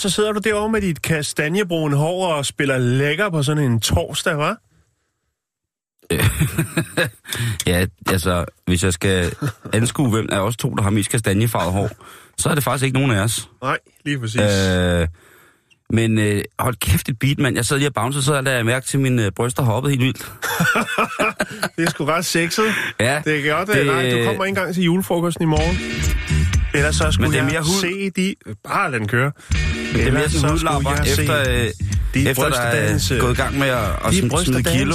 Så 0.00 0.10
sidder 0.10 0.32
du 0.32 0.40
derovre 0.44 0.68
med 0.68 0.80
dit 0.80 1.02
kastanjebrune 1.02 1.96
hår 1.96 2.32
og 2.34 2.46
spiller 2.46 2.78
lækker 2.78 3.30
på 3.30 3.42
sådan 3.42 3.64
en 3.64 3.80
torsdag, 3.80 4.34
hva'? 4.50 4.66
Ja, 7.66 7.86
altså, 8.08 8.44
hvis 8.66 8.84
jeg 8.84 8.92
skal 8.92 9.32
anskue, 9.72 10.10
hvem 10.10 10.28
af 10.32 10.38
os 10.40 10.56
to, 10.56 10.74
der 10.74 10.82
har 10.82 10.90
mest 10.90 11.10
kastanjefarvet 11.10 11.72
hår, 11.72 11.90
så 12.38 12.48
er 12.48 12.54
det 12.54 12.64
faktisk 12.64 12.84
ikke 12.84 12.98
nogen 12.98 13.10
af 13.10 13.20
os. 13.22 13.48
Nej, 13.62 13.78
lige 14.04 14.18
præcis. 14.18 14.40
Øh... 14.40 15.00
Øh, 15.00 15.08
men 15.92 16.18
øh, 16.18 16.42
hold 16.58 16.74
kæft 16.76 17.08
et 17.08 17.18
beat, 17.18 17.38
mand. 17.38 17.56
Jeg 17.56 17.64
sad 17.64 17.78
lige 17.78 17.88
og 17.88 17.94
bouncede, 17.94 18.24
så 18.24 18.40
lader 18.40 18.56
jeg 18.56 18.66
mærke 18.66 18.86
til, 18.86 18.96
at 18.98 19.02
mine 19.02 19.24
øh, 19.26 19.30
bryster 19.36 19.62
hoppede 19.62 19.90
helt 19.92 20.02
vildt. 20.04 20.32
Det 21.76 21.84
er 21.86 21.90
sgu 21.90 22.04
ret 22.04 22.24
sexet. 22.24 22.64
Ja, 23.00 23.22
Det 23.24 23.46
er 23.46 23.52
godt, 23.52 23.68
det... 23.68 23.76
det- 23.76 23.86
nej, 23.86 24.10
du 24.10 24.16
kommer 24.24 24.44
ikke 24.44 24.58
engang 24.58 24.74
til 24.74 24.82
julefrokosten 24.84 25.42
i 25.42 25.46
morgen. 25.46 25.76
Ellers 26.74 26.96
så 26.96 27.10
skulle 27.12 27.28
Men 27.28 27.32
det 27.32 27.38
er 27.40 27.44
jeg 27.44 27.52
mere 27.52 27.62
hud. 27.62 27.80
se 27.80 28.10
de... 28.16 28.34
Bare 28.68 28.90
lad 28.90 28.98
den 29.00 29.08
køre. 29.08 29.32
det 29.50 29.56
er 29.90 29.94
mere 29.94 30.06
Ellers 30.06 30.32
så 30.32 30.38
sådan 30.40 30.50
hudlapper, 30.50 30.90
jeg 30.90 31.06
efter, 31.18 31.40
øh, 31.40 31.68
de 32.14 32.28
efter 32.30 32.48
der 32.48 32.56
er 32.56 33.20
gået 33.20 33.32
i 33.32 33.34
gang 33.42 33.58
med 33.58 33.68
at, 33.68 33.78
at 34.04 34.12
De 34.12 34.18
smide, 34.44 34.62
kilo. 34.62 34.94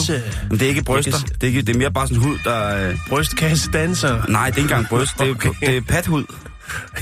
Men 0.50 0.60
det 0.60 0.62
er 0.62 0.70
ikke 0.70 0.84
bryster. 0.84 1.12
Jeg 1.12 1.20
kan 1.20 1.36
Det 1.36 1.44
er, 1.44 1.48
ikke, 1.48 1.62
det 1.62 1.76
er 1.76 1.80
mere 1.80 1.92
bare 1.92 2.08
sådan 2.08 2.24
hud, 2.24 2.38
der... 2.44 2.90
Øh, 2.90 2.98
Brystkassedanser. 3.10 4.22
nej, 4.30 4.46
det 4.50 4.54
er 4.54 4.58
ikke 4.58 4.62
engang 4.62 4.88
bryst. 4.90 5.20
Det 5.20 5.30
er, 5.30 5.34
det 5.60 5.78
er 5.78 5.82
pathud. 5.82 6.24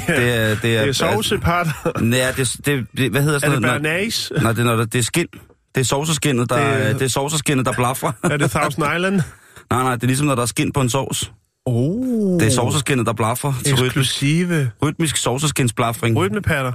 Det 0.07 0.35
er, 0.35 0.49
det 0.49 0.61
Det 0.61 0.77
er, 0.77 0.81
er 0.81 0.91
sovsepart. 0.91 1.67
Ja, 2.01 2.31
det, 2.37 2.55
det, 2.65 2.85
det, 2.97 3.11
hvad 3.11 3.21
hedder 3.21 3.35
Er 3.35 3.39
sådan 3.39 3.51
det 3.53 3.61
noget? 3.61 3.81
bernage? 3.81 4.33
Nej, 4.43 4.51
det 4.51 4.59
er, 4.59 4.63
når 4.63 4.75
der- 4.75 4.85
det 4.85 4.99
er 4.99 5.03
skin. 5.03 5.27
Det 5.75 5.81
er 5.81 5.85
sovseskinnet, 5.85 6.49
der, 6.49 6.75
Det- 6.77 6.85
det, 6.87 6.99
det 6.99 7.05
er 7.05 7.09
sovseskinnet, 7.09 7.65
der 7.65 7.71
blaffer. 7.71 8.11
Er 8.23 8.37
det 8.37 8.51
Thousand 8.51 8.85
Island? 8.95 9.21
nej, 9.71 9.83
nej, 9.83 9.95
det 9.95 10.03
er 10.03 10.07
ligesom, 10.07 10.27
når 10.27 10.35
der 10.35 10.41
er 10.41 10.45
skin 10.45 10.71
på 10.71 10.81
en 10.81 10.89
sovs. 10.89 11.31
Oh, 11.65 12.39
Det 12.39 12.47
er 12.47 12.51
sovseskinnet, 12.51 13.05
der 13.05 13.13
blaffer 13.13 13.53
til 13.65 13.73
rytmisk, 13.73 13.85
eksklusive 13.85 14.71
rytmisk 14.83 15.17
sovseskinsblafring. 15.17 16.17
rytmepatter. 16.17 16.71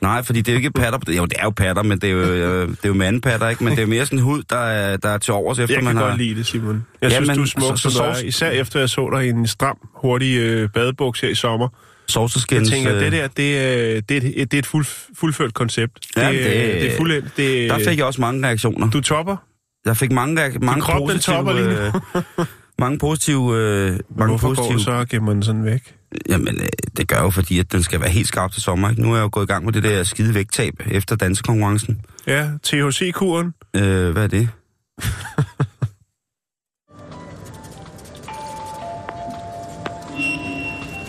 Nej, 0.00 0.22
fordi 0.22 0.38
det 0.40 0.48
er 0.48 0.52
jo 0.52 0.56
ikke 0.56 0.70
patter. 0.70 0.98
Jo, 1.16 1.24
det 1.24 1.32
er 1.38 1.44
jo 1.44 1.50
patter, 1.50 1.82
men 1.82 1.98
det 1.98 2.08
er 2.08 2.12
jo, 2.12 2.18
øh, 2.20 2.68
det 2.68 2.76
er 2.84 2.88
jo 2.88 2.94
mandepatter, 2.94 3.48
ikke? 3.48 3.64
Men 3.64 3.70
det 3.70 3.78
er 3.78 3.82
jo 3.82 3.88
mere 3.88 4.04
sådan 4.06 4.18
en 4.18 4.24
hud, 4.24 4.42
der 4.50 4.56
er, 4.56 4.96
der 4.96 5.08
er 5.08 5.18
til 5.18 5.32
overs, 5.32 5.58
efter 5.58 5.74
Jeg 5.76 5.84
man 5.84 5.94
kan 5.94 6.02
har... 6.02 6.08
godt 6.08 6.18
lide 6.20 6.34
det, 6.34 6.46
Simon. 6.46 6.86
Jeg 7.00 7.10
Ja, 7.10 7.14
synes, 7.16 7.26
men 7.28 7.36
du 7.36 7.42
er 7.42 7.46
smuk, 7.46 7.78
så- 7.78 7.82
så, 7.82 7.90
så 7.90 8.14
så 8.20 8.26
Især 8.26 8.50
efter 8.50 8.78
jeg 8.80 8.88
så 8.88 9.10
dig 9.16 9.26
i 9.26 9.28
en 9.28 9.46
stram, 9.46 9.76
hurtig 9.94 10.36
øh, 10.38 10.68
badebuks 10.74 11.20
her 11.20 11.28
i 11.28 11.34
sommer. 11.34 11.68
Jeg 12.08 12.12
Sovseskins... 12.12 12.70
tænker, 12.70 12.94
øh, 12.94 13.00
det 13.00 13.12
der, 13.12 13.26
det, 13.28 13.58
er- 13.58 14.00
det, 14.00 14.16
er, 14.16 14.30
et, 14.36 14.50
det 14.50 14.54
er 14.54 14.58
et 14.58 14.66
fuld, 14.66 14.86
fuldført 15.18 15.54
koncept. 15.54 15.92
Ja, 16.16 16.28
det, 16.32 16.44
det- 16.44 16.52
det 16.82 16.92
er 16.92 16.96
fuldendt. 16.96 17.36
Det, 17.36 17.70
Der 17.70 17.78
fik 17.88 17.98
jeg 17.98 18.06
også 18.06 18.20
mange 18.20 18.46
reaktioner. 18.46 18.90
Du 18.90 19.00
topper. 19.00 19.36
Jeg 19.86 19.96
fik 19.96 20.12
mange, 20.12 20.58
mange 20.60 20.82
krop, 20.82 21.00
den 21.00 21.08
positive... 21.08 21.34
topper 21.36 21.52
lige 21.52 21.66
nu. 21.66 22.44
mange 22.78 22.98
positive... 22.98 23.56
Øh, 23.56 23.86
mange 23.90 24.00
Hvorfor 24.30 24.48
går 24.48 24.54
positive 24.54 24.78
du 24.78 24.82
så 24.82 24.90
og 24.90 25.08
gemmer 25.08 25.32
den 25.32 25.42
sådan 25.42 25.64
væk? 25.64 25.94
Jamen, 26.28 26.60
øh, 26.60 26.68
det 26.96 27.08
gør 27.08 27.20
jo 27.22 27.30
fordi, 27.30 27.58
at 27.58 27.72
den 27.72 27.82
skal 27.82 28.00
være 28.00 28.10
helt 28.10 28.28
skarp 28.28 28.52
til 28.52 28.62
sommer. 28.62 28.90
Ikke? 28.90 29.02
Nu 29.02 29.12
er 29.12 29.16
jeg 29.16 29.22
jo 29.22 29.28
gået 29.32 29.44
i 29.44 29.46
gang 29.46 29.64
med 29.64 29.72
det 29.72 29.82
der 29.82 30.02
skide 30.02 30.34
vægttab 30.34 30.74
efter 30.90 31.16
dansekonkurrencen. 31.16 32.00
Ja, 32.26 32.48
THC-kuren. 32.62 33.54
Øh, 33.76 34.10
hvad 34.10 34.22
er 34.22 34.26
det? 34.26 34.48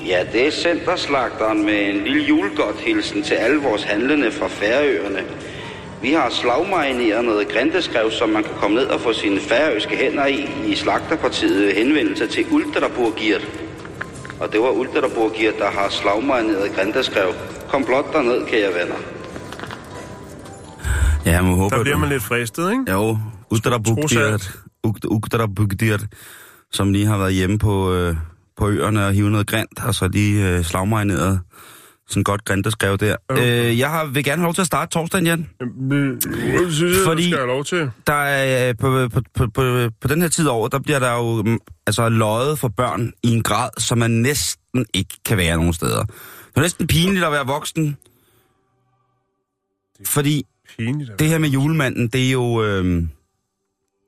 Ja, 0.07 0.23
det 0.33 0.47
er 0.47 0.51
Centerslagteren 0.51 1.65
med 1.65 1.89
en 1.89 2.03
lille 2.03 2.23
julegodt 2.23 2.79
hilsen 2.79 3.23
til 3.23 3.33
alle 3.33 3.61
vores 3.61 3.83
handlende 3.83 4.31
fra 4.31 4.47
Færøerne. 4.47 5.23
Vi 6.05 6.11
har 6.11 6.29
slagmarineret 6.29 7.25
noget 7.25 7.47
grindeskrev, 7.47 8.11
som 8.11 8.29
man 8.29 8.43
kan 8.43 8.51
komme 8.61 8.75
ned 8.75 8.85
og 8.85 9.01
få 9.01 9.13
sine 9.13 9.39
færøske 9.39 9.95
hænder 9.95 10.25
i 10.25 10.39
i 10.71 10.75
slagterpartiet 10.75 11.75
henvendelse 11.75 12.27
til 12.27 12.45
Ultraburgiert. 12.51 13.47
Og 14.39 14.51
det 14.51 14.59
var 14.59 14.69
Ultraburgiert, 14.69 15.53
der 15.57 15.69
har 15.71 15.89
slagmarineret 15.89 16.71
grindeskrev. 16.75 17.29
Kom 17.69 17.85
blot 17.85 18.13
derned, 18.13 18.45
kære 18.47 18.67
venner. 18.67 18.95
Ja, 21.25 21.31
jeg 21.31 21.43
må 21.43 21.55
håbe, 21.55 21.75
Der 21.75 21.81
bliver 21.81 21.97
man 21.97 22.09
lidt 22.09 22.23
fristet, 22.23 22.71
ikke? 22.71 22.91
Jo, 22.91 23.17
Uttarabugdirt, 23.51 24.51
Uttarabugdirt, 25.07 26.05
som 26.71 26.93
lige 26.93 27.05
har 27.05 27.17
været 27.17 27.33
hjemme 27.33 27.59
på, 27.59 27.93
øh, 27.93 28.15
på 28.57 28.69
øerne 28.69 29.05
og 29.05 29.13
hivet 29.13 29.31
noget 29.31 29.47
grint, 29.47 29.79
og 29.85 29.95
så 29.95 30.07
lige 30.07 30.49
øh, 30.49 30.63
slagmarineret 30.63 31.39
sådan 32.07 32.23
godt 32.23 32.45
grint, 32.45 32.65
der 32.65 32.71
skrev 32.71 32.97
der. 32.97 33.15
Øh, 33.31 33.79
jeg 33.79 33.89
har, 33.89 34.05
vil 34.05 34.23
gerne 34.23 34.37
have 34.39 34.45
lov 34.45 34.53
til 34.53 34.61
at 34.61 34.67
starte 34.67 34.91
torsdagen, 34.91 35.25
Jan. 35.25 35.49
Det 35.89 36.73
synes 36.73 36.97
jeg, 36.97 37.05
Fordi- 37.05 37.23
skal 37.23 37.37
have 37.37 37.47
lov 37.47 37.65
til. 37.65 37.91
Der 38.07 38.13
er, 38.13 38.69
øh, 38.69 38.75
på, 38.79 39.09
på, 39.13 39.21
på, 39.35 39.47
på, 39.53 39.89
på 40.01 40.07
den 40.07 40.21
her 40.21 40.29
tid 40.29 40.47
over, 40.47 40.67
der 40.67 40.79
bliver 40.79 40.99
der 40.99 41.13
jo 41.13 41.41
mm, 41.43 41.59
altså, 41.87 42.09
løjet 42.09 42.59
for 42.59 42.67
børn 42.67 43.11
i 43.23 43.27
en 43.29 43.43
grad, 43.43 43.69
som 43.77 43.97
man 43.97 44.11
næsten 44.11 44.85
ikke 44.93 45.15
kan 45.25 45.37
være 45.37 45.57
nogen 45.57 45.73
steder. 45.73 46.03
Det 46.03 46.13
er 46.55 46.61
næsten 46.61 46.87
pinligt 46.87 47.25
at 47.25 47.31
være 47.31 47.45
voksen. 47.47 47.97
Fordi 50.05 50.43
Pinligt. 50.77 51.19
det 51.19 51.27
her 51.27 51.37
med 51.37 51.49
julemanden, 51.49 52.07
det 52.07 52.27
er 52.27 52.31
jo... 52.31 52.63
Øh, 52.63 53.03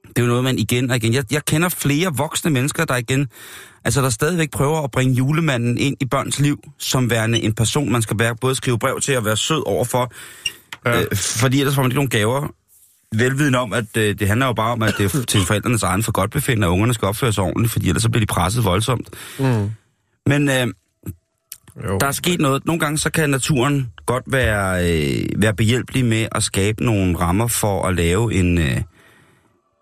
det 0.08 0.18
er 0.18 0.22
jo 0.22 0.28
noget, 0.28 0.44
man 0.44 0.58
igen 0.59 0.90
og 0.91 0.96
igen... 0.97 1.14
Jeg, 1.14 1.24
jeg 1.34 1.46
kender 1.46 1.69
flere 1.69 2.14
voksne 2.18 2.52
mennesker, 2.52 2.85
der 2.85 2.96
igen... 2.96 3.28
Altså, 3.87 4.01
der 4.01 4.09
stadigvæk 4.09 4.51
prøver 4.51 4.81
at 4.81 4.91
bringe 4.91 5.13
julemanden 5.13 5.77
ind 5.77 5.97
i 5.99 6.05
børns 6.05 6.39
liv, 6.39 6.59
som 6.77 7.09
værende 7.09 7.41
en 7.41 7.53
person, 7.53 7.91
man 7.91 8.01
skal 8.01 8.19
være, 8.19 8.35
både 8.41 8.55
skrive 8.55 8.79
brev 8.79 8.99
til 9.01 9.17
og 9.17 9.25
være 9.25 9.37
sød 9.37 9.63
overfor. 9.67 10.11
Ja. 10.85 11.01
Øh, 11.01 11.15
fordi 11.15 11.59
ellers 11.59 11.75
får 11.75 11.81
man 11.81 11.91
ikke 11.91 11.95
nogen 11.95 12.09
gaver. 12.09 12.47
Velviden 13.15 13.55
om, 13.55 13.73
at 13.73 13.97
øh, 13.97 14.19
det 14.19 14.27
handler 14.27 14.45
jo 14.45 14.53
bare 14.53 14.71
om, 14.71 14.83
at 14.83 14.93
det 14.97 15.15
er 15.15 15.23
til 15.25 15.41
forældrenes 15.41 15.83
egen 15.83 16.03
for 16.03 16.11
godt 16.11 16.31
befindende, 16.31 16.67
at 16.67 16.71
ungerne 16.71 16.93
skal 16.93 17.07
opføre 17.07 17.33
sig 17.33 17.43
ordentligt, 17.43 17.71
fordi 17.71 17.87
ellers 17.87 18.03
så 18.03 18.09
bliver 18.09 18.19
de 18.19 18.25
presset 18.25 18.63
voldsomt. 18.63 19.09
Mm. 19.39 19.71
Men 20.25 20.49
øh, 20.49 20.67
Jo. 21.87 21.97
der 21.97 22.07
er 22.07 22.11
sket 22.11 22.39
noget. 22.39 22.65
Nogle 22.65 22.79
gange 22.79 22.97
så 22.97 23.09
kan 23.09 23.29
naturen 23.29 23.91
godt 24.05 24.23
være, 24.27 24.91
øh, 24.91 25.41
være 25.41 25.53
behjælpelig 25.53 26.05
med 26.05 26.27
at 26.31 26.43
skabe 26.43 26.85
nogle 26.85 27.19
rammer 27.19 27.47
for 27.47 27.87
at 27.87 27.95
lave 27.95 28.33
en, 28.33 28.57
øh, 28.57 28.81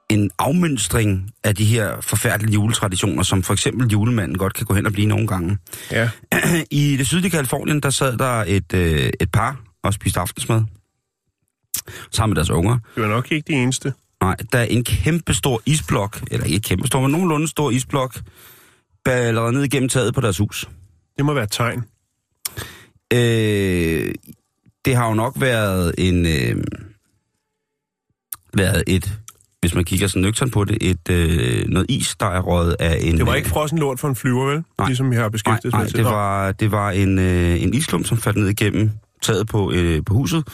en 0.09 0.31
afmønstring 0.39 1.31
af 1.43 1.55
de 1.55 1.65
her 1.65 2.01
forfærdelige 2.01 2.53
juletraditioner, 2.53 3.23
som 3.23 3.43
for 3.43 3.53
eksempel 3.53 3.87
julemanden 3.87 4.37
godt 4.37 4.53
kan 4.53 4.65
gå 4.65 4.73
hen 4.73 4.85
og 4.85 4.93
blive 4.93 5.07
nogle 5.07 5.27
gange. 5.27 5.57
Ja. 5.91 6.09
I 6.71 6.97
det 6.97 7.07
sydlige 7.07 7.31
Kalifornien, 7.31 7.79
der 7.79 7.89
sad 7.89 8.17
der 8.17 8.43
et, 8.47 8.73
øh, 8.73 9.09
et 9.19 9.31
par 9.31 9.61
og 9.83 9.93
spiste 9.93 10.19
aftensmad 10.19 10.63
sammen 12.11 12.31
med 12.31 12.35
deres 12.35 12.49
unger. 12.49 12.77
Det 12.95 13.03
var 13.03 13.09
nok 13.09 13.31
ikke 13.31 13.47
de 13.47 13.53
eneste. 13.53 13.93
Nej, 14.21 14.35
der 14.51 14.59
er 14.59 14.63
en 14.63 14.83
kæmpe 14.83 15.33
stor 15.33 15.61
isblok, 15.65 16.21
eller 16.31 16.45
ikke 16.45 16.59
kæmpe 16.59 16.87
stor, 16.87 17.01
men 17.01 17.11
nogenlunde 17.11 17.47
stor 17.47 17.71
isblok, 17.71 18.19
ballerede 19.05 19.53
ned 19.53 19.63
igennem 19.63 19.89
taget 19.89 20.13
på 20.13 20.21
deres 20.21 20.37
hus. 20.37 20.69
Det 21.17 21.25
må 21.25 21.33
være 21.33 21.43
et 21.43 21.51
tegn. 21.51 21.83
Øh, 23.13 24.13
det 24.85 24.95
har 24.95 25.07
jo 25.07 25.13
nok 25.13 25.33
været 25.39 25.95
en... 25.97 26.25
Øh, 26.25 26.63
været 28.53 28.83
et, 28.87 29.19
hvis 29.65 29.75
man 29.75 29.83
kigger 29.83 30.07
sådan 30.07 30.21
nøgtern 30.21 30.49
på 30.51 30.63
det, 30.63 30.77
et 30.81 31.09
øh, 31.09 31.67
noget 31.67 31.85
is, 31.89 32.15
der 32.19 32.25
er 32.25 32.39
røget 32.41 32.75
af 32.79 32.97
en... 33.01 33.17
Det 33.17 33.25
var 33.25 33.31
øh, 33.31 33.37
ikke 33.37 33.49
frossen 33.49 33.79
lort 33.79 33.99
for 33.99 34.07
en 34.07 34.15
flyver, 34.15 34.45
vel? 34.45 34.63
Nej. 34.79 34.87
Ligesom 34.87 35.11
vi 35.11 35.15
har 35.15 35.21
Nej, 35.21 35.29
beskæftiget 35.29 35.73
nej 35.73 35.83
med 35.83 35.89
det 35.91 36.05
var, 36.05 36.51
det 36.51 36.71
var 36.71 36.91
en, 36.91 37.19
øh, 37.19 37.63
en 37.63 37.73
isklump, 37.73 38.05
som 38.05 38.17
faldt 38.17 38.37
ned 38.37 38.47
igennem 38.47 38.91
taget 39.21 39.47
på, 39.47 39.71
øh, 39.71 40.01
på 40.05 40.13
huset. 40.13 40.47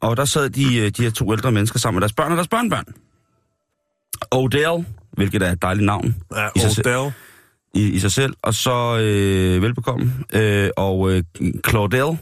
Og 0.00 0.16
der 0.16 0.24
sad 0.24 0.50
de, 0.50 0.76
øh, 0.78 0.90
de 0.90 1.02
her 1.02 1.10
to 1.10 1.32
ældre 1.32 1.52
mennesker 1.52 1.78
sammen 1.78 1.96
med 1.96 2.00
deres 2.00 2.12
børn 2.12 2.30
og 2.30 2.36
deres 2.36 2.48
børnebørn. 2.48 2.84
Odell, 4.30 4.86
hvilket 5.12 5.42
er 5.42 5.52
et 5.52 5.62
dejligt 5.62 5.86
navn 5.86 6.16
Ja, 6.36 6.48
i 6.56 6.58
sig. 6.58 6.86
Odell. 6.86 7.12
i, 7.74 7.88
i 7.90 7.98
sig 7.98 8.12
selv. 8.12 8.34
Og 8.42 8.54
så 8.54 8.98
øh, 8.98 9.62
velbekomme. 9.62 10.12
Øh, 10.32 10.70
og 10.76 11.12
øh, 11.12 11.22
Claudel, 11.68 12.18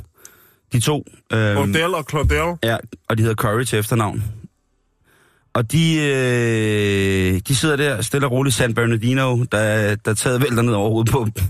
de 0.73 0.81
to. 0.81 1.05
Øh, 1.33 1.57
Odell 1.59 1.95
og 1.95 2.05
Claudel. 2.11 2.59
Ja, 2.65 2.77
og 3.09 3.19
de 3.19 3.23
hedder 3.23 3.37
Curry 3.37 3.65
til 3.65 3.79
efternavn. 3.79 4.25
Og 5.59 5.73
de, 5.73 5.97
øh, 5.97 7.41
de 7.49 7.57
sidder 7.57 7.77
der 7.77 8.03
stille 8.03 8.27
og 8.27 8.33
roligt 8.33 8.55
i 8.55 8.59
San 8.59 8.75
Bernardino, 8.75 9.45
der, 9.53 9.95
der 9.95 10.15
taget 10.15 10.41
vælter 10.43 10.63
ned 10.63 10.73
over 10.73 10.91
hovedet 10.91 11.13
på 11.13 11.25
dem. 11.25 11.45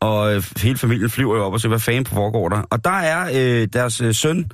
Og 0.00 0.34
øh, 0.34 0.42
hele 0.56 0.78
familien 0.78 1.10
flyver 1.10 1.36
jo 1.36 1.44
op 1.44 1.52
og 1.52 1.60
ser, 1.60 1.68
hvad 1.68 1.78
fanden 1.78 2.06
foregår 2.06 2.48
der. 2.48 2.62
Og 2.70 2.84
der 2.84 2.90
er 2.90 3.30
øh, 3.34 3.68
deres 3.72 4.00
øh, 4.00 4.14
søn 4.14 4.50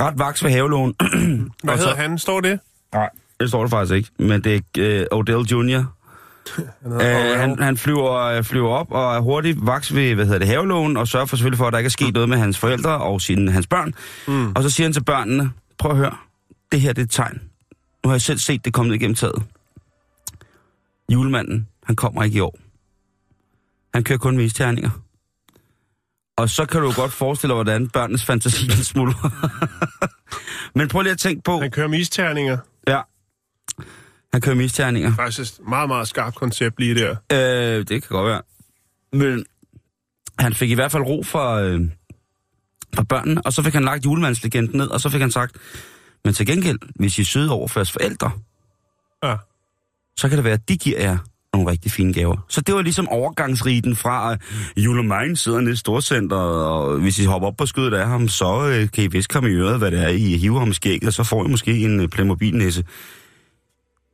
ret 0.00 0.18
vaks 0.18 0.44
ved 0.44 0.50
havelån. 0.50 0.94
Hvad 1.64 1.74
hedder 1.76 1.90
så- 1.90 1.96
han? 1.96 2.18
Står 2.18 2.40
det? 2.40 2.60
Nej, 2.94 3.08
det 3.40 3.48
står 3.48 3.62
det 3.62 3.70
faktisk 3.70 3.94
ikke. 3.94 4.08
Men 4.18 4.44
det 4.44 4.54
er 4.54 4.60
øh, 4.78 5.06
Odell 5.18 5.40
Jr. 5.52 5.84
Øh, 6.86 7.40
han, 7.40 7.58
han 7.58 7.76
flyver, 7.76 8.14
øh, 8.22 8.44
flyver 8.44 8.68
op 8.70 8.86
og 8.92 9.16
er 9.16 9.20
hurtigt 9.20 9.58
vaks 9.66 9.94
ved 9.94 10.14
hvad 10.14 10.24
hedder 10.24 10.38
det, 10.38 10.48
havelågen, 10.48 10.96
og 10.96 11.08
sørger 11.08 11.26
for 11.26 11.36
selvfølgelig 11.36 11.58
for, 11.58 11.66
at 11.66 11.72
der 11.72 11.78
ikke 11.78 11.86
er 11.86 11.90
sket 11.90 12.14
noget 12.14 12.28
med 12.28 12.38
hans 12.38 12.58
forældre 12.58 12.98
og 12.98 13.20
sine, 13.20 13.52
hans 13.52 13.66
børn. 13.66 13.94
Mm. 14.28 14.52
Og 14.56 14.62
så 14.62 14.70
siger 14.70 14.84
han 14.84 14.92
til 14.92 15.04
børnene, 15.04 15.50
prøv 15.78 15.90
at 15.90 15.96
høre, 15.96 16.14
det 16.72 16.80
her 16.80 16.92
det 16.92 17.02
er 17.02 17.04
et 17.04 17.10
tegn. 17.10 17.40
Nu 18.04 18.08
har 18.08 18.14
jeg 18.14 18.22
selv 18.22 18.38
set 18.38 18.64
det 18.64 18.72
komme 18.72 18.88
ned 18.88 18.96
igennem 18.96 19.14
taget. 19.14 19.42
Julemanden, 21.12 21.68
han 21.84 21.96
kommer 21.96 22.24
ikke 22.24 22.36
i 22.36 22.40
år. 22.40 22.58
Han 23.94 24.04
kører 24.04 24.18
kun 24.18 24.36
med 24.36 24.44
isterninger. 24.44 24.90
Og 26.36 26.50
så 26.50 26.64
kan 26.64 26.80
du 26.80 26.92
godt 26.92 27.12
forestille 27.12 27.48
dig, 27.48 27.54
hvordan 27.54 27.88
børnenes 27.88 28.24
fantasi 28.24 28.66
den 28.66 28.84
smuldrer. 28.92 29.30
Men 30.78 30.88
prøv 30.88 31.02
lige 31.02 31.12
at 31.12 31.18
tænke 31.18 31.42
på... 31.42 31.60
Han 31.60 31.70
kører 31.70 31.88
med 31.88 31.98
isterninger. 31.98 32.58
Ja. 32.86 33.00
Han 34.32 34.40
kører 34.40 34.56
med 34.56 34.64
isterninger. 34.64 35.14
Faktisk 35.14 35.40
et 35.60 35.68
meget, 35.68 35.88
meget 35.88 36.08
skarpt 36.08 36.36
koncept 36.36 36.80
lige 36.80 36.94
der. 36.94 37.16
Øh, 37.32 37.78
det 37.78 37.88
kan 37.88 38.08
godt 38.08 38.26
være. 38.26 38.42
Men 39.12 39.46
han 40.38 40.54
fik 40.54 40.70
i 40.70 40.74
hvert 40.74 40.92
fald 40.92 41.02
ro 41.02 41.22
for, 41.22 41.54
øh, 41.54 41.80
for 42.94 43.02
børnene, 43.02 43.46
og 43.46 43.52
så 43.52 43.62
fik 43.62 43.74
han 43.74 43.84
lagt 43.84 44.04
julemandslegenden 44.04 44.76
ned, 44.76 44.86
og 44.86 45.00
så 45.00 45.08
fik 45.08 45.20
han 45.20 45.30
sagt, 45.30 45.56
men 46.24 46.34
til 46.34 46.46
gengæld, 46.46 46.78
hvis 46.96 47.18
I 47.18 47.20
er 47.20 47.24
søde 47.24 47.50
over 47.50 47.68
for 47.68 47.80
jeres 47.80 47.92
forældre, 47.92 48.30
Ja. 49.24 49.36
så 50.16 50.28
kan 50.28 50.36
det 50.36 50.44
være, 50.44 50.54
at 50.54 50.68
de 50.68 50.76
giver 50.76 51.00
jer 51.00 51.18
nogle 51.52 51.70
rigtig 51.70 51.92
fine 51.92 52.12
gaver. 52.12 52.36
Så 52.48 52.60
det 52.60 52.74
var 52.74 52.82
ligesom 52.82 53.08
overgangsriten 53.08 53.96
fra 53.96 54.32
uh, 54.32 54.38
Julemine 54.84 55.36
sidder 55.36 55.60
nede 55.60 55.72
i 55.72 55.76
Storcenteret, 55.76 56.66
og 56.66 56.98
hvis 57.00 57.18
I 57.18 57.24
hopper 57.24 57.48
op 57.48 57.56
på 57.56 57.66
skødet 57.66 57.94
af 57.94 58.06
ham, 58.08 58.28
så 58.28 58.56
uh, 58.82 58.90
kan 58.90 59.04
I 59.04 59.06
vist 59.06 59.28
komme 59.28 59.50
i 59.50 59.52
øret, 59.52 59.78
hvad 59.78 59.90
det 59.90 60.02
er, 60.04 60.08
I 60.08 60.36
hiver 60.36 60.58
ham 60.58 60.70
i 60.70 60.74
skægget, 60.74 61.06
og 61.06 61.12
så 61.12 61.24
får 61.24 61.44
I 61.44 61.48
måske 61.48 61.78
en 61.78 62.00
uh, 62.00 62.06
Playmobil-næse. 62.08 62.84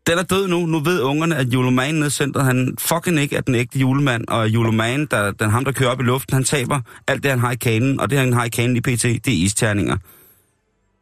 Den 0.06 0.18
er 0.18 0.22
død 0.22 0.48
nu. 0.48 0.66
Nu 0.66 0.80
ved 0.80 1.00
ungerne, 1.02 1.36
at 1.36 1.46
Julemane 1.46 1.98
nede 1.98 2.06
i 2.06 2.10
centret, 2.10 2.44
han 2.44 2.76
fucking 2.78 3.20
ikke 3.20 3.36
er 3.36 3.40
den 3.40 3.54
ægte 3.54 3.78
julemand, 3.78 4.24
og 4.28 4.48
Julemane, 4.48 5.06
der, 5.10 5.30
den 5.30 5.50
ham, 5.50 5.64
der 5.64 5.72
kører 5.72 5.90
op 5.90 6.00
i 6.00 6.02
luften, 6.02 6.34
han 6.34 6.44
taber 6.44 6.80
alt 7.08 7.22
det, 7.22 7.30
han 7.30 7.40
har 7.40 7.50
i 7.52 7.56
kanen, 7.56 8.00
og 8.00 8.10
det, 8.10 8.18
han 8.18 8.32
har 8.32 8.44
i 8.44 8.48
kanen 8.48 8.76
i 8.76 8.80
PT, 8.80 9.02
det 9.02 9.28
er 9.28 9.44
isterninger. 9.44 9.96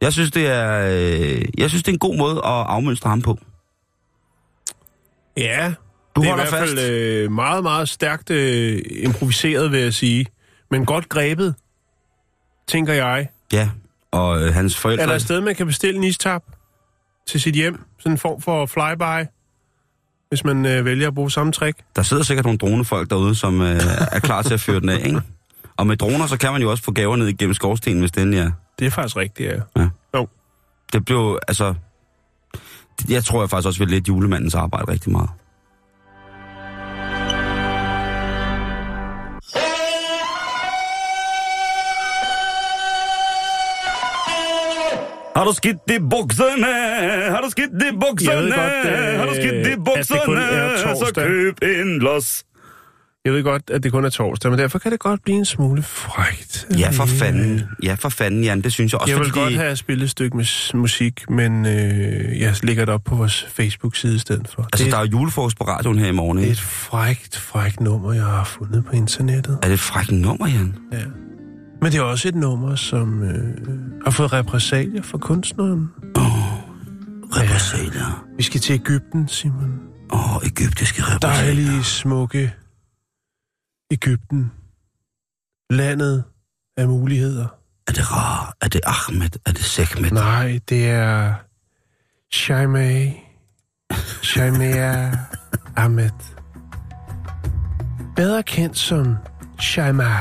Jeg 0.02 0.12
synes, 0.12 0.30
det 0.30 0.46
er, 0.46 0.88
øh, 0.90 1.42
jeg 1.58 1.68
synes, 1.70 1.82
det 1.82 1.88
er 1.88 1.92
en 1.92 1.98
god 1.98 2.16
måde 2.16 2.36
at 2.36 2.42
afmønstre 2.44 3.10
ham 3.10 3.22
på. 3.22 3.38
Ja, 5.36 5.74
Du 6.16 6.20
det 6.22 6.28
er 6.28 6.32
i 6.32 6.36
hvert 6.36 6.48
fald 6.48 6.76
fast. 6.76 6.90
øh, 6.90 7.32
meget, 7.32 7.62
meget 7.62 7.88
stærkt 7.88 8.30
øh, 8.30 8.82
improviseret, 8.90 9.72
vil 9.72 9.80
jeg 9.80 9.94
sige. 9.94 10.26
Men 10.70 10.84
godt 10.86 11.08
grebet, 11.08 11.54
tænker 12.68 12.92
jeg. 12.92 13.28
Ja, 13.52 13.68
og 14.10 14.42
øh, 14.42 14.54
hans 14.54 14.76
forældre... 14.76 15.02
Er 15.02 15.06
der 15.06 15.14
et 15.14 15.22
sted, 15.22 15.40
man 15.40 15.54
kan 15.54 15.66
bestille 15.66 15.96
en 15.96 16.04
istap 16.04 16.42
til 17.28 17.40
sit 17.40 17.54
hjem? 17.54 17.80
Sådan 17.98 18.12
en 18.12 18.18
form 18.18 18.40
for 18.40 18.66
flyby, 18.66 19.28
hvis 20.28 20.44
man 20.44 20.66
øh, 20.66 20.84
vælger 20.84 21.08
at 21.08 21.14
bruge 21.14 21.30
samme 21.30 21.52
trick. 21.52 21.78
Der 21.96 22.02
sidder 22.02 22.22
sikkert 22.22 22.44
nogle 22.44 22.58
dronefolk 22.58 23.10
derude, 23.10 23.34
som 23.34 23.60
øh, 23.60 23.80
er 24.12 24.18
klar 24.20 24.42
til 24.42 24.54
at 24.54 24.60
føre 24.60 24.80
den 24.80 24.88
af, 24.88 25.06
ikke? 25.06 25.20
Og 25.76 25.86
med 25.86 25.96
droner, 25.96 26.26
så 26.26 26.36
kan 26.38 26.52
man 26.52 26.62
jo 26.62 26.70
også 26.70 26.82
få 26.82 26.92
gaver 26.92 27.16
ned 27.16 27.26
igennem 27.26 27.54
skorstenen, 27.54 28.00
hvis 28.00 28.10
den 28.12 28.34
er. 28.34 28.50
Det 28.78 28.86
er 28.86 28.90
faktisk 28.90 29.16
rigtigt, 29.16 29.52
ja. 29.52 29.60
Ja. 29.82 29.88
Jo. 30.14 30.28
Det 30.92 31.04
blev, 31.04 31.38
altså... 31.48 31.74
Jeg 33.08 33.24
tror 33.24 33.42
jeg 33.42 33.50
faktisk 33.50 33.66
også 33.66 33.78
vil 33.78 33.88
lidt 33.88 34.08
julemandens 34.08 34.54
arbejde 34.54 34.92
rigtig 34.92 35.12
meget. 35.12 35.30
Har 45.36 45.44
du 45.44 45.52
skidt 45.52 45.90
i 45.90 45.98
bukserne? 46.10 46.72
Har 47.34 47.40
du 47.40 47.50
skidt 47.50 47.82
i 47.82 47.96
bukserne? 48.00 48.54
Godt, 48.54 48.86
øh, 48.86 49.18
Har 49.18 49.26
du 49.26 49.34
skidt 49.34 49.66
i 49.66 49.76
bukserne? 49.76 50.40
er 50.42 50.94
Så 50.94 51.12
køb 51.14 51.58
en 51.62 51.98
los. 51.98 52.44
Jeg 53.24 53.32
ved 53.32 53.42
godt, 53.42 53.70
at 53.70 53.82
det 53.82 53.92
kun 53.92 54.04
er 54.04 54.08
torsdag, 54.08 54.50
men 54.50 54.58
derfor 54.58 54.78
kan 54.78 54.92
det 54.92 55.00
godt 55.00 55.24
blive 55.24 55.38
en 55.38 55.44
smule 55.44 55.82
frægt. 55.82 56.66
Ja, 56.78 56.90
for 56.90 57.06
fanden. 57.06 57.62
Ja, 57.82 57.94
for 57.94 58.08
fanden, 58.08 58.44
Jan. 58.44 58.60
Det 58.60 58.72
synes 58.72 58.92
jeg 58.92 59.00
også, 59.00 59.12
Jeg 59.12 59.20
vil 59.20 59.28
fordi... 59.28 59.40
godt 59.40 59.54
have 59.54 59.76
spillet 59.76 60.04
et 60.04 60.10
stykke 60.10 60.36
med 60.36 60.74
musik, 60.74 61.30
men 61.30 61.66
øh, 61.66 62.40
jeg 62.40 62.54
lægger 62.62 62.84
det 62.84 62.94
op 62.94 63.04
på 63.04 63.14
vores 63.14 63.46
Facebook-side 63.48 64.14
i 64.14 64.18
stedet 64.18 64.48
for. 64.48 64.62
Altså, 64.62 64.84
det, 64.84 64.92
der 64.92 64.98
er, 64.98 65.06
julefrokost 65.06 65.58
på 65.58 65.64
radioen 65.64 65.98
her 65.98 66.06
i 66.06 66.12
morgen, 66.12 66.38
det 66.38 66.46
er 66.46 66.50
et 66.50 66.60
frægt, 66.60 67.36
frægt 67.36 67.80
nummer, 67.80 68.12
jeg 68.12 68.24
har 68.24 68.44
fundet 68.44 68.84
på 68.84 68.92
internettet. 68.92 69.58
Er 69.62 69.66
det 69.66 69.74
et 69.74 69.80
frækt 69.80 70.10
nummer, 70.12 70.48
Jan? 70.48 70.74
Ja. 70.92 70.98
Men 71.82 71.92
det 71.92 71.98
er 71.98 72.02
også 72.02 72.28
et 72.28 72.34
nummer, 72.34 72.74
som 72.74 73.22
øh, 73.22 73.34
har 74.04 74.10
fået 74.10 74.32
repræsalier 74.32 75.02
for 75.02 75.18
kunstneren. 75.18 75.90
Repressalier. 77.36 78.24
Vi 78.36 78.42
skal 78.42 78.60
til 78.60 78.74
Ægypten, 78.74 79.28
Simon. 79.28 79.80
Åh, 80.12 80.36
oh, 80.36 80.42
egyptiske 80.46 81.02
repressalier. 81.02 81.54
Dejlige, 81.54 81.84
smukke 81.84 82.52
Ægypten. 83.92 84.52
Landet 85.70 86.24
af 86.76 86.88
muligheder. 86.88 87.46
Er 87.88 87.92
det 87.92 88.12
Ra? 88.12 88.52
Er 88.60 88.68
det 88.68 88.80
Ahmed? 88.86 89.28
Er 89.46 89.52
det 89.52 89.64
Sekmet? 89.64 90.12
Nej, 90.12 90.60
det 90.68 90.90
er 90.90 91.34
Shaimay. 92.32 93.10
Shaimaya 94.22 95.10
Ahmed. 95.76 96.10
Bedre 98.16 98.42
kendt 98.42 98.78
som 98.78 99.16
Shaima. 99.60 100.16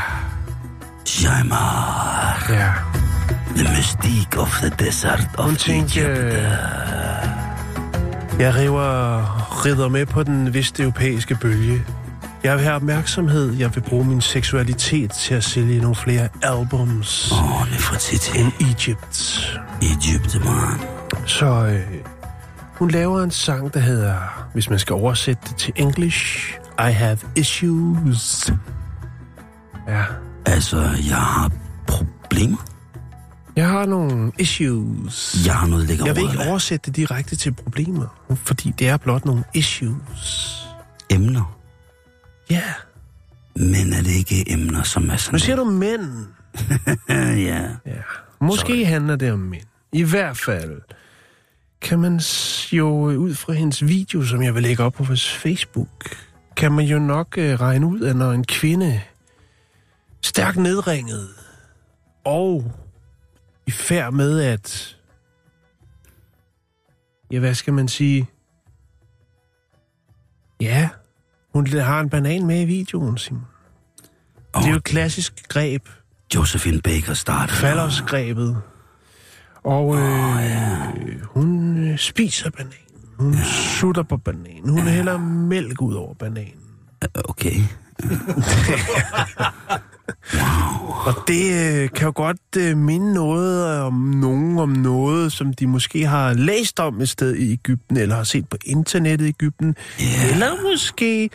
Shaimar. 1.05 2.45
Ja. 2.49 2.73
The 3.55 3.77
mystique 3.77 4.39
of 4.41 4.59
the 4.61 4.69
desert 4.85 5.27
of 5.37 5.45
Hun 5.45 5.55
tænkte, 5.55 6.01
Egypt. 6.01 6.33
jeg 8.39 8.55
river, 8.55 9.65
rider 9.65 9.87
med 9.89 10.05
på 10.05 10.23
den 10.23 10.53
vesteuropæiske 10.53 11.35
bølge. 11.35 11.85
Jeg 12.43 12.55
vil 12.55 12.63
have 12.63 12.75
opmærksomhed. 12.75 13.53
Jeg 13.53 13.75
vil 13.75 13.81
bruge 13.81 14.05
min 14.05 14.21
seksualitet 14.21 15.11
til 15.11 15.33
at 15.33 15.43
sælge 15.43 15.79
nogle 15.81 15.95
flere 15.95 16.29
albums 16.43 17.31
Åh, 17.31 17.61
oh, 17.61 17.67
Nefertiti. 17.71 18.39
end 18.39 18.51
Egypt. 18.59 19.41
Egypt, 19.81 20.45
man. 20.45 20.79
Så 21.27 21.45
øh, 21.45 21.97
hun 22.73 22.91
laver 22.91 23.23
en 23.23 23.31
sang, 23.31 23.73
der 23.73 23.79
hedder, 23.79 24.15
hvis 24.53 24.69
man 24.69 24.79
skal 24.79 24.93
oversætte 24.93 25.41
det 25.49 25.55
til 25.57 25.73
English, 25.75 26.53
I 26.79 26.91
have 26.91 27.17
issues. 27.35 28.51
Ja, 29.87 30.03
Altså, 30.45 30.77
jeg 31.07 31.17
har 31.17 31.51
problemer. 31.87 32.65
jeg 33.55 33.67
har 33.69 33.85
nogle 33.85 34.31
issues. 34.39 35.37
Jeg 35.45 35.55
har 35.55 35.67
noget 35.67 35.87
lækker 35.87 36.05
Jeg 36.05 36.15
vil 36.15 36.23
ikke 36.23 36.49
oversætte 36.49 36.85
det 36.85 36.95
direkte 36.95 37.35
til 37.35 37.53
problemer, 37.53 38.35
fordi 38.35 38.73
det 38.79 38.89
er 38.89 38.97
blot 38.97 39.25
nogle 39.25 39.43
issues. 39.53 40.57
emner. 41.09 41.57
Ja, 42.51 42.73
Men 43.55 43.93
er 43.93 44.01
det 44.03 44.11
ikke 44.11 44.51
emner, 44.51 44.83
som 44.83 45.09
er 45.09 45.15
sådan... 45.15 45.35
nu 45.35 45.39
siger 45.39 45.55
du 45.55 45.63
mænd. 45.63 46.27
ja. 47.49 47.69
Ja, 47.85 48.01
måske 48.41 48.85
handler 48.85 49.15
det 49.15 49.31
om 49.31 49.39
mænd. 49.39 49.65
I 49.91 50.03
hvert 50.03 50.37
fald 50.37 50.81
kan 51.81 51.99
man 51.99 52.21
jo 52.71 52.89
ud 53.05 53.35
fra 53.35 53.53
hendes 53.53 53.87
video, 53.87 54.23
som 54.23 54.43
jeg 54.43 54.55
vil 54.55 54.63
lægge 54.63 54.83
op 54.83 54.93
på 54.93 55.03
vores 55.03 55.33
Facebook, 55.33 56.15
kan 56.55 56.71
man 56.71 56.85
jo 56.85 56.99
nok 56.99 57.37
øh, 57.37 57.61
regne 57.61 57.85
ud, 57.85 58.01
at 58.01 58.15
når 58.15 58.31
en 58.31 58.43
kvinde 58.43 59.01
stærkt 60.21 60.57
nedringet 60.57 61.29
og 62.23 62.71
i 63.67 63.71
færd 63.71 64.13
med 64.13 64.41
at, 64.41 64.97
ja, 67.31 67.39
hvad 67.39 67.53
skal 67.53 67.73
man 67.73 67.87
sige, 67.87 68.29
ja, 70.61 70.89
hun 71.53 71.67
har 71.67 71.99
en 71.99 72.09
banan 72.09 72.45
med 72.45 72.61
i 72.61 72.65
videoen, 72.65 73.17
Simon. 73.17 73.45
Og 74.53 74.61
Det 74.61 74.67
er 74.67 74.71
jo 74.71 74.77
et 74.77 74.83
klassisk 74.83 75.47
greb, 75.47 75.89
Josephine 76.35 76.81
Baker 76.81 77.13
startede. 77.13 77.57
faldersgrebet. 77.57 78.57
Og 79.63 79.95
øh, 79.97 80.35
oh, 80.35 80.43
ja. 80.43 80.77
hun 81.23 81.77
øh, 81.77 81.97
spiser 81.97 82.49
bananen. 82.49 82.75
Hun 83.17 83.33
ja. 83.33 83.43
sutter 83.43 84.03
på 84.03 84.17
bananen. 84.17 84.69
Hun 84.69 84.79
ja. 84.79 84.89
hælder 84.89 85.17
mælk 85.17 85.81
ud 85.81 85.93
over 85.93 86.13
bananen. 86.13 86.53
Okay. 87.15 87.55
Og 91.05 91.13
det 91.27 91.53
øh, 91.53 91.89
kan 91.89 92.05
jo 92.05 92.11
godt 92.15 92.37
øh, 92.57 92.77
minde 92.77 93.13
noget 93.13 93.79
om 93.81 93.93
nogen 93.93 94.59
om 94.59 94.69
noget, 94.69 95.31
som 95.31 95.53
de 95.53 95.67
måske 95.67 96.05
har 96.07 96.33
læst 96.33 96.79
om 96.79 97.01
et 97.01 97.09
sted 97.09 97.35
i 97.35 97.51
Ægypten, 97.51 97.97
eller 97.97 98.15
har 98.15 98.23
set 98.23 98.47
på 98.49 98.57
internettet 98.65 99.25
i 99.25 99.29
Ægypten, 99.29 99.75
Ja. 99.99 100.05
eller 100.31 100.47
måske 100.71 101.29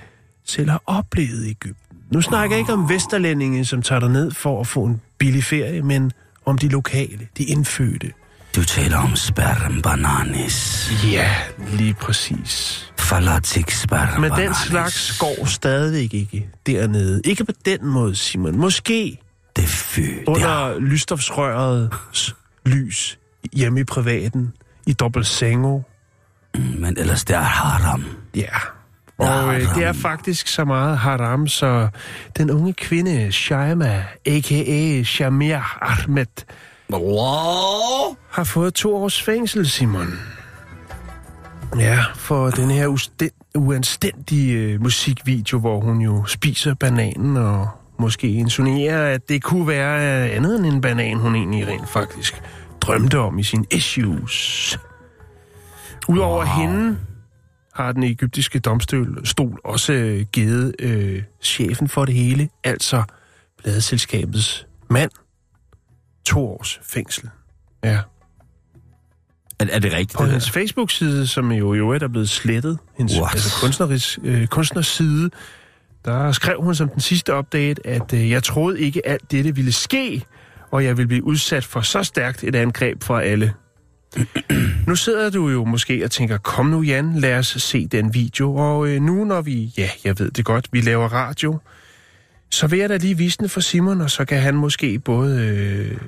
selv 0.44 0.70
har 0.70 0.82
oplevet 0.86 1.44
i 1.46 1.50
Ægypten. 1.50 1.96
Nu 2.12 2.20
snakker 2.22 2.56
jeg 2.56 2.60
ikke 2.60 2.72
om 2.72 2.88
vesterlændinge, 2.88 3.64
som 3.64 3.82
tager 3.82 4.08
ned 4.08 4.30
for 4.30 4.60
at 4.60 4.66
få 4.66 4.84
en 4.84 5.00
billig 5.18 5.44
ferie, 5.44 5.82
men 5.82 6.12
om 6.44 6.58
de 6.58 6.68
lokale, 6.68 7.28
de 7.38 7.44
indfødte. 7.44 8.12
Du 8.56 8.64
taler 8.64 8.98
om 8.98 9.16
sperm 9.16 9.82
bananis. 9.82 10.90
Ja, 11.12 11.34
lige 11.72 11.94
præcis. 11.94 12.82
Falatik 12.98 13.70
sperm 13.70 14.20
Men 14.20 14.30
den 14.30 14.54
slags 14.54 15.18
går 15.18 15.44
stadigvæk 15.44 16.14
ikke 16.14 16.48
dernede. 16.66 17.20
Ikke 17.24 17.44
på 17.44 17.52
den 17.64 17.86
måde, 17.86 18.16
Simon. 18.16 18.56
Måske 18.56 19.18
Det 19.56 19.68
fy. 19.68 20.00
Er 20.00 20.22
under 20.26 20.78
lysstofsrøret 20.78 21.94
lys 22.66 23.18
hjemme 23.52 23.80
i 23.80 23.84
privaten, 23.84 24.52
i 24.86 24.92
dobbelt 24.92 25.26
sengo. 25.26 25.80
Men 26.54 26.98
ellers 26.98 27.24
det 27.24 27.36
er 27.36 27.40
haram. 27.40 28.04
Ja, 28.36 28.48
Og 29.18 29.54
øh, 29.54 29.74
det 29.74 29.84
er 29.84 29.92
faktisk 29.92 30.48
så 30.48 30.64
meget 30.64 30.98
haram, 30.98 31.48
så 31.48 31.88
den 32.36 32.50
unge 32.50 32.72
kvinde, 32.72 33.32
Shaima, 33.32 34.04
a.k.a. 34.26 35.02
Shamir 35.02 35.78
Ahmed. 35.82 36.26
Har 38.30 38.44
fået 38.44 38.74
to 38.74 38.96
års 38.96 39.22
fængsel, 39.22 39.68
Simon. 39.68 40.08
Ja, 41.78 42.04
for 42.14 42.50
den 42.50 42.70
her 42.70 42.88
usten- 42.88 43.50
uanstændige 43.54 44.52
øh, 44.52 44.82
musikvideo, 44.82 45.58
hvor 45.58 45.80
hun 45.80 46.00
jo 46.00 46.24
spiser 46.26 46.74
bananen 46.74 47.36
og 47.36 47.68
måske 47.98 48.28
insinuerer, 48.28 49.14
at 49.14 49.28
det 49.28 49.42
kunne 49.42 49.66
være 49.66 50.24
øh, 50.28 50.36
andet 50.36 50.56
end 50.56 50.66
en 50.66 50.80
banan, 50.80 51.16
hun 51.16 51.34
egentlig 51.34 51.66
rent 51.68 51.88
faktisk 51.88 52.42
drømte 52.80 53.18
om 53.18 53.38
i 53.38 53.42
sin 53.42 53.66
issues. 53.70 54.78
Udover 56.08 56.44
wow. 56.44 56.66
hende 56.66 56.98
har 57.74 57.92
den 57.92 58.02
egyptiske 58.02 58.58
domstol 58.58 59.26
stol 59.26 59.60
også 59.64 59.92
øh, 59.92 60.24
givet 60.32 60.74
øh, 60.78 61.22
chefen 61.42 61.88
for 61.88 62.04
det 62.04 62.14
hele, 62.14 62.48
altså 62.64 63.02
pladeselskabets 63.62 64.66
mand, 64.90 65.10
to 66.26 66.48
års 66.48 66.80
fængsel. 66.82 67.28
Ja. 67.84 67.98
Er, 69.60 69.66
er 69.70 69.78
det 69.78 69.92
rigtigt, 69.92 70.12
På 70.16 70.22
det 70.22 70.30
hendes? 70.30 70.50
Facebook-side, 70.50 71.26
som 71.26 71.52
jo 71.52 71.74
i 71.74 71.76
øvrigt 71.76 72.02
er 72.02 72.08
blevet 72.08 72.28
slettet, 72.28 72.78
hendes 72.98 73.18
What? 73.18 73.34
altså 73.34 73.60
kunstnerisk, 73.60 74.18
øh, 74.24 74.46
kunstnerside, 74.46 75.30
der 76.04 76.32
skrev 76.32 76.62
hun 76.62 76.74
som 76.74 76.88
den 76.88 77.00
sidste 77.00 77.34
update, 77.38 77.86
at 77.86 78.12
øh, 78.12 78.30
jeg 78.30 78.42
troede 78.42 78.80
ikke 78.80 79.06
alt 79.08 79.30
dette 79.30 79.54
ville 79.54 79.72
ske, 79.72 80.24
og 80.70 80.84
jeg 80.84 80.96
ville 80.96 81.08
blive 81.08 81.24
udsat 81.24 81.64
for 81.64 81.80
så 81.80 82.02
stærkt 82.02 82.44
et 82.44 82.54
angreb 82.54 83.02
fra 83.02 83.22
alle. 83.22 83.54
nu 84.88 84.96
sidder 84.96 85.30
du 85.30 85.48
jo 85.48 85.64
måske 85.64 86.04
og 86.04 86.10
tænker, 86.10 86.38
kom 86.38 86.66
nu 86.66 86.82
Jan, 86.82 87.12
lad 87.18 87.38
os 87.38 87.46
se 87.46 87.86
den 87.86 88.14
video. 88.14 88.56
Og 88.56 88.88
øh, 88.88 89.02
nu 89.02 89.24
når 89.24 89.40
vi, 89.40 89.72
ja, 89.78 89.90
jeg 90.04 90.18
ved 90.18 90.30
det 90.30 90.44
godt, 90.44 90.68
vi 90.72 90.80
laver 90.80 91.08
radio, 91.08 91.58
så 92.56 92.66
vil 92.66 92.78
jeg 92.78 92.88
da 92.88 92.96
lige 92.96 93.16
vise 93.16 93.38
den 93.38 93.48
for 93.48 93.60
Simon, 93.60 94.00
og 94.00 94.10
så 94.10 94.24
kan 94.24 94.40
han 94.40 94.54
måske 94.54 94.98
både, 94.98 95.40
øh, 95.40 95.98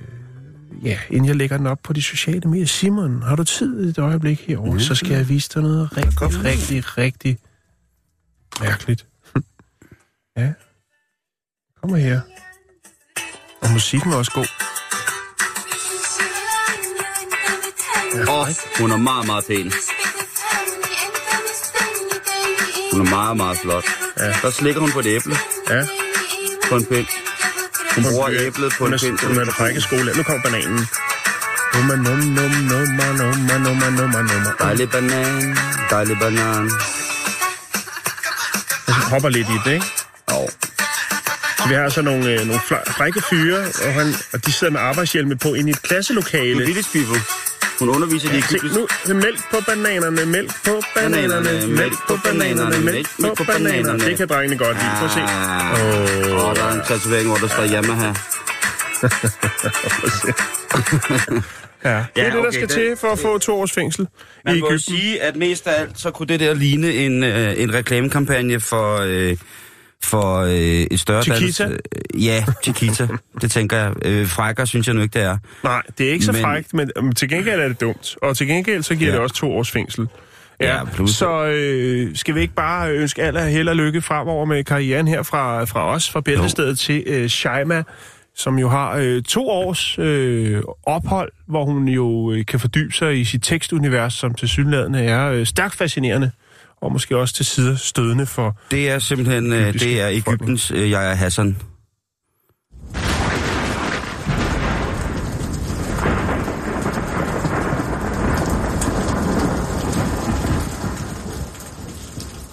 ja, 0.84 0.98
inden 1.10 1.26
jeg 1.26 1.36
lægger 1.36 1.56
den 1.56 1.66
op 1.66 1.78
på 1.84 1.92
de 1.92 2.02
sociale 2.02 2.50
medier. 2.50 2.66
Simon, 2.66 3.22
har 3.22 3.36
du 3.36 3.44
tid 3.44 3.88
et 3.88 3.98
øjeblik 3.98 4.40
herovre, 4.40 4.72
mm. 4.72 4.80
så 4.80 4.94
skal 4.94 5.10
jeg 5.10 5.28
vise 5.28 5.50
dig 5.54 5.62
noget 5.62 5.96
rigtig, 5.96 6.44
rigtig, 6.44 6.98
rigtig 6.98 7.38
mærkeligt. 8.60 9.06
ja, 10.38 10.52
kommer 11.80 11.96
her. 11.96 12.20
Og 13.62 13.70
musikken 13.70 14.12
er 14.12 14.16
også 14.16 14.32
god. 14.32 14.46
Åh, 18.28 18.40
oh, 18.40 18.46
hun 18.80 18.90
er 18.90 18.96
meget, 18.96 19.26
meget 19.26 19.44
pæn. 19.48 19.72
Hun 22.92 23.06
er 23.06 23.10
meget, 23.10 23.36
meget 23.36 23.58
flot. 23.58 23.84
Ja. 24.18 24.32
Der 24.42 24.50
slikker 24.50 24.80
hun 24.80 24.90
på 24.90 24.98
et 24.98 25.06
æble 25.06 25.34
Ja, 25.70 25.86
på 26.68 26.76
en 26.76 26.84
pind. 26.84 27.06
Hun 27.94 28.04
bruger 28.12 28.28
æblet 28.46 28.72
på 28.78 28.86
en 28.86 28.92
er, 28.92 28.98
pind. 28.98 29.18
hun 29.26 29.38
er 29.38 29.44
der 29.44 29.52
frække 29.52 29.80
skole. 29.80 30.12
Nu 30.16 30.22
kommer 30.22 30.42
bananen. 30.42 30.86
Nummer, 31.74 31.96
num, 31.96 32.18
num, 32.18 32.50
nummer, 32.72 33.08
nummer, 33.20 33.58
nummer, 33.58 33.90
nummer, 33.90 34.22
nummer. 34.30 34.52
Dejlig 34.60 34.90
banan, 34.90 35.56
dejlig 35.90 36.16
banan. 36.18 36.70
Så 38.86 38.92
hopper 39.10 39.28
lidt 39.28 39.48
i 39.48 39.58
det, 39.64 39.72
ikke? 39.72 39.86
Oh. 40.26 40.48
Så 41.58 41.68
vi 41.68 41.74
har 41.74 41.88
så 41.88 42.02
nogle, 42.02 42.32
øh, 42.32 42.46
nogle 42.46 42.60
frække 42.98 43.22
fyre, 43.30 43.58
og, 43.58 43.92
han, 43.92 44.14
og 44.32 44.46
de 44.46 44.52
sidder 44.52 44.72
med 44.72 44.80
arbejdshjelme 44.80 45.36
på 45.36 45.54
inde 45.54 45.70
i 45.70 45.72
et 45.72 45.82
klasselokale. 45.82 46.66
Village 46.66 46.88
people. 46.92 47.20
Hun 47.78 47.88
underviser 47.88 48.28
de 48.28 48.34
Se, 48.34 48.38
egyptiske... 48.38 48.78
nu 49.08 49.14
mælk 49.14 49.40
på 49.50 49.56
bananerne, 49.66 50.26
mælk 50.26 50.50
på 50.64 50.82
bananerne, 50.94 51.66
mælk 51.80 51.94
på 52.08 52.14
bananerne, 52.24 52.78
mælk 52.84 53.08
på 53.38 53.44
bananerne. 53.44 54.04
Det 54.04 54.16
kan 54.16 54.28
drengene 54.28 54.58
godt 54.64 54.76
lide. 54.76 54.90
Prøv 54.98 55.04
at 55.08 55.12
se. 55.12 55.20
Åh, 55.20 56.42
oh. 56.44 56.48
oh, 56.50 56.56
der 56.56 56.64
er 56.64 56.72
en 56.72 56.80
tatovering, 56.88 57.28
hvor 57.28 57.36
der 57.36 57.48
står 57.48 57.66
Yamaha. 57.74 58.12
Ja, 61.84 61.90
det 61.90 61.96
er 61.96 62.04
Ja, 62.16 62.24
det, 62.24 62.32
der 62.32 62.38
okay, 62.40 62.50
skal 62.50 62.62
det- 62.68 62.70
til 62.70 62.96
for 62.96 63.08
at 63.08 63.18
få 63.18 63.38
to 63.38 63.60
års 63.60 63.72
fængsel 63.72 64.02
i 64.02 64.06
Man 64.44 64.56
jo 64.56 64.66
Ægypten. 64.66 64.78
sige, 64.78 65.22
at 65.22 65.36
mest 65.36 65.66
af 65.66 65.80
alt, 65.80 66.00
så 66.00 66.10
kunne 66.10 66.26
det 66.26 66.40
der 66.40 66.54
ligne 66.54 66.92
en, 66.92 67.24
øh, 67.24 67.54
en 67.62 67.74
reklamekampagne 67.74 68.60
for, 68.60 68.98
øh, 69.06 69.36
for 70.04 70.36
øh, 70.38 70.52
et 70.90 71.00
større... 71.00 71.22
Chiquita? 71.22 71.64
dans- 71.64 71.78
øh, 72.14 72.24
ja, 72.24 72.44
Chiquita. 72.62 73.08
det 73.42 73.50
tænker 73.50 73.76
jeg. 73.76 73.92
Øh, 74.04 74.26
frækker 74.26 74.64
synes 74.64 74.86
jeg 74.86 74.94
nu 74.94 75.00
ikke, 75.02 75.18
det 75.18 75.22
er. 75.26 75.38
Nej, 75.64 75.82
det 75.98 76.08
er 76.08 76.12
ikke 76.12 76.24
så 76.24 76.32
Men- 76.32 76.40
frækt, 76.40 76.74
men 76.74 76.90
um, 76.98 77.12
til 77.12 77.28
gengæld 77.28 77.60
er 77.60 77.68
det 77.68 77.80
dumt. 77.80 78.16
Og 78.22 78.36
til 78.36 78.46
gengæld 78.46 78.82
så 78.82 78.94
giver 78.94 79.10
Ja. 79.10 79.14
det 79.14 79.22
også 79.22 79.34
to 79.34 79.52
års 79.56 79.70
fængsel. 79.70 80.08
Ja, 80.60 80.84
plus- 80.84 81.10
så 81.10 81.44
øh, 81.46 82.16
skal 82.16 82.34
vi 82.34 82.40
ikke 82.40 82.54
bare 82.54 82.90
ønske 82.92 83.22
alle 83.22 83.40
held 83.40 83.68
og 83.68 83.76
lykke 83.76 84.02
fremover 84.02 84.44
med 84.44 84.64
karrieren 84.64 85.08
her 85.08 85.22
fra, 85.22 85.64
fra 85.64 85.86
os, 85.94 86.10
fra 86.10 86.20
Bæltestedet 86.20 86.78
til 86.78 87.02
øh, 87.06 87.28
Shaima, 87.28 87.82
som 88.36 88.58
jo 88.58 88.68
har 88.68 88.96
øh, 88.96 89.22
to 89.22 89.48
års 89.48 89.98
øh, 89.98 90.62
ophold, 90.82 91.32
hvor 91.48 91.64
hun 91.64 91.88
jo 91.88 92.32
øh, 92.32 92.46
kan 92.46 92.60
fordybe 92.60 92.92
sig 92.92 93.20
i 93.20 93.24
sit 93.24 93.42
tekstunivers, 93.42 94.14
som 94.14 94.34
til 94.34 94.48
synlædende 94.48 95.00
er 95.04 95.26
øh, 95.30 95.46
stærkt 95.46 95.74
fascinerende, 95.76 96.30
og 96.80 96.92
måske 96.92 97.16
også 97.16 97.34
til 97.34 97.44
sider 97.44 97.76
stødende 97.76 98.26
for... 98.26 98.56
Det 98.70 98.90
er 98.90 98.98
simpelthen, 98.98 99.52
øh, 99.52 99.72
det 99.72 100.00
er. 100.00 100.08
Ægyptens 100.08 100.70
øh, 100.70 100.90
Yahya 100.90 101.14
Hassan. 101.14 101.56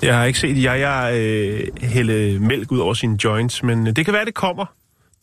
Jeg 0.02 0.18
har 0.18 0.26
ikke 0.26 0.40
set 0.40 0.64
jeg 0.64 1.12
øh, 1.14 1.68
hælde 1.82 2.40
mælk 2.40 2.72
ud 2.72 2.80
over 2.80 2.94
sine 2.94 3.18
joints, 3.24 3.64
men 3.64 3.88
øh, 3.88 3.96
det 3.96 4.06
kan 4.06 4.14
være, 4.14 4.26
det 4.26 4.34
kommer, 4.34 4.66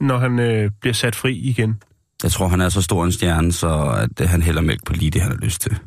når 0.01 0.19
han 0.19 0.39
øh, 0.39 0.71
bliver 0.81 0.95
sat 0.95 1.17
fri 1.17 1.37
igen. 1.37 1.83
Jeg 2.23 2.31
tror, 2.31 2.49
han 2.49 2.61
er 2.61 2.69
så 2.69 2.83
stor 2.83 3.05
en 3.05 3.13
stjerne, 3.13 3.53
så 3.53 3.97
at 4.03 4.21
øh, 4.21 4.29
han 4.29 4.43
hælder 4.43 4.61
mælk 4.61 4.85
på 4.87 4.93
lige 4.93 5.11
det, 5.11 5.21
han 5.21 5.31
har 5.31 5.39
lyst 5.39 5.61
til. 5.61 5.79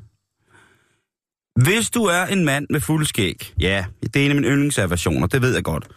Hvis 1.63 1.89
du 1.89 2.03
er 2.03 2.25
en 2.25 2.45
mand 2.45 2.67
med 2.69 2.79
fuld 2.81 3.05
skæg, 3.05 3.53
ja, 3.59 3.85
det 4.03 4.15
er 4.15 4.25
en 4.25 4.31
af 4.31 4.35
mine 4.35 4.47
yndlingsaversioner, 4.47 5.27
det 5.27 5.41
ved 5.41 5.53
jeg 5.53 5.63
godt. 5.63 5.87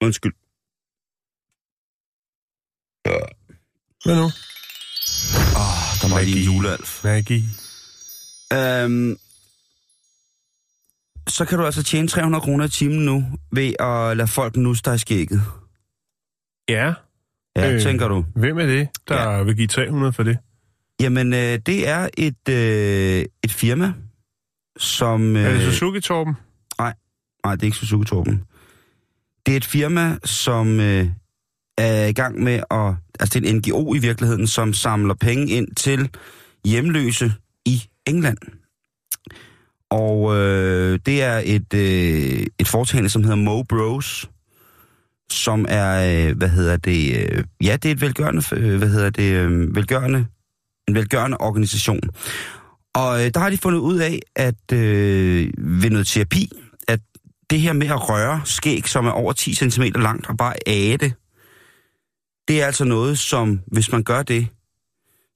Undskyld. 0.00 0.32
Hvad 4.04 4.16
nu? 4.16 4.24
Oh, 5.62 5.84
der 6.02 6.14
var 6.14 6.20
lige 6.22 6.38
en 6.48 6.54
julealf. 6.54 7.04
Maggie. 7.04 7.42
Øhm, 8.52 9.16
så 11.28 11.44
kan 11.44 11.58
du 11.58 11.64
altså 11.64 11.82
tjene 11.82 12.08
300 12.08 12.42
kroner 12.42 12.64
i 12.64 12.68
timen 12.68 13.04
nu, 13.04 13.24
ved 13.52 13.74
at 13.80 14.16
lade 14.16 14.28
folk 14.28 14.56
nusse 14.56 14.82
dig 14.84 14.94
i 14.94 14.98
skægget. 14.98 15.42
Ja, 16.68 16.94
Ja, 17.56 17.72
Øh. 17.74 17.82
tænker 17.82 18.08
du? 18.08 18.24
hvem 18.34 18.58
er 18.58 18.66
det, 18.66 18.88
der 19.08 19.22
ja. 19.30 19.42
vil 19.42 19.56
give 19.56 19.68
300 19.68 20.12
for 20.12 20.22
det? 20.22 20.38
Jamen, 21.00 21.32
øh, 21.32 21.58
det 21.66 21.88
er 21.88 22.08
et, 22.18 22.48
øh, 22.48 23.24
et 23.42 23.52
firma, 23.52 23.92
som... 24.78 25.36
Øh, 25.36 25.44
Er 25.44 25.52
det 25.52 25.62
Suzuki, 25.62 26.00
Torben? 26.00 26.34
Nej, 26.78 26.94
det 27.54 27.62
er 27.62 27.64
ikke 27.66 27.76
Suzuki 27.76 28.04
Torben. 28.08 28.42
Det 29.46 29.52
er 29.52 29.56
et 29.56 29.64
firma, 29.64 30.16
som 30.24 30.80
øh, 30.80 31.06
er 31.78 32.06
i 32.06 32.12
gang 32.12 32.42
med 32.42 32.60
at... 32.70 32.94
Altså, 33.20 33.40
det 33.40 33.48
er 33.48 33.50
en 33.50 33.56
NGO 33.56 33.94
i 33.94 33.98
virkeligheden, 33.98 34.46
som 34.46 34.72
samler 34.72 35.14
penge 35.14 35.46
ind 35.52 35.74
til 35.74 36.10
hjemløse 36.64 37.32
i 37.64 37.82
England. 38.06 38.38
Og 39.90 40.36
øh, 40.36 40.98
det 41.06 41.22
er 41.22 41.42
et, 41.44 41.74
øh, 41.74 42.46
et 42.58 42.68
foretagende, 42.68 43.10
som 43.10 43.22
hedder 43.22 43.36
Mo 43.36 43.62
Bros, 43.62 44.30
som 45.30 45.66
er, 45.68 46.28
øh, 46.28 46.36
hvad 46.36 46.48
hedder 46.48 46.76
det, 46.76 47.16
øh, 47.16 47.44
ja, 47.62 47.76
det 47.76 47.88
er 47.88 47.92
et 47.92 48.00
velgørende, 48.00 48.42
øh, 48.52 48.78
hvad 48.78 48.88
hedder 48.88 49.10
det, 49.10 49.32
øh, 49.32 49.76
velgørende, 49.76 50.26
en 50.88 50.94
velgørende 50.94 51.36
organisation. 51.40 52.00
Og 52.94 53.24
øh, 53.24 53.30
der 53.34 53.40
har 53.40 53.50
de 53.50 53.58
fundet 53.58 53.78
ud 53.78 53.98
af, 53.98 54.20
at 54.36 54.72
øh, 54.72 55.50
ved 55.58 55.90
noget 55.90 56.06
terapi, 56.06 56.50
at 56.88 57.00
det 57.50 57.60
her 57.60 57.72
med 57.72 57.86
at 57.86 58.08
røre 58.08 58.40
skæg, 58.44 58.88
som 58.88 59.06
er 59.06 59.10
over 59.10 59.32
10 59.32 59.54
cm 59.54 59.82
langt, 59.82 60.28
og 60.28 60.36
bare 60.36 60.54
æde 60.66 60.96
det, 60.96 61.12
det 62.48 62.62
er 62.62 62.66
altså 62.66 62.84
noget, 62.84 63.18
som 63.18 63.60
hvis 63.66 63.92
man 63.92 64.02
gør 64.02 64.22
det, 64.22 64.48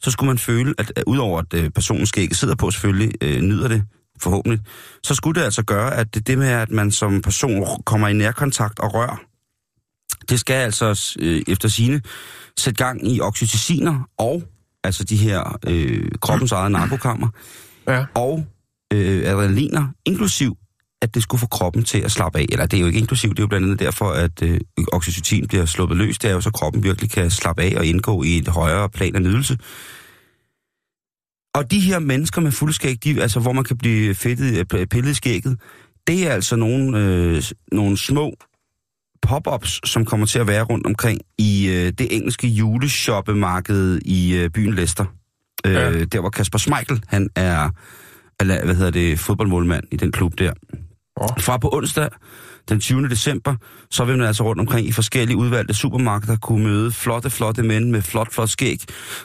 så 0.01 0.11
skulle 0.11 0.29
man 0.29 0.39
føle, 0.39 0.75
at 0.79 0.93
at 0.97 1.05
udover 1.07 1.39
at 1.39 1.55
øh, 1.55 1.71
personen 1.71 2.07
skægget 2.07 2.37
sidder 2.37 2.55
på 2.55 2.71
selvfølgelig, 2.71 3.13
øh, 3.21 3.41
nyder 3.41 3.69
det 3.69 3.85
forhåbentlig, 4.21 4.61
så 5.03 5.15
skulle 5.15 5.41
det 5.41 5.45
altså 5.45 5.63
gøre, 5.63 5.95
at 5.95 6.15
det, 6.15 6.27
det 6.27 6.39
med, 6.39 6.49
at 6.49 6.71
man 6.71 6.91
som 6.91 7.23
person 7.23 7.83
kommer 7.85 8.09
i 8.09 8.13
nærkontakt 8.13 8.79
og 8.79 8.95
rør, 8.95 9.25
det 10.29 10.41
skal 10.41 10.55
altså 10.55 11.17
øh, 11.19 11.43
efter 11.49 11.69
sine 11.69 12.03
sætte 12.59 12.85
gang 12.85 13.09
i 13.09 13.21
oxytociner 13.21 14.09
og 14.19 14.43
altså 14.85 15.05
de 15.05 15.17
her 15.17 15.59
øh, 15.67 16.11
kroppens 16.21 16.53
eget 16.53 16.73
narkokammer, 16.73 17.29
Ja. 17.89 18.05
og 18.15 18.47
øh, 18.93 19.23
adrenaliner, 19.27 19.89
inklusiv 20.07 20.57
at 21.03 21.15
det 21.15 21.23
skulle 21.23 21.41
få 21.41 21.47
kroppen 21.47 21.85
til 21.85 21.99
at 21.99 22.11
slappe 22.13 22.39
af. 22.39 22.47
Eller 22.53 22.67
det 22.67 22.77
er 22.77 22.81
jo 22.81 22.87
ikke 22.87 22.99
inklusiv, 22.99 23.31
det 23.31 23.39
er 23.39 23.43
jo 23.43 23.47
blandt 23.47 23.65
andet 23.65 23.79
derfor, 23.79 24.11
at 24.11 24.43
øh, 24.43 24.61
oxytocin 24.93 25.49
bliver 25.49 25.67
sluppet 25.67 25.99
løs. 25.99 26.19
Det 26.19 26.31
er 26.31 26.35
jo 26.35 26.41
så 26.41 26.51
kroppen 26.51 26.83
virkelig 26.83 27.11
kan 27.11 27.31
slappe 27.31 27.63
af 27.63 27.75
og 27.79 27.87
indgå 27.87 28.23
i 28.23 28.39
et 28.39 28.49
højere 28.49 28.89
plan 28.89 29.17
af 29.17 29.23
nydelse. 29.23 29.59
Og 31.55 31.71
de 31.71 31.81
her 31.81 31.99
mennesker 31.99 32.41
med 32.41 32.53
fuldskæg, 32.53 33.05
de, 33.05 33.23
altså 33.23 33.41
hvor 33.41 33.53
man 33.53 33.65
kan 33.65 33.79
blive 33.79 34.15
fedtet, 34.15 34.67
øh, 34.75 34.87
pillet 34.87 35.11
i 35.11 35.15
skægget, 35.15 35.61
det 36.07 36.27
er 36.27 36.33
altså 36.33 36.57
nogle, 36.57 36.99
øh, 36.99 37.43
nogle 37.73 37.99
små 37.99 38.35
pop-ups, 39.23 39.81
som 39.85 40.05
kommer 40.05 40.27
til 40.27 40.39
at 40.39 40.47
være 40.47 40.63
rundt 40.63 40.87
omkring 40.87 41.21
i 41.39 41.69
øh, 41.69 41.93
det 41.99 42.17
engelske 42.17 42.47
juleshoppemarked 42.49 43.99
i 44.05 44.35
øh, 44.37 44.51
byen 44.51 44.75
Leicester. 44.75 45.05
Øh, 45.67 45.73
Ja. 45.73 46.05
Der 46.05 46.21
hvor 46.21 46.31
Kasper 46.31 46.59
Schmeichel, 46.59 47.03
han 47.09 47.29
er, 47.37 47.71
eller, 48.41 48.65
hvad 48.65 48.75
hedder 48.75 48.91
det, 48.91 49.19
fodboldmålmand 49.19 49.85
i 49.93 49.97
den 49.97 50.13
klub 50.13 50.33
der. 50.39 50.53
Åh. 51.21 51.29
Fra 51.41 51.57
på 51.57 51.71
onsdag, 51.73 52.09
den 52.69 52.81
20. 52.81 53.09
december, 53.09 53.55
så 53.91 54.05
vil 54.05 54.19
man 54.19 54.27
altså 54.27 54.45
rundt 54.45 54.61
omkring 54.61 54.89
i 54.89 54.93
forskellige 54.93 55.37
udvalgte 55.37 55.75
supermarkeder 55.75 56.37
kunne 56.37 56.65
møde 56.65 56.93
flotte, 56.93 57.31
flotte 57.31 57.63
mænd 57.63 57.91
med 57.91 58.03
flot, 58.03 58.33
flot 58.33 58.49
skæg. 58.49 58.81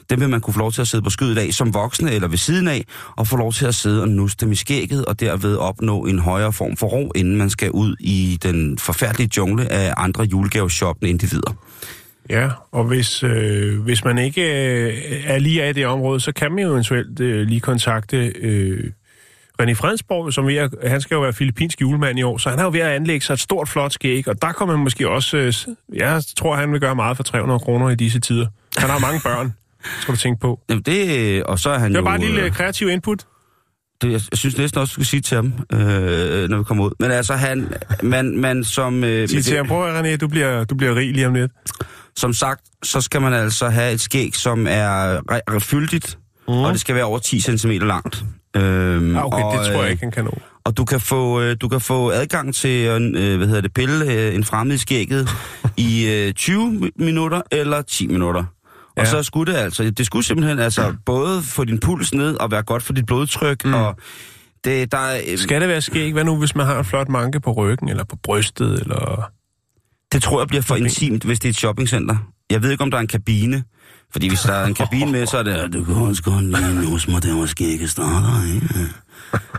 Dem 0.10 0.20
vil 0.20 0.30
man 0.30 0.42
kunne 0.42 0.54
få 0.54 0.60
lov 0.60 0.72
til 0.72 0.82
at 0.82 0.88
sidde 0.88 1.04
på 1.04 1.10
skødet 1.10 1.38
af 1.38 1.54
som 1.54 1.74
voksne 1.74 2.12
eller 2.12 2.28
ved 2.28 2.38
siden 2.38 2.68
af, 2.68 2.86
og 3.16 3.28
få 3.28 3.38
lov 3.38 3.54
til 3.54 3.66
at 3.66 3.76
sidde 3.76 4.02
og 4.02 4.10
nusse 4.10 4.38
dem 4.42 4.52
i 4.52 4.56
skægget, 4.56 5.06
og 5.06 5.20
derved 5.20 5.56
opnå 5.56 6.06
en 6.06 6.20
højere 6.20 6.54
form 6.54 6.78
for 6.78 6.88
ro, 6.88 7.12
inden 7.16 7.36
man 7.36 7.50
skal 7.50 7.72
ud 7.72 7.96
i 8.00 8.40
den 8.44 8.78
forfærdelige 8.78 9.30
jungle 9.38 9.72
af 9.72 9.94
andre 9.98 10.24
julegaveshoppende 10.24 11.10
individer. 11.10 11.54
Ja, 12.30 12.50
og 12.72 12.84
hvis, 12.84 13.24
øh, 13.24 13.82
hvis 13.82 14.06
man 14.06 14.18
ikke 14.18 14.42
øh, 14.42 14.94
er 15.26 15.40
lige 15.40 15.64
af 15.64 15.70
i 15.70 15.74
det 15.74 15.86
område, 15.86 16.20
så 16.20 16.32
kan 16.32 16.52
man 16.52 16.64
jo 16.64 16.72
eventuelt 16.72 17.20
øh, 17.20 17.48
lige 17.48 17.60
kontakte 17.60 18.18
øh, 18.18 18.92
René 19.62 19.74
Fredensborg, 19.74 20.34
som 20.34 20.48
at, 20.48 20.90
han 20.90 21.02
skal 21.02 21.16
jo 21.16 21.22
være 21.22 21.34
filippinsk 21.34 21.82
julemand 21.82 22.20
i 22.20 22.24
år, 22.24 22.38
så 22.38 22.50
han 22.50 22.60
er 22.60 22.64
jo 22.64 22.70
ved 22.70 22.80
at 22.80 22.92
anlægge 22.92 23.26
sig 23.26 23.34
et 23.34 23.40
stort, 23.40 23.70
flot 23.70 23.94
skæg, 23.94 24.28
og 24.28 24.42
der 24.42 24.52
kommer 24.52 24.76
man 24.76 24.84
måske 24.84 25.10
også... 25.10 25.38
Øh, 25.38 25.54
jeg 25.94 26.24
tror, 26.38 26.56
han 26.56 26.72
vil 26.72 26.80
gøre 26.80 26.96
meget 26.96 27.18
for 27.18 27.24
300 27.24 27.60
kroner 27.60 27.90
i 27.90 27.96
disse 27.96 28.20
tider. 28.20 28.48
Han 28.78 28.90
har 28.90 29.00
mange 29.00 29.22
børn, 29.24 29.54
skal 30.02 30.14
du 30.14 30.20
tænke 30.20 30.40
på. 30.40 30.60
Jamen 30.70 30.84
det, 30.84 31.44
og 31.44 31.60
så 31.60 31.70
er 31.70 31.78
han 31.80 31.92
Det 31.92 31.98
jo... 31.98 32.04
var 32.04 32.10
bare 32.10 32.20
et 32.20 32.26
lille 32.26 32.42
øh, 32.42 32.52
kreativ 32.52 32.90
input. 32.90 33.26
Det, 34.02 34.12
jeg, 34.12 34.22
synes 34.34 34.58
næsten 34.58 34.82
også, 34.82 34.92
du 34.92 34.94
skal 34.94 35.06
sige 35.06 35.22
til 35.22 35.36
ham, 35.36 35.54
øh, 35.74 36.50
når 36.50 36.58
vi 36.58 36.64
kommer 36.64 36.86
ud. 36.86 36.92
Men 37.00 37.12
altså, 37.12 37.34
han, 37.34 37.74
man, 38.04 38.38
man 38.38 38.64
som... 38.64 39.04
Øh, 39.04 39.30
Sig 39.30 39.46
til 39.46 39.58
ham, 39.58 39.68
prøv 39.68 39.88
at 39.88 40.06
René, 40.06 40.18
du 40.18 40.28
bliver, 40.28 40.64
du 40.64 40.76
bliver 40.76 40.96
rig 40.96 41.14
lige 41.14 41.28
om 41.28 41.34
lidt. 41.34 41.52
Som 42.18 42.34
sagt, 42.34 42.62
så 42.84 43.02
skal 43.02 43.22
man 43.22 43.34
altså 43.34 43.70
have 43.70 43.94
et 43.94 44.02
skæg, 44.02 44.36
som 44.36 44.68
er 44.70 45.60
fyldigt, 45.60 46.18
mm. 46.48 46.54
og 46.54 46.72
det 46.72 46.82
skal 46.82 46.96
være 46.96 47.04
over 47.04 47.20
10 47.20 47.40
cm 47.40 47.70
langt. 47.72 48.24
Øhm, 48.58 49.16
Ah, 49.18 49.26
okay, 49.26 49.44
og, 49.44 49.54
det 49.54 49.66
tror 49.66 49.74
jeg 49.76 49.84
øh, 49.84 49.90
ikke, 49.92 50.04
han 50.04 50.12
kan 50.12 50.24
nå. 50.26 50.38
Og 50.66 50.78
du 50.78 50.86
kan 50.86 51.00
få, 51.02 51.42
øh, 51.42 51.56
du 51.62 51.68
kan 51.68 51.82
få 51.82 52.10
adgang 52.12 52.56
til 52.56 52.68
at 52.84 53.02
øh, 53.02 53.38
hvad 53.38 53.48
hedder 53.48 53.62
det, 53.62 53.74
pille 53.74 54.06
øh, 54.14 54.36
en 54.36 54.44
fremmed 54.44 54.76
i 54.76 54.78
skægget 54.78 55.30
i 55.78 56.08
øh, 56.08 56.34
20 56.34 56.80
mi- 56.84 57.04
minutter 57.06 57.42
eller 57.52 57.82
10 57.82 58.08
minutter. 58.08 58.44
Og 58.44 59.04
Ja. 59.04 59.06
så 59.06 59.24
skulle 59.24 59.54
det 59.54 59.60
altså, 59.60 59.90
det 59.90 60.06
skulle 60.06 60.26
simpelthen 60.26 60.60
altså 60.60 60.94
både 61.06 61.42
få 61.44 61.64
din 61.66 61.80
puls 61.80 62.14
ned 62.14 62.36
og 62.36 62.52
være 62.52 62.64
godt 62.64 62.84
for 62.84 62.94
dit 62.94 63.06
blodtryk, 63.06 63.66
mm. 63.66 63.74
og 63.74 63.96
det, 64.64 64.92
der 64.92 64.98
er, 64.98 65.20
øh, 65.32 65.38
Skal 65.38 65.62
det 65.62 65.70
være 65.70 65.82
skæg? 65.82 66.14
Hvad 66.14 66.24
nu, 66.24 66.38
hvis 66.38 66.56
man 66.56 66.66
har 66.66 66.80
en 66.80 66.86
flot 66.86 67.10
manke 67.10 67.40
på 67.40 67.52
ryggen, 67.52 67.90
eller 67.90 68.04
på 68.04 68.16
brystet, 68.24 68.80
eller... 68.82 69.32
Det 70.12 70.24
tror 70.24 70.42
jeg 70.42 70.48
bliver 70.48 70.62
for 70.62 70.76
intimt, 70.76 71.24
hvis 71.24 71.40
det 71.40 71.46
er 71.48 71.50
et 71.50 71.56
shoppingcenter. 71.58 72.16
Jeg 72.50 72.64
ved 72.64 72.72
ikke, 72.72 72.84
om 72.84 72.92
der 72.92 72.98
er 72.98 73.02
en 73.02 73.08
kabine. 73.08 73.64
Fordi 74.12 74.28
hvis 74.28 74.42
der 74.42 74.54
er 74.54 74.66
en 74.66 74.74
kabine 74.74 75.12
med, 75.12 75.26
så 75.26 75.38
er 75.38 75.44
det, 75.44 75.74
du 75.74 75.84
kan 75.84 75.96
også 75.96 76.24
godt 76.24 76.44
lige 76.44 76.90
nose 76.90 77.12
mig, 77.12 77.24
der 77.24 77.36
måske 77.36 77.68
ikke 77.68 77.88
starter, 77.88 78.54
ikke? 78.54 78.92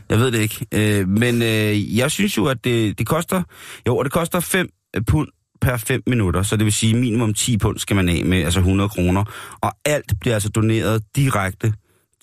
Jeg 0.09 0.19
ved 0.19 0.33
det 0.33 0.39
ikke. 0.39 0.67
Øh, 0.75 1.09
men 1.09 1.43
øh, 1.43 1.97
jeg 1.97 2.11
synes 2.11 2.37
jo, 2.37 2.45
at 2.45 2.65
det, 2.65 2.99
det 2.99 3.07
koster... 3.07 3.43
Jo, 3.87 3.97
og 3.97 4.05
det 4.05 4.13
koster 4.13 4.41
5 4.41 4.69
øh, 4.97 5.03
pund 5.07 5.29
per 5.61 5.77
5 5.77 6.03
minutter, 6.07 6.43
så 6.43 6.57
det 6.57 6.65
vil 6.65 6.73
sige 6.73 6.95
minimum 6.95 7.35
10 7.35 7.59
pund 7.59 7.79
skal 7.79 7.97
man 7.97 8.09
af 8.09 8.25
med, 8.25 8.43
altså 8.45 8.61
100 8.61 8.89
kroner. 8.89 9.25
Og 9.61 9.73
alt 9.85 10.13
bliver 10.21 10.35
altså 10.35 10.49
doneret 10.49 11.03
direkte 11.17 11.73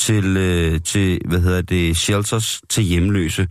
til, 0.05 0.37
øh, 0.37 0.81
til 0.81 1.21
hvad 1.25 1.39
hedder 1.41 1.61
det, 1.61 1.97
shelters 1.97 2.61
til 2.69 2.83
hjemløse. 2.83 3.47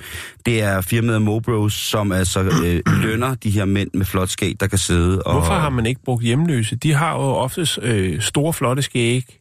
Det 0.47 0.63
er 0.63 0.81
firmaet 0.81 1.23
Mobros, 1.23 1.73
som 1.75 2.13
altså 2.13 2.41
øh, 2.41 2.83
lønner 3.05 3.35
de 3.35 3.51
her 3.51 3.65
mænd 3.65 3.91
med 3.95 4.07
flot 4.07 4.29
skæg, 4.29 4.57
der 4.61 4.67
kan 4.67 4.79
sidde 4.79 5.23
og... 5.23 5.33
Hvorfor 5.33 5.55
har 5.55 5.71
man 5.71 5.87
ikke 5.87 6.01
brugt 6.05 6.25
hjemløse? 6.25 6.77
De 6.77 6.93
har 6.93 7.13
jo 7.13 7.19
oftest 7.21 7.79
øh, 7.83 8.21
store, 8.21 8.53
flotte 8.53 8.83
skæg. 8.83 9.39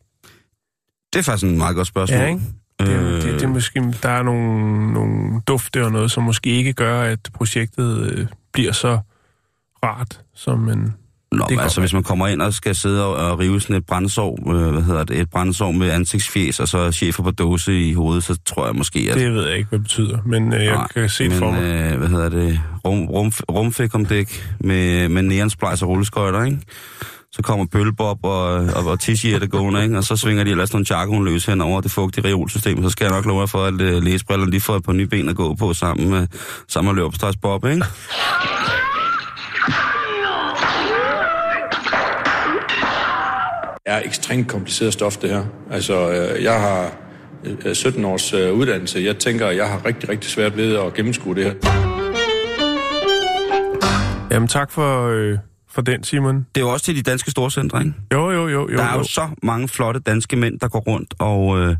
Det 1.13 1.19
er 1.19 1.23
faktisk 1.23 1.45
en 1.51 1.57
meget 1.57 1.75
godt 1.75 1.87
spørgsmål. 1.87 2.19
Ja, 2.19 2.27
ikke? 2.27 2.41
Det, 2.79 2.89
er- 2.89 3.01
Øh, 3.03 3.21
det, 3.21 3.23
det 3.33 3.43
er 3.43 3.47
måske, 3.47 3.93
der 4.03 4.09
er 4.09 4.23
nogle, 4.23 4.93
nogle 4.93 5.41
dufte 5.47 5.85
og 5.85 5.91
noget, 5.91 6.11
som 6.11 6.23
måske 6.23 6.49
ikke 6.49 6.73
gør, 6.73 7.01
at 7.01 7.19
projektet 7.33 8.11
øh, 8.11 8.27
bliver 8.53 8.71
så 8.71 8.99
rart, 9.85 10.21
som 10.35 10.59
man... 10.59 10.93
Nå, 11.37 11.45
det 11.49 11.59
altså, 11.61 11.79
hvis 11.79 11.93
man 11.93 12.03
kommer 12.03 12.27
ind 12.27 12.41
og 12.41 12.53
skal 12.53 12.75
sidde 12.75 13.05
og, 13.05 13.31
og 13.31 13.39
rive 13.39 13.61
sådan 13.61 13.75
et 13.75 13.85
brændsår, 13.85 14.53
øh, 14.55 14.71
hvad 14.71 14.81
hedder 14.81 15.03
det, 15.03 15.19
et 15.19 15.29
brændsår 15.29 15.71
med 15.71 15.89
ansigtsfjes, 15.89 16.59
og 16.59 16.67
så 16.67 16.91
chefer 16.91 17.23
på 17.23 17.31
dåse 17.31 17.81
i 17.81 17.93
hovedet, 17.93 18.23
så 18.23 18.37
tror 18.45 18.65
jeg 18.65 18.75
måske, 18.75 19.07
at... 19.11 19.17
Det 19.17 19.33
ved 19.33 19.47
jeg 19.47 19.57
ikke, 19.57 19.69
hvad 19.69 19.79
det 19.79 19.83
betyder, 19.83 20.17
men 20.25 20.53
øh, 20.53 20.63
jeg 20.63 20.73
Nej, 20.73 20.87
kan 20.87 21.09
se 21.09 21.23
det 21.23 21.33
for 21.33 21.51
mig. 21.51 21.61
Øh, 21.63 21.97
hvad 21.97 22.07
hedder 22.07 22.29
det? 22.29 22.59
Rum, 22.85 23.05
rum, 23.05 23.31
rumfik 23.51 23.95
om 23.95 24.05
dæk 24.05 24.55
med, 24.59 25.09
med 25.09 25.21
neonsplejs 25.21 25.81
og 25.81 25.89
rulleskøjter, 25.89 26.43
ikke? 26.43 26.59
Så 27.31 27.41
kommer 27.41 27.65
Bøllebob 27.65 28.19
og, 28.23 28.43
og, 28.53 28.85
og 28.85 28.99
Tishiette 28.99 29.47
gående, 29.47 29.83
ikke? 29.83 29.97
Og 29.97 30.03
så 30.03 30.15
svinger 30.15 30.43
de 30.43 30.51
ellers 30.51 30.73
nogle 30.73 30.85
jargon 30.89 31.25
løs 31.25 31.45
hen 31.45 31.61
over 31.61 31.81
det 31.81 31.91
fugtige 31.91 32.27
reolsystem. 32.27 32.83
Så 32.83 32.89
skal 32.89 33.05
jeg 33.05 33.13
nok 33.13 33.25
love 33.25 33.39
jer 33.39 33.45
for, 33.45 33.65
at 33.65 33.73
uh, 33.73 34.03
læsebrillerne 34.03 34.51
lige 34.51 34.61
får 34.61 34.75
et 34.75 34.83
par 34.83 34.93
nye 34.93 35.07
ben 35.07 35.29
at 35.29 35.35
gå 35.35 35.55
på 35.55 35.73
sammen 35.73 36.09
med, 36.09 36.27
sammen 36.67 36.95
med 36.95 37.03
løbstøjsbob, 37.03 37.65
ikke? 37.65 37.85
Er 43.85 44.01
ekstremt 44.05 44.47
kompliceret 44.47 44.93
stof, 44.93 45.17
det 45.17 45.29
her. 45.29 45.45
Altså, 45.71 46.11
øh, 46.11 46.43
jeg 46.43 46.59
har 46.61 46.91
øh, 47.65 47.75
17 47.75 48.05
års 48.05 48.33
øh, 48.33 48.53
uddannelse. 48.53 48.99
Jeg 48.99 49.17
tænker, 49.17 49.47
at 49.47 49.57
jeg 49.57 49.69
har 49.69 49.85
rigtig, 49.85 50.09
rigtig 50.09 50.31
svært 50.31 50.57
ved 50.57 50.75
at 50.75 50.93
gennemskue 50.93 51.35
det 51.35 51.43
her. 51.43 51.53
Jamen 54.31 54.47
tak 54.47 54.71
for, 54.71 55.07
øh, 55.07 55.37
for 55.71 55.81
den, 55.81 56.03
Simon. 56.03 56.35
Det 56.55 56.61
er 56.61 56.65
jo 56.65 56.69
også 56.69 56.85
til 56.85 56.95
de 56.95 57.01
danske 57.01 57.31
storcentre, 57.31 57.79
ikke? 57.79 57.93
Jo, 58.13 58.31
jo, 58.31 58.47
jo. 58.47 58.69
jo, 58.71 58.77
Der 58.77 58.83
er 58.83 58.91
jo 58.93 58.97
jo. 58.97 59.03
så 59.03 59.29
mange 59.43 59.67
flotte 59.67 59.99
danske 59.99 60.35
mænd, 60.35 60.59
der 60.59 60.67
går 60.67 60.79
rundt 60.79 61.13
og, 61.19 61.59
øh, 61.59 61.75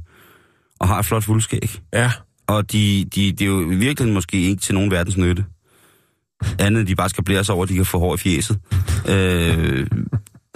og 0.79 0.87
har 0.87 0.99
et 0.99 1.05
flot 1.05 1.23
fuldskæg. 1.23 1.79
Ja, 1.93 2.11
Og 2.47 2.71
de, 2.71 3.05
de, 3.15 3.31
de 3.31 3.43
er 3.43 3.47
jo 3.47 3.61
i 3.61 3.75
virkeligheden 3.75 4.13
måske 4.13 4.37
ikke 4.41 4.61
til 4.61 4.75
nogen 4.75 4.91
verdens 4.91 5.17
nytte. 5.17 5.45
Andet 6.59 6.87
de 6.87 6.95
bare 6.95 7.09
skal 7.09 7.23
blære 7.23 7.43
sig 7.43 7.55
over, 7.55 7.63
at 7.63 7.69
de 7.69 7.75
kan 7.75 7.85
få 7.85 7.99
hår 7.99 8.13
i 8.13 8.17
fjeset. 8.17 8.59
Øh, 9.09 9.87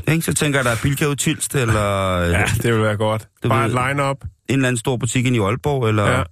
ikke? 0.08 0.26
Så 0.26 0.34
tænker 0.34 0.60
jeg, 0.60 0.65
der 0.65 0.72
er 0.72 0.76
Bilka 0.84 1.06
ud 1.06 1.15
Tilst, 1.15 1.56
eller 1.56 2.12
øh, 2.20 2.30
ja, 2.32 2.43
det 2.63 2.74
vil 2.74 2.82
være 2.84 2.98
godt. 2.98 3.28
Det 3.43 3.50
Bare 3.50 3.70
ved- 3.70 3.76
et 3.76 3.88
line-up. 3.88 4.17
en 4.24 4.30
eller 4.50 4.67
anden 4.67 4.78
stor 4.78 4.98
butik 4.98 5.26
i 5.26 5.39
Aalborg, 5.39 5.88
eller... 5.89 6.12
Ja. 6.12 6.24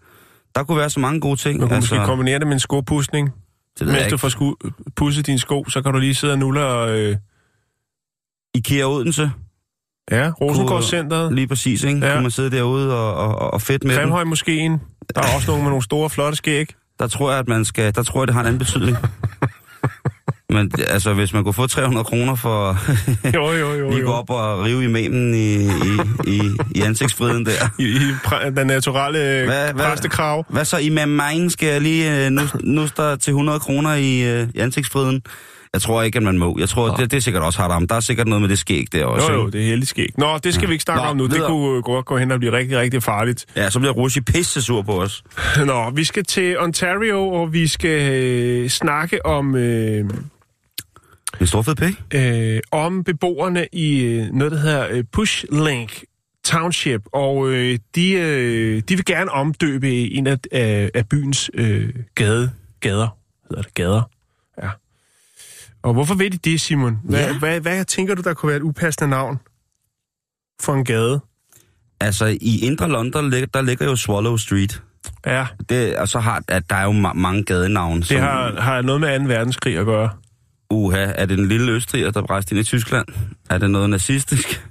Der 0.55 0.63
kunne 0.63 0.77
være 0.77 0.89
så 0.89 0.99
mange 0.99 1.19
gode 1.19 1.35
ting. 1.35 1.59
Man 1.59 1.67
kunne 1.67 1.75
altså, 1.75 1.95
måske 1.95 2.05
kombinere 2.05 2.39
det 2.39 2.47
med 2.47 2.53
en 2.53 2.59
skopudsning. 2.59 3.29
det 3.79 3.87
Mens 3.87 4.07
du 4.11 4.17
får 4.17 4.27
sku- 4.29 4.91
pudset 4.95 5.27
dine 5.27 5.39
sko, 5.39 5.65
så 5.69 5.81
kan 5.81 5.93
du 5.93 5.99
lige 5.99 6.15
sidde 6.15 6.33
og 6.33 6.39
nulle 6.39 6.65
og... 6.65 6.99
Øh, 6.99 7.15
IKEA 8.55 8.85
Odense, 8.85 9.31
ja, 10.11 10.31
Rosengårdscenteret, 10.41 11.33
lige 11.33 11.47
præcis, 11.47 11.83
ikke? 11.83 12.05
Ja. 12.05 12.11
Kunne 12.13 12.21
man 12.21 12.31
sidde 12.31 12.51
derude 12.51 12.99
og, 12.99 13.15
og, 13.15 13.53
og 13.53 13.61
fedt 13.61 13.83
med 13.83 13.91
den. 13.95 14.01
Kremhøj 14.01 14.23
Moskeen. 14.23 14.71
Der 15.15 15.21
er 15.21 15.35
også 15.35 15.47
nogle 15.47 15.63
med 15.63 15.69
nogle 15.69 15.83
store, 15.83 16.09
flotte 16.09 16.35
skæg. 16.37 16.67
Der 16.99 17.07
tror 17.07 17.29
jeg, 17.31 17.39
at 17.39 17.47
man 17.47 17.65
skal... 17.65 17.95
Der 17.95 18.03
tror 18.03 18.21
jeg, 18.21 18.27
det 18.27 18.33
har 18.33 18.41
en 18.41 18.47
anden 18.47 18.59
betydning. 18.59 18.97
Men 20.49 20.71
altså, 20.87 21.13
hvis 21.13 21.33
man 21.33 21.43
kunne 21.43 21.53
få 21.53 21.67
300 21.67 22.03
kroner 22.03 22.35
for 22.35 22.77
Jo, 23.35 23.51
jo, 23.51 23.73
jo. 23.73 23.89
lige 23.89 24.01
gå 24.03 24.11
op 24.11 24.29
og 24.29 24.63
rive 24.65 24.83
imamen 24.83 25.33
i, 25.33 25.53
i, 25.65 25.69
i, 26.27 26.41
i 26.75 26.81
ansigtsfriden 26.81 27.45
der. 27.45 27.69
I, 27.79 27.83
i 27.83 28.11
præ- 28.25 28.49
den 28.49 28.67
naturelle 28.67 29.19
Hvad- 29.19 29.45
hvad, 29.45 29.73
hvad- 29.73 29.85
præstekrav. 29.85 30.45
Hvad 30.49 30.65
så, 30.65 30.77
imam 30.77 31.09
Mein 31.09 31.49
skal 31.49 31.67
jeg 31.67 31.81
lige 31.81 32.25
øh, 32.25 32.31
nu, 32.31 32.41
nu 32.63 32.87
der 32.97 33.15
til 33.15 33.31
100 33.31 33.59
kroner 33.59 33.93
i, 33.95 34.21
øh, 34.41 34.47
i 34.55 34.59
ansigtsfriden? 34.59 35.21
Jeg 35.73 35.81
tror 35.81 36.01
ikke, 36.03 36.17
at 36.17 36.23
man 36.23 36.37
må. 36.37 36.55
Jeg 36.59 36.69
tror, 36.69 36.95
det, 36.95 37.11
det 37.11 37.17
er 37.17 37.21
sikkert 37.21 37.43
også 37.43 37.59
hardt 37.61 37.89
Der 37.89 37.95
er 37.95 37.99
sikkert 37.99 38.27
noget 38.27 38.41
med 38.41 38.49
det 38.49 38.59
skæg 38.59 38.85
der 38.91 39.05
også. 39.05 39.31
Jo, 39.31 39.41
jo, 39.41 39.49
det 39.49 39.61
er 39.61 39.65
heldig 39.65 39.87
skæg. 39.87 40.09
Nå, 40.17 40.37
det 40.43 40.53
skal 40.53 40.67
vi 40.67 40.73
ikke 40.73 40.83
snakke 40.83 41.03
Nå, 41.03 41.09
om 41.09 41.17
nu. 41.17 41.23
Det 41.23 41.33
videre. 41.33 41.47
kunne 41.47 41.81
godt 41.81 42.05
gå 42.05 42.17
hen 42.17 42.31
og 42.31 42.39
blive 42.39 42.51
rigtig, 42.51 42.77
rigtig 42.77 43.03
farligt. 43.03 43.45
Ja, 43.55 43.69
så 43.69 43.79
bliver 43.79 43.93
Rushi 43.93 44.21
pisse 44.21 44.61
sur 44.61 44.81
på 44.81 45.01
os. 45.01 45.23
Nå, 45.65 45.89
vi 45.95 46.03
skal 46.03 46.23
til 46.23 46.59
Ontario, 46.59 47.27
og 47.29 47.53
vi 47.53 47.67
skal 47.67 48.11
øh, 48.13 48.69
snakke 48.69 49.25
om... 49.25 49.55
Øh, 49.55 50.05
En 51.41 51.47
stor 51.47 51.61
fed 51.61 51.75
pæk. 51.75 51.93
øh, 52.13 52.59
om 52.71 53.03
beboerne 53.03 53.67
i 53.73 54.01
øh, 54.03 54.31
noget, 54.33 54.51
der 54.51 54.59
hedder 54.59 54.87
øh, 54.91 55.03
Push 55.11 55.45
Link 55.51 56.03
Township, 56.45 57.01
og 57.13 57.49
øh, 57.49 57.79
de, 57.95 58.11
øh, 58.11 58.81
de 58.89 58.95
vil 58.95 59.05
gerne 59.05 59.31
omdøbe 59.31 59.89
en 59.91 60.27
af, 60.27 60.37
af, 60.51 60.91
af 60.93 61.07
byens 61.09 61.51
øh, 61.53 61.89
gade, 62.15 62.51
gader. 62.79 63.17
Hedder 63.49 63.61
det 63.63 63.73
gader? 63.73 64.09
Ja. 64.63 64.69
Og 65.83 65.93
hvorfor 65.93 66.15
vil 66.15 66.31
de 66.31 66.37
det, 66.37 66.61
Simon? 66.61 66.99
Hvad, 67.03 67.19
Ja. 67.19 67.27
ja. 67.27 67.39
hvad, 67.39 67.59
hvad 67.59 67.85
tænker 67.85 68.15
du, 68.15 68.21
der 68.21 68.33
kunne 68.33 68.47
være 68.47 68.57
et 68.57 68.63
upassende 68.63 69.09
navn 69.09 69.39
for 70.61 70.73
en 70.73 70.85
gade? 70.85 71.19
Altså, 71.99 72.25
i 72.41 72.59
Indre 72.65 72.89
London, 72.89 73.31
der 73.31 73.61
ligger 73.61 73.85
jo 73.85 73.95
Swallow 73.95 74.37
Street. 74.37 74.81
Ja, 75.25 75.45
Det, 75.69 75.97
og 75.97 76.07
så 76.07 76.19
har 76.19 76.43
at 76.47 76.69
der 76.69 76.75
er 76.75 76.83
jo 76.83 76.91
ma- 76.91 77.13
mange 77.13 77.43
gadenavne. 77.43 78.01
det 78.01 78.19
har, 78.19 78.61
har 78.61 78.81
noget 78.81 79.01
med 79.01 79.19
2. 79.19 79.25
verdenskrig 79.25 79.77
at 79.77 79.85
gøre. 79.85 80.09
Uha, 80.75 81.11
er 81.15 81.25
det 81.25 81.37
den 81.37 81.47
lille 81.47 81.71
østriger, 81.71 82.11
der 82.11 82.29
rejste 82.29 82.55
ind 82.55 82.59
i 82.59 82.63
Tyskland? 82.63 83.07
Er 83.49 83.57
det 83.57 83.69
noget 83.69 83.89
nazistisk? 83.89 84.65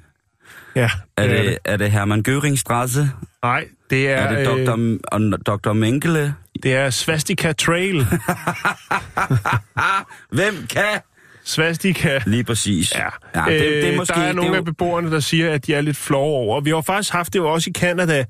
Ja, 0.75 0.90
Er 1.17 1.27
det 1.27 1.45
det, 1.45 1.59
er 1.64 1.77
det 1.77 1.90
Hermann 1.90 2.25
Göringstrasse? 2.29 3.01
Nej, 3.43 3.64
det 3.90 4.11
er... 4.11 4.17
Er 4.17 4.45
det 4.45 4.61
øh, 4.61 4.67
Dr. 4.67 4.97
og 5.07 5.47
Dr. 5.47 5.73
Mengele? 5.73 6.35
Det 6.62 6.75
er 6.75 6.90
Svastika 6.90 7.53
Trail. 7.53 7.97
Hvem 10.38 10.55
kan? 10.71 11.01
Svastika. 11.45 12.21
Lige 12.27 12.45
præcis. 12.45 12.95
Ja, 12.95 13.09
ja 13.35 13.53
det, 13.53 13.61
det 13.61 13.93
er 13.93 13.97
måske, 13.97 14.14
der 14.14 14.21
er 14.21 14.33
nogle 14.33 14.51
det 14.51 14.57
af 14.57 14.64
beboerne, 14.64 15.11
der 15.11 15.21
siger, 15.21 15.53
at 15.53 15.67
de 15.67 15.75
er 15.75 15.81
lidt 15.81 15.97
flove 15.97 16.25
over. 16.25 16.61
Vi 16.61 16.71
har 16.71 16.81
faktisk 16.81 17.12
haft 17.12 17.33
det 17.33 17.38
jo 17.38 17.53
også 17.53 17.71
i 17.71 17.73
Canada, 17.73 18.25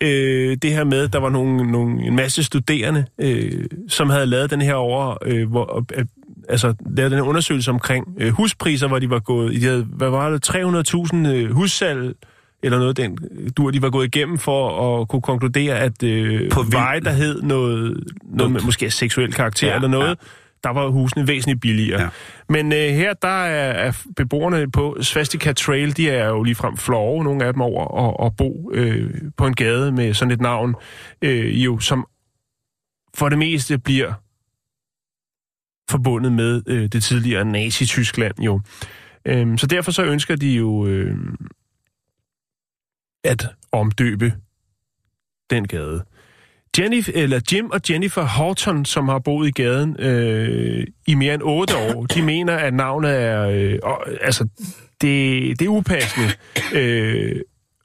øh, 0.00 0.56
det 0.62 0.72
her 0.72 0.84
med, 0.84 1.08
der 1.08 1.18
var 1.18 1.30
nogle, 1.30 1.72
nogle, 1.72 2.02
en 2.06 2.16
masse 2.16 2.44
studerende, 2.44 3.04
øh, 3.20 3.64
som 3.88 4.10
havde 4.10 4.26
lavet 4.26 4.50
den 4.50 4.60
her 4.60 4.74
over, 4.74 5.18
øh, 5.24 5.50
hvor, 5.50 5.86
øh, 5.94 6.04
altså 6.48 6.74
lavet 6.96 7.10
den 7.10 7.20
undersøgelse 7.20 7.70
omkring 7.70 8.06
øh, 8.18 8.32
huspriser, 8.32 8.88
hvor 8.88 8.98
de 8.98 9.10
var 9.10 9.18
gået, 9.18 9.54
de 9.54 9.64
havde, 9.64 9.82
hvad 9.82 10.10
var 10.10 10.30
det, 10.30 10.50
300.000 10.50 11.28
øh, 11.28 11.50
hussalg, 11.50 12.14
eller 12.62 12.78
noget 12.78 12.96
den 12.96 13.18
dur, 13.56 13.70
de 13.70 13.82
var 13.82 13.90
gået 13.90 14.06
igennem 14.16 14.38
for 14.38 15.00
at 15.00 15.08
kunne 15.08 15.22
konkludere, 15.22 15.78
at 15.78 16.02
øh, 16.02 16.50
På 16.50 16.62
veje, 16.62 17.00
der 17.00 17.10
hed 17.10 17.42
noget, 17.42 18.04
noget 18.24 18.52
med 18.52 18.60
måske 18.60 18.90
seksuel 18.90 19.32
karakter 19.32 19.68
Ja, 19.68 19.74
eller 19.74 19.88
noget, 19.88 20.08
ja. 20.08 20.14
der 20.64 20.70
var 20.70 20.88
husene 20.88 21.28
væsentligt 21.28 21.60
billigere. 21.60 22.02
Ja. 22.02 22.08
Men 22.48 22.72
øh, 22.72 22.78
her, 22.78 23.12
der 23.12 23.44
er, 23.44 23.88
er 23.88 23.92
beboerne 24.16 24.70
på 24.70 24.96
Svastika 25.00 25.52
Trail, 25.52 25.96
de 25.96 26.10
er 26.10 26.28
jo 26.28 26.42
ligefrem 26.42 26.76
flove, 26.76 27.24
nogle 27.24 27.44
af 27.44 27.52
dem 27.52 27.62
over, 27.62 27.84
og, 27.84 28.20
og 28.20 28.36
bo 28.36 28.70
øh, 28.74 29.10
på 29.36 29.46
en 29.46 29.54
gade 29.54 29.92
med 29.92 30.14
sådan 30.14 30.32
et 30.32 30.40
navn, 30.40 30.74
øh, 31.22 31.64
jo, 31.64 31.78
som 31.78 32.06
for 33.14 33.28
det 33.28 33.38
meste 33.38 33.78
bliver 33.78 34.12
forbundet 35.90 36.32
med 36.32 36.62
øh, 36.66 36.88
det 36.92 37.02
tidligere 37.02 37.44
Nazi-Tyskland 37.44 38.34
jo. 38.40 38.60
Øhm, 39.24 39.58
så 39.58 39.66
derfor 39.66 39.92
så 39.92 40.04
ønsker 40.04 40.36
de 40.36 40.48
jo 40.48 40.86
øh, 40.86 41.16
at 43.24 43.46
omdøbe 43.72 44.32
den 45.50 45.68
gade. 45.68 46.04
Jenny, 46.78 47.02
eller 47.14 47.40
Jim 47.52 47.70
og 47.70 47.80
Jennifer 47.90 48.22
Horton, 48.22 48.84
som 48.84 49.08
har 49.08 49.18
boet 49.18 49.48
i 49.48 49.62
gaden 49.62 49.96
øh, 49.98 50.86
i 51.06 51.14
mere 51.14 51.34
end 51.34 51.42
otte 51.42 51.76
år, 51.76 52.06
de 52.14 52.22
mener, 52.22 52.56
at 52.56 52.74
navnet 52.74 53.10
er... 53.10 53.48
Øh, 53.48 53.78
altså, 54.20 54.48
det, 55.00 55.58
det 55.58 55.64
er 55.64 55.68
upassende. 55.68 56.28
Øh, 56.74 57.40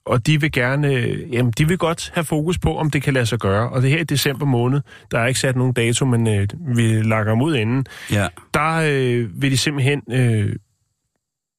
og 0.05 0.27
de 0.27 0.41
vil 0.41 0.51
gerne... 0.51 0.93
Øh, 0.93 1.33
jamen, 1.33 1.51
de 1.51 1.67
vil 1.67 1.77
godt 1.77 2.11
have 2.13 2.23
fokus 2.25 2.57
på, 2.59 2.77
om 2.77 2.91
det 2.91 3.01
kan 3.03 3.13
lade 3.13 3.25
sig 3.25 3.39
gøre. 3.39 3.69
Og 3.69 3.81
det 3.81 3.89
her 3.89 3.99
i 3.99 4.03
december 4.03 4.45
måned, 4.45 4.81
der 5.11 5.19
er 5.19 5.27
ikke 5.27 5.39
sat 5.39 5.55
nogen 5.55 5.73
dato, 5.73 6.05
men 6.05 6.27
øh, 6.27 6.47
vi 6.77 7.01
lakker 7.01 7.31
dem 7.31 7.41
ud 7.41 7.55
inden 7.55 7.85
Ja. 8.11 8.27
der 8.53 8.75
øh, 8.91 9.41
vil 9.41 9.51
de 9.51 9.57
simpelthen... 9.57 10.01
Øh, 10.11 10.55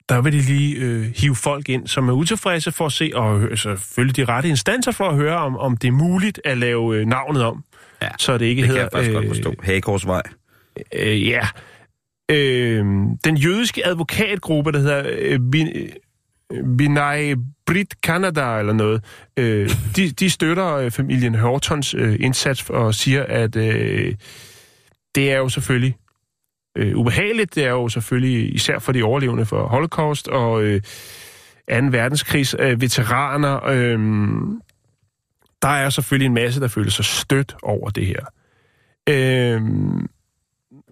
der 0.09 0.20
vil 0.20 0.32
de 0.32 0.40
lige 0.40 0.76
øh, 0.76 1.12
hive 1.16 1.35
folk 1.37 1.68
ind, 1.68 1.87
som 1.87 2.09
er 2.09 2.12
utilfredse 2.12 2.72
for 2.72 2.87
at 2.87 2.92
se, 2.92 3.11
og 3.14 3.40
øh, 3.42 3.59
selvfølgelig 3.59 4.16
de 4.16 4.24
rette 4.24 4.48
instanser 4.48 4.92
for 4.92 5.09
at 5.09 5.16
høre, 5.16 5.37
om, 5.37 5.56
om 5.56 5.76
det 5.76 5.88
er 5.88 5.92
muligt 5.92 6.40
at 6.44 6.59
lave 6.59 6.96
øh, 6.96 7.06
navnet 7.06 7.42
om. 7.44 7.64
Ja, 8.02 8.09
så 8.18 8.38
det 8.38 8.46
ikke 8.46 8.62
Det 8.62 8.66
kan 8.68 8.76
hedder... 8.76 8.82
jeg 8.82 8.90
faktisk 8.92 9.12
godt 9.12 9.26
forstå. 9.28 9.54
Hagekorsvej. 9.62 10.22
Øh, 10.94 11.28
ja. 11.28 11.40
Øh, 12.30 12.85
den 13.24 13.37
jødiske 13.37 13.87
advokatgruppe, 13.87 14.72
der 14.72 14.78
hedder 14.78 15.02
øh, 15.18 15.40
øh, 15.54 15.88
Binay 16.78 17.37
Brit 17.66 17.94
Canada 18.02 18.59
eller 18.59 18.72
noget, 18.72 19.04
øh, 19.37 19.70
de, 19.96 20.11
de 20.11 20.30
støtter 20.30 20.74
øh, 20.74 20.90
familien 20.90 21.35
Hortons 21.35 21.94
øh, 21.94 22.16
indsats 22.20 22.70
og 22.70 22.94
siger, 22.94 23.24
at 23.28 23.56
øh, 23.56 24.14
det 25.14 25.32
er 25.32 25.37
jo 25.37 25.48
selvfølgelig 25.48 25.96
øh, 26.76 26.96
ubehageligt. 26.96 27.54
Det 27.54 27.64
er 27.64 27.70
jo 27.70 27.88
selvfølgelig 27.88 28.54
især 28.54 28.78
for 28.78 28.92
de 28.92 29.02
overlevende 29.02 29.46
for 29.46 29.66
Holocaust 29.66 30.28
og 30.28 30.62
øh, 30.62 30.80
2. 30.82 30.87
verdenskrigs 31.68 32.56
øh, 32.59 32.80
veteraner. 32.80 33.66
Øh, 33.66 33.98
der 35.62 35.68
er 35.68 35.90
selvfølgelig 35.90 36.26
en 36.26 36.35
masse, 36.35 36.61
der 36.61 36.68
føler 36.68 36.90
sig 36.90 37.04
stødt 37.04 37.56
over 37.62 37.90
det 37.90 38.06
her. 38.06 38.20
Øh, 39.09 39.61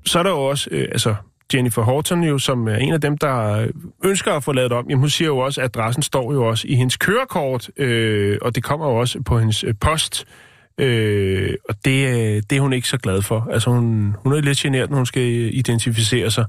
så 0.07 0.19
er 0.19 0.23
der 0.23 0.31
jo 0.31 0.45
også, 0.45 0.69
øh, 0.73 0.89
altså 0.93 1.15
Jennifer 1.55 1.83
Horton 1.83 2.25
jo, 2.25 2.39
som 2.39 2.69
er 2.69 2.77
en 2.77 2.93
af 2.93 3.01
dem, 3.01 3.19
der 3.19 3.67
ønsker 4.05 4.33
at 4.33 4.45
få 4.45 4.53
lavet 4.53 4.73
om. 4.73 4.87
Jamen, 4.89 5.01
hun 5.01 5.09
siger 5.09 5.29
jo 5.29 5.39
også, 5.39 5.61
at 5.61 5.65
adressen 5.77 6.03
står 6.03 6.33
jo 6.33 6.45
også 6.45 6.69
i 6.69 6.75
hendes 6.75 6.97
kørekort, 6.97 7.71
øh, 7.77 8.39
og 8.43 8.55
det 8.55 8.63
kommer 8.63 8.87
jo 8.87 8.95
også 8.95 9.23
på 9.23 9.39
hendes 9.39 9.65
øh, 9.65 9.75
post. 9.81 10.25
Øh, 10.79 11.55
og 11.69 11.75
det, 11.85 12.09
øh, 12.09 12.43
det 12.51 12.57
er 12.57 12.61
hun 12.61 12.73
ikke 12.73 12.89
så 12.89 12.99
glad 12.99 13.23
for. 13.23 13.49
Altså, 13.51 13.71
hun, 13.71 14.17
hun 14.19 14.33
er 14.33 14.41
lidt 14.41 14.59
generet, 14.59 14.91
når 14.91 14.97
hun 14.97 15.07
skal 15.07 15.23
øh, 15.23 15.51
identificere 15.53 16.31
sig, 16.31 16.45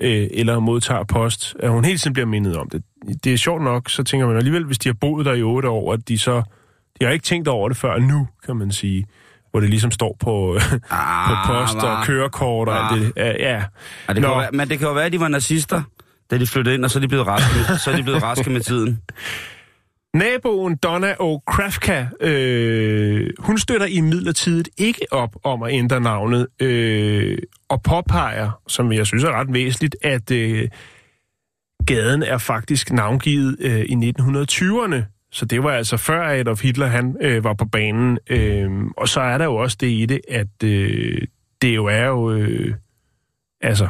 øh, 0.00 0.28
eller 0.30 0.58
modtager 0.58 1.04
post, 1.04 1.56
at 1.60 1.70
hun 1.70 1.84
hele 1.84 1.98
tiden 1.98 2.12
bliver 2.12 2.26
mindet 2.26 2.56
om 2.56 2.68
det. 2.68 2.82
Det 3.24 3.32
er 3.32 3.36
sjovt 3.36 3.62
nok, 3.62 3.90
så 3.90 4.02
tænker 4.02 4.26
man 4.26 4.36
alligevel, 4.36 4.64
hvis 4.64 4.78
de 4.78 4.88
har 4.88 4.96
boet 5.00 5.26
der 5.26 5.32
i 5.34 5.42
otte 5.42 5.68
år, 5.68 5.92
at 5.92 6.08
de 6.08 6.18
så... 6.18 6.42
De 7.00 7.04
har 7.04 7.12
ikke 7.12 7.24
tænkt 7.24 7.48
over 7.48 7.68
det 7.68 7.76
før 7.76 7.98
nu, 7.98 8.28
kan 8.46 8.56
man 8.56 8.72
sige 8.72 9.06
hvor 9.56 9.60
det 9.60 9.70
ligesom 9.70 9.90
står 9.90 10.16
på, 10.20 10.58
Ah, 10.90 11.46
på 11.46 11.52
post 11.52 11.76
og 11.76 12.04
kørekort 12.04 12.68
og 12.68 12.92
alt 12.92 13.02
det. 13.02 13.12
Ja, 13.16 13.26
ja. 13.26 13.54
Ja, 13.54 13.62
det 14.08 14.14
kan 14.14 14.22
Nå. 14.22 14.38
være, 14.38 14.50
men 14.52 14.68
det 14.68 14.78
kan 14.78 14.88
jo 14.88 14.94
være, 14.94 15.04
at 15.04 15.12
de 15.12 15.20
var 15.20 15.28
nazister, 15.28 15.82
da 16.30 16.38
de 16.38 16.46
flyttede 16.46 16.74
ind, 16.74 16.84
og 16.84 16.90
så 16.90 16.98
er 16.98 17.00
de 17.00 17.08
blevet 17.08 17.26
raske 17.26 17.48
med, 17.56 17.78
så 17.78 17.90
er 17.90 17.96
de 17.96 18.02
blevet 18.02 18.22
raske 18.22 18.50
med 18.50 18.60
tiden. 18.60 18.98
Naboen 20.14 20.76
Donna 20.76 21.12
O'Krafka, 21.12 22.26
øh, 22.26 23.30
hun 23.38 23.58
støtter 23.58 23.86
i 23.86 24.00
midlertidigt 24.00 24.68
ikke 24.78 25.06
op 25.10 25.36
om 25.44 25.62
at 25.62 25.72
ændre 25.72 26.00
navnet, 26.00 26.46
øh, 26.62 27.38
og 27.68 27.82
påpeger, 27.82 28.50
som 28.68 28.92
jeg 28.92 29.06
synes 29.06 29.24
er 29.24 29.40
ret 29.40 29.52
væsentligt, 29.52 29.96
at 30.02 30.30
øh, 30.30 30.68
gaden 31.86 32.22
er 32.22 32.38
faktisk 32.38 32.92
navngivet 32.92 33.56
øh, 33.60 33.80
i 33.80 34.12
1920'erne. 34.20 35.15
Så 35.36 35.44
det 35.44 35.62
var 35.62 35.70
altså 35.70 35.96
før 35.96 36.22
Adolf 36.22 36.62
Hitler 36.62 36.86
han 36.86 37.16
øh, 37.20 37.44
var 37.44 37.54
på 37.54 37.64
banen. 37.64 38.18
Øh, 38.30 38.70
og 38.96 39.08
så 39.08 39.20
er 39.20 39.38
der 39.38 39.44
jo 39.44 39.54
også 39.56 39.76
det 39.80 39.86
i 39.86 40.06
det, 40.06 40.20
at 40.28 40.62
øh, 40.64 41.22
det 41.62 41.74
jo 41.74 41.84
er 41.86 42.04
jo... 42.04 42.32
Øh, 42.32 42.74
altså, 43.60 43.88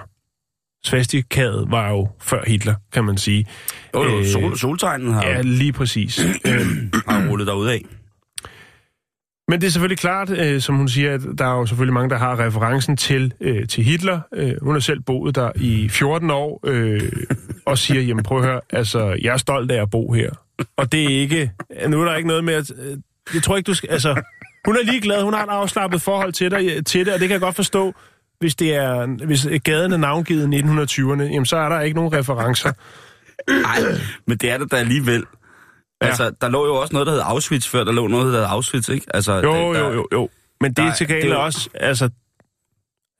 svastikadet 0.85 1.71
var 1.71 1.91
jo 1.91 2.09
før 2.21 2.45
Hitler, 2.47 2.75
kan 2.93 3.05
man 3.05 3.17
sige. 3.17 3.47
Jo, 3.95 4.03
jo, 4.03 4.19
Øh, 4.19 4.27
sol, 4.27 4.57
soltegnen 4.59 5.13
har, 5.13 5.23
Ja, 5.27 5.41
lige 5.43 5.73
præcis. 5.73 6.19
øh, 6.49 6.67
har 7.09 7.29
rullet 7.31 7.47
derud 7.47 7.67
af. 7.67 7.85
men 9.49 9.61
det 9.61 9.67
er 9.67 9.71
selvfølgelig 9.71 9.99
klart, 9.99 10.31
øh, 10.31 10.61
som 10.61 10.75
hun 10.77 10.89
siger, 10.89 11.15
at 11.15 11.21
der 11.39 11.45
er 11.45 11.59
jo 11.59 11.67
selvfølgelig 11.67 11.95
mange, 11.95 12.11
der 12.11 12.19
har 12.19 12.41
referencen 12.41 12.97
til, 12.97 13.33
øh, 13.41 13.69
til 13.69 13.85
Hitler. 13.85 14.21
Øh, 14.35 14.53
hun 14.63 14.75
har 14.75 14.81
selv 14.81 15.01
boet 15.01 15.35
der 15.35 15.51
i 15.57 15.89
14 15.89 16.31
år, 16.31 16.61
øh, 16.67 17.01
og 17.67 17.79
siger, 17.79 18.03
jamen 18.03 18.25
prøv 18.25 18.39
at 18.39 18.45
høre, 18.45 18.61
altså, 18.71 19.19
jeg 19.23 19.33
er 19.33 19.37
stolt 19.37 19.71
af 19.71 19.83
at 19.83 19.91
bo 19.91 20.13
her. 20.13 20.46
Og 20.77 20.93
det 20.93 21.05
er 21.05 21.21
ikke, 21.21 21.53
nu 21.89 22.01
er 22.01 22.05
der 22.05 22.17
ikke 22.17 22.29
noget 22.29 22.45
med 22.45 22.55
at, 22.55 22.73
jeg 23.35 23.43
tror 23.43 23.57
ikke, 23.57 23.67
du 23.67 23.75
skal, 23.75 23.91
altså, 23.91 24.23
hun 24.67 24.77
er 24.77 24.85
ligeglad, 24.85 25.23
hun 25.23 25.33
har 25.33 25.43
et 25.45 25.51
afslappet 25.51 26.03
forhold 26.03 26.33
til, 26.33 26.51
dig, 26.51 26.87
til 26.87 27.07
det, 27.07 27.15
og 27.15 27.21
det 27.21 27.29
kan 27.29 27.33
jeg 27.33 27.41
godt 27.41 27.57
forstå, 27.57 27.95
hvis 28.39 28.55
det 28.55 28.75
er, 28.75 29.07
hvis 29.27 29.47
gaden 29.65 29.93
er 29.93 29.97
navngivet 29.97 30.55
i 30.55 30.61
1920'erne, 30.61 31.23
jamen 31.23 31.47
så 31.47 31.57
er 31.57 31.69
der 31.69 31.81
ikke 31.81 31.97
nogen 31.97 32.13
referencer. 32.13 32.73
Nej, 33.63 33.99
men 34.27 34.39
det 34.39 34.51
er 34.51 34.59
det 34.59 34.71
da 34.73 34.77
alligevel. 34.77 35.25
Ja. 36.03 36.07
Altså, 36.07 36.33
der 36.41 36.49
lå 36.49 36.67
jo 36.67 36.75
også 36.75 36.93
noget, 36.93 37.07
der 37.07 37.13
hed 37.13 37.23
Auschwitz 37.25 37.69
før, 37.69 37.85
der 37.85 37.93
lå 37.93 38.07
noget, 38.07 38.33
der 38.33 38.39
hed 38.39 38.47
Auschwitz, 38.49 38.89
ikke? 38.89 39.07
Altså, 39.15 39.35
Jo, 39.35 39.75
der, 39.75 39.81
jo, 39.81 39.93
jo, 39.93 40.07
jo. 40.13 40.29
Men 40.61 40.73
det 40.73 40.85
er 40.85 40.95
til 40.95 41.09
gengæld 41.09 41.33
også, 41.33 41.69
altså, 41.75 42.11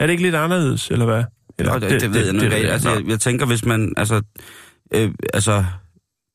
er 0.01 0.07
det 0.07 0.13
ikke 0.13 0.23
lidt 0.23 0.35
anderledes, 0.35 0.91
eller 0.91 1.05
hvad? 1.05 1.25
Eller, 1.59 1.73
Nå, 1.73 1.79
det, 1.79 1.91
det, 1.91 2.01
det 2.01 2.15
ved 2.15 2.25
jeg 2.25 2.33
nu 2.33 2.41
ikke. 2.43 2.57
Altså, 2.57 2.91
jeg, 2.91 3.09
jeg 3.09 3.21
tænker, 3.21 3.47
hvis 3.47 3.65
man... 3.65 3.95
Altså, 3.97 4.23
øh, 4.95 5.11
altså 5.35 5.65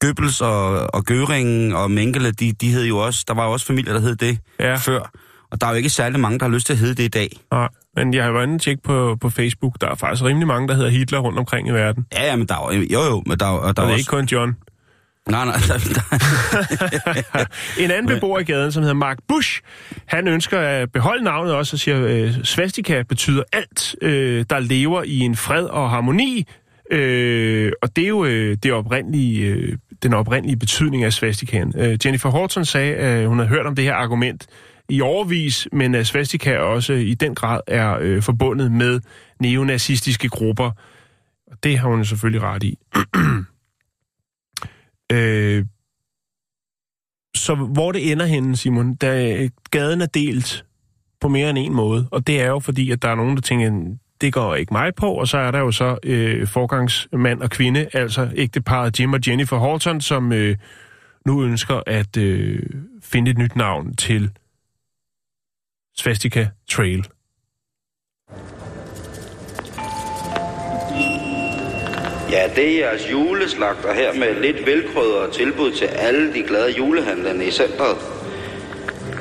Goebbels 0.02 0.42
og, 0.42 0.66
og 0.96 1.04
Göring 1.12 1.76
og 1.76 1.92
Mengele, 1.92 2.32
de, 2.32 2.52
de 2.52 2.72
hed 2.72 2.86
jo 2.86 2.98
også... 2.98 3.24
Der 3.28 3.34
var 3.34 3.46
jo 3.46 3.52
også 3.52 3.66
familier, 3.66 3.94
der 3.94 4.00
hed 4.00 4.16
det 4.16 4.38
Ja. 4.60 4.76
før. 4.76 5.12
Og 5.52 5.62
der 5.62 5.68
er 5.68 5.72
jo 5.72 5.78
ikke 5.78 5.90
særlig 5.90 6.20
mange, 6.20 6.40
der 6.40 6.46
har 6.46 6.52
lyst 6.54 6.66
til 6.66 6.74
at 6.74 6.80
hedde 6.80 6.96
det 6.96 7.04
i 7.04 7.08
dag. 7.08 7.30
Nej, 7.52 7.68
men 7.96 8.14
jeg 8.14 8.24
har 8.24 8.42
inde 8.42 8.56
og 8.56 8.62
tjekke 8.62 8.84
på, 8.84 9.18
på 9.22 9.30
Facebook. 9.30 9.76
Der 9.82 9.88
er 9.88 9.96
faktisk 9.96 10.24
rimelig 10.24 10.48
mange, 10.48 10.68
der 10.68 10.74
hedder 10.74 10.90
Hitler 10.90 11.20
rundt 11.20 11.40
omkring 11.40 11.68
i 11.68 11.72
verden. 11.72 12.06
Ja, 12.14 12.26
ja, 12.26 12.36
men 12.36 12.48
der 12.48 12.56
er 12.56 12.74
jo... 12.76 12.82
Jo, 12.82 13.02
jo, 13.04 13.24
men 13.26 13.40
der, 13.40 13.46
er 13.46 13.52
jo- 13.52 13.62
og 13.62 13.78
der 13.78 13.82
Og 13.82 13.88
er 13.88 13.92
også... 13.94 13.98
ikke 14.02 14.10
kun 14.10 14.26
John. 14.26 14.56
Nej, 15.30 15.46
nej, 15.46 15.56
der, 15.68 15.78
der, 15.96 17.46
En 17.80 17.92
anden 17.92 18.08
beboer 18.08 18.40
i 18.40 18.44
gaden, 18.44 18.72
som 18.72 18.82
hedder 18.84 18.96
Mark 18.96 19.18
Bush, 19.28 19.62
han 20.06 20.28
ønsker 20.28 20.60
at 20.60 20.92
beholde 20.92 21.24
navnet 21.24 21.54
også 21.54 21.76
og 21.76 21.80
siger, 21.80 22.06
øh, 22.08 22.34
svastika 22.44 23.04
betyder 23.10 23.44
alt, 23.54 23.96
øh, 24.02 24.46
der 24.50 24.60
lever 24.60 25.04
i 25.04 25.20
en 25.20 25.36
fred 25.36 25.64
og 25.66 25.90
harmoni. 25.90 26.48
Øh, 26.92 27.72
og 27.82 27.96
det 27.96 28.04
er 28.04 28.08
jo 28.08 28.26
øh, 28.26 28.58
det 28.64 28.74
oprindelige, 28.74 29.48
øh, 29.48 29.78
den 30.04 30.14
oprindelige 30.14 30.58
betydning 30.58 31.04
af 31.04 31.14
svastikaen. 31.14 31.74
Øh, 31.78 31.98
Jennifer 32.06 32.30
Horton 32.30 32.66
sagde, 32.66 32.96
at 32.96 33.28
hun 33.28 33.40
havde 33.40 33.50
hørt 33.50 33.66
om 33.66 33.76
det 33.76 33.86
her 33.86 33.94
argument 33.94 34.48
i 34.90 35.02
overvis, 35.02 35.68
men 35.72 35.96
at 35.96 36.08
svastika 36.08 36.58
også 36.58 36.94
i 36.94 37.14
den 37.14 37.36
grad 37.36 37.60
er 37.68 37.98
øh, 38.02 38.22
forbundet 38.22 38.72
med 38.72 39.00
neonazistiske 39.40 40.30
grupper. 40.30 40.72
Og 41.48 41.58
det 41.64 41.78
har 41.78 41.90
hun 41.90 42.06
selvfølgelig 42.06 42.42
ret 42.42 42.64
i. 42.64 42.78
øh, 45.16 45.66
så 47.36 47.56
hvor 47.56 47.92
det 47.92 48.12
ender 48.12 48.26
henne, 48.26 48.56
Simon, 48.56 48.96
da 48.96 49.38
øh, 49.38 49.50
gaden 49.72 50.02
er 50.02 50.06
delt 50.06 50.66
på 51.22 51.28
mere 51.28 51.50
end 51.50 51.58
en 51.58 51.74
måde, 51.74 52.08
og 52.12 52.28
det 52.28 52.42
er 52.42 52.48
jo 52.48 52.60
fordi, 52.60 52.92
at 52.92 53.02
der 53.02 53.10
er 53.10 53.16
nogen, 53.16 53.36
der 53.36 53.42
tænker, 53.42 53.98
det 54.22 54.34
går 54.34 54.56
ikke 54.56 54.74
mig 54.74 54.96
på, 54.96 55.14
og 55.14 55.28
så 55.28 55.38
er 55.38 55.52
der 55.52 55.60
jo 55.60 55.72
så 55.72 55.98
øh, 56.04 56.48
forgangsmand 56.48 57.42
og 57.42 57.50
kvinde, 57.50 57.88
altså 57.94 58.30
ægteparet 58.36 59.00
Jim 59.00 59.14
og 59.14 59.20
Jennifer 59.28 59.58
Horton, 59.58 60.02
som 60.02 60.34
øh, 60.34 60.58
nu 61.26 61.44
ønsker 61.44 61.82
at 61.88 62.18
øh, 62.18 62.60
finde 63.04 63.32
et 63.32 63.38
nyt 63.38 63.56
navn 63.56 63.96
til 63.96 64.30
Svastika 65.98 66.48
Trail. 66.70 67.08
Ja, 72.32 72.48
det 72.56 72.68
er 72.68 72.80
jeres 72.80 73.12
juleslagter 73.12 73.94
her 73.94 74.14
med 74.14 74.42
lidt 74.42 74.66
velkrødret 74.66 75.32
tilbud 75.34 75.72
til 75.72 75.86
alle 75.86 76.34
de 76.34 76.44
glade 76.44 76.78
julehandlerne 76.78 77.46
i 77.46 77.52
centret. 77.52 78.21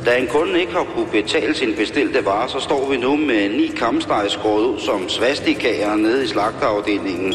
Da 0.04 0.18
en 0.18 0.26
kunde 0.26 0.60
ikke 0.60 0.72
har 0.72 0.84
kunne 0.94 1.10
betale 1.12 1.54
sin 1.54 1.74
bestilte 1.78 2.24
varer, 2.24 2.46
så 2.46 2.60
står 2.60 2.90
vi 2.90 2.96
nu 2.96 3.16
med 3.16 3.48
ni 3.48 3.66
kamsteg 3.66 4.24
skåret 4.28 4.64
ud 4.64 4.80
som 4.80 5.08
svastikager 5.08 5.96
nede 5.96 6.24
i 6.24 6.26
slagterafdelingen. 6.26 7.34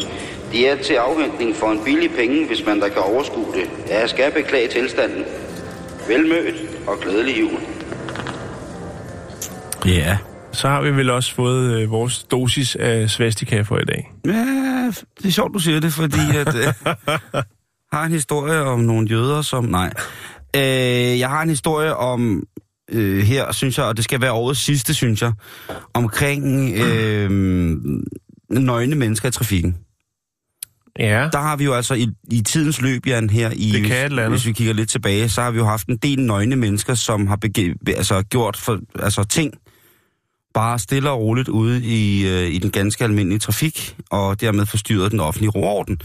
De 0.52 0.66
er 0.66 0.76
til 0.82 0.94
afhentning 0.94 1.56
for 1.56 1.70
en 1.70 1.80
billig 1.84 2.10
penge, 2.10 2.46
hvis 2.46 2.66
man 2.66 2.80
der 2.80 2.88
kan 2.88 3.02
overskue 3.02 3.52
det. 3.54 3.70
Ja, 3.88 4.00
jeg 4.00 4.08
skal 4.08 4.32
beklage 4.32 4.68
tilstanden. 4.68 5.24
Velmødt 6.08 6.54
og 6.86 6.98
glædelig 7.00 7.40
jul. 7.40 7.60
Ja. 9.86 10.18
Så 10.52 10.68
har 10.68 10.82
vi 10.82 10.90
vel 10.90 11.10
også 11.10 11.34
fået 11.34 11.80
øh, 11.80 11.90
vores 11.90 12.22
dosis 12.22 12.76
af 12.76 13.10
svastika 13.10 13.60
for 13.60 13.78
i 13.78 13.84
dag. 13.84 14.12
Ja, 14.26 14.30
det 15.18 15.26
er 15.26 15.30
sjovt, 15.30 15.54
du 15.54 15.58
siger 15.58 15.80
det, 15.80 15.92
fordi 15.92 16.36
at, 16.36 16.54
øh, 16.54 16.72
har 17.92 18.04
en 18.04 18.12
historie 18.12 18.60
om 18.60 18.80
nogle 18.80 19.08
jøder, 19.08 19.42
som... 19.42 19.64
Nej. 19.64 19.92
Øh, 20.56 21.18
jeg 21.18 21.28
har 21.28 21.42
en 21.42 21.48
historie 21.48 21.96
om 21.96 22.42
øh, 22.90 23.22
her, 23.22 23.52
synes 23.52 23.78
jeg, 23.78 23.86
og 23.86 23.96
det 23.96 24.04
skal 24.04 24.20
være 24.20 24.32
årets 24.32 24.60
sidste, 24.60 24.94
synes 24.94 25.22
jeg, 25.22 25.32
omkring 25.94 26.74
øh, 26.78 27.30
nøgne 28.50 28.94
mennesker 28.94 29.28
i 29.28 29.32
trafikken. 29.32 29.76
Ja, 30.98 31.28
Der 31.32 31.38
har 31.38 31.56
vi 31.56 31.64
jo 31.64 31.74
altså 31.74 31.94
i, 31.94 32.08
i 32.30 32.42
tidens 32.42 32.80
løb, 32.80 33.06
Jan, 33.06 33.30
her 33.30 33.50
i... 33.50 33.72
Det 33.72 33.84
kan 33.84 34.12
et. 34.12 34.28
Hvis 34.28 34.46
vi 34.46 34.52
kigger 34.52 34.74
lidt 34.74 34.90
tilbage, 34.90 35.28
så 35.28 35.42
har 35.42 35.50
vi 35.50 35.58
jo 35.58 35.64
haft 35.64 35.86
en 35.86 35.96
del 35.96 36.26
nøgne 36.26 36.56
mennesker, 36.56 36.94
som 36.94 37.26
har 37.26 37.36
bege, 37.36 37.74
altså, 37.86 38.22
gjort 38.22 38.56
for, 38.56 38.78
altså, 38.98 39.24
ting 39.24 39.54
bare 40.54 40.78
stille 40.78 41.10
og 41.10 41.20
roligt 41.20 41.48
ude 41.48 41.84
i, 41.84 42.26
øh, 42.28 42.54
i 42.54 42.58
den 42.58 42.70
ganske 42.70 43.04
almindelige 43.04 43.38
trafik, 43.38 43.96
og 44.10 44.40
dermed 44.40 44.66
forstyrret 44.66 45.12
den 45.12 45.20
offentlige 45.20 45.50
roorden. 45.50 45.98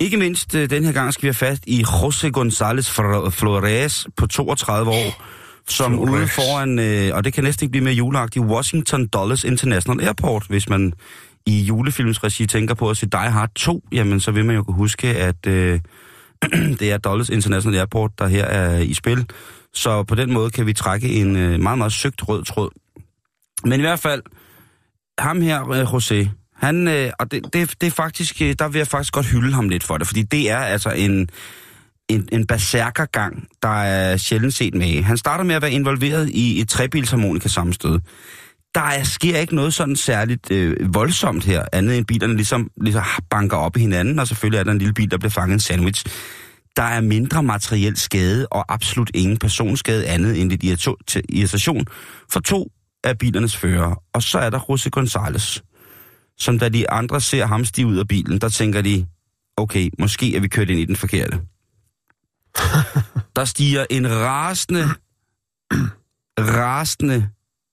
Ikke 0.00 0.16
mindst 0.16 0.54
øh, 0.54 0.70
den 0.70 0.84
her 0.84 0.92
gang 0.92 1.14
skal 1.14 1.22
vi 1.22 1.26
have 1.26 1.34
fast 1.34 1.62
i 1.66 1.82
José 1.82 2.30
González 2.36 2.92
Flores 3.30 4.06
på 4.16 4.26
32 4.26 4.90
år, 4.90 5.22
som 5.68 5.92
Flores. 5.92 6.10
ude 6.10 6.28
foran, 6.28 6.78
øh, 6.78 7.10
og 7.14 7.24
det 7.24 7.32
kan 7.32 7.44
næsten 7.44 7.64
ikke 7.64 7.70
blive 7.70 7.84
mere 7.84 7.94
juleagtigt, 7.94 8.44
Washington 8.44 9.06
Dulles 9.06 9.44
International 9.44 10.06
Airport, 10.06 10.44
hvis 10.48 10.68
man 10.68 10.92
i 11.46 11.60
julefilmsregi 11.60 12.46
tænker 12.46 12.74
på 12.74 12.90
at 12.90 12.96
se 12.96 13.06
Die 13.06 13.30
Hard 13.30 13.50
2, 13.54 13.84
jamen 13.92 14.20
så 14.20 14.30
vil 14.30 14.44
man 14.44 14.56
jo 14.56 14.62
kunne 14.62 14.76
huske, 14.76 15.08
at 15.08 15.46
øh, 15.46 15.80
det 16.80 16.92
er 16.92 16.98
Dulles 16.98 17.28
International 17.28 17.78
Airport, 17.78 18.18
der 18.18 18.26
her 18.26 18.44
er 18.44 18.78
i 18.78 18.94
spil. 18.94 19.26
Så 19.74 20.02
på 20.02 20.14
den 20.14 20.32
måde 20.32 20.50
kan 20.50 20.66
vi 20.66 20.72
trække 20.72 21.08
en 21.08 21.36
øh, 21.36 21.60
meget, 21.60 21.78
meget 21.78 21.92
søgt 21.92 22.28
rød 22.28 22.44
tråd. 22.44 22.70
Men 23.64 23.80
i 23.80 23.82
hvert 23.82 23.98
fald, 23.98 24.22
ham 25.18 25.40
her, 25.40 25.70
øh, 25.70 25.82
José, 25.82 26.28
han, 26.58 26.88
øh, 26.88 27.10
og 27.18 27.30
det, 27.30 27.42
det, 27.52 27.74
det 27.80 27.86
er 27.86 27.90
faktisk, 27.90 28.42
øh, 28.42 28.54
der 28.58 28.68
vil 28.68 28.78
jeg 28.78 28.86
faktisk 28.86 29.12
godt 29.12 29.26
hylde 29.26 29.52
ham 29.52 29.68
lidt 29.68 29.84
for 29.84 29.98
det, 29.98 30.06
fordi 30.06 30.22
det 30.22 30.50
er 30.50 30.58
altså 30.58 30.90
en, 30.90 31.28
en, 32.08 32.28
en 32.32 32.46
berserkergang, 32.46 33.48
der 33.62 33.82
er 33.82 34.16
sjældent 34.16 34.54
set 34.54 34.74
med. 34.74 35.02
Han 35.02 35.16
starter 35.16 35.44
med 35.44 35.54
at 35.54 35.62
være 35.62 35.72
involveret 35.72 36.30
i 36.30 36.60
et 36.60 36.68
trebilsharmonika 36.68 37.48
sammenstød. 37.48 37.98
Der 38.74 38.80
er, 38.80 39.04
sker 39.04 39.38
ikke 39.38 39.54
noget 39.54 39.74
sådan 39.74 39.96
særligt 39.96 40.50
øh, 40.50 40.94
voldsomt 40.94 41.44
her, 41.44 41.64
andet 41.72 41.98
end 41.98 42.06
bilerne 42.06 42.36
ligesom, 42.36 42.70
ligesom 42.80 43.02
banker 43.30 43.56
op 43.56 43.76
i 43.76 43.80
hinanden, 43.80 44.18
og 44.18 44.28
selvfølgelig 44.28 44.58
er 44.58 44.64
der 44.64 44.72
en 44.72 44.78
lille 44.78 44.94
bil, 44.94 45.10
der 45.10 45.18
bliver 45.18 45.30
fanget 45.30 45.54
en 45.54 45.60
sandwich. 45.60 46.04
Der 46.76 46.82
er 46.82 47.00
mindre 47.00 47.42
materiel 47.42 47.96
skade 47.96 48.46
og 48.46 48.72
absolut 48.72 49.10
ingen 49.14 49.38
personskade 49.38 50.06
andet 50.06 50.40
end 50.40 50.50
lidt 50.50 50.64
irritation- 51.32 51.84
for 52.30 52.40
to 52.40 52.68
af 53.04 53.18
bilernes 53.18 53.56
førere. 53.56 53.96
Og 54.14 54.22
så 54.22 54.38
er 54.38 54.50
der 54.50 54.60
Jose 54.70 54.90
González, 54.96 55.67
som 56.38 56.58
da 56.58 56.68
de 56.68 56.90
andre 56.90 57.20
ser 57.20 57.46
ham 57.46 57.64
stige 57.64 57.86
ud 57.86 57.96
af 57.96 58.08
bilen, 58.08 58.38
der 58.38 58.48
tænker 58.48 58.82
de, 58.82 59.06
okay, 59.56 59.90
måske 59.98 60.36
er 60.36 60.40
vi 60.40 60.48
kørt 60.48 60.70
ind 60.70 60.80
i 60.80 60.84
den 60.84 60.96
forkerte. 60.96 61.40
der 63.36 63.44
stiger 63.44 63.86
en 63.90 64.10
rasende, 64.10 64.84
rasende 66.38 67.28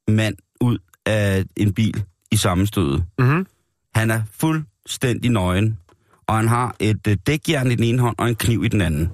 mand 0.08 0.36
ud 0.62 0.78
af 1.06 1.46
en 1.58 1.74
bil 1.74 2.04
i 2.32 2.36
sammenstødet. 2.36 3.06
Mhm. 3.20 3.48
Han 3.96 4.12
er 4.12 4.22
fuldstændig 4.32 5.32
nøgen, 5.32 5.80
og 6.28 6.36
han 6.36 6.48
har 6.48 6.76
et 6.80 7.08
øh, 7.08 7.18
dækjern 7.28 7.72
i 7.72 7.76
den 7.76 7.84
ene 7.84 8.02
hånd 8.02 8.16
og 8.18 8.30
en 8.30 8.36
kniv 8.36 8.64
i 8.64 8.68
den 8.68 8.82
anden. 8.82 9.10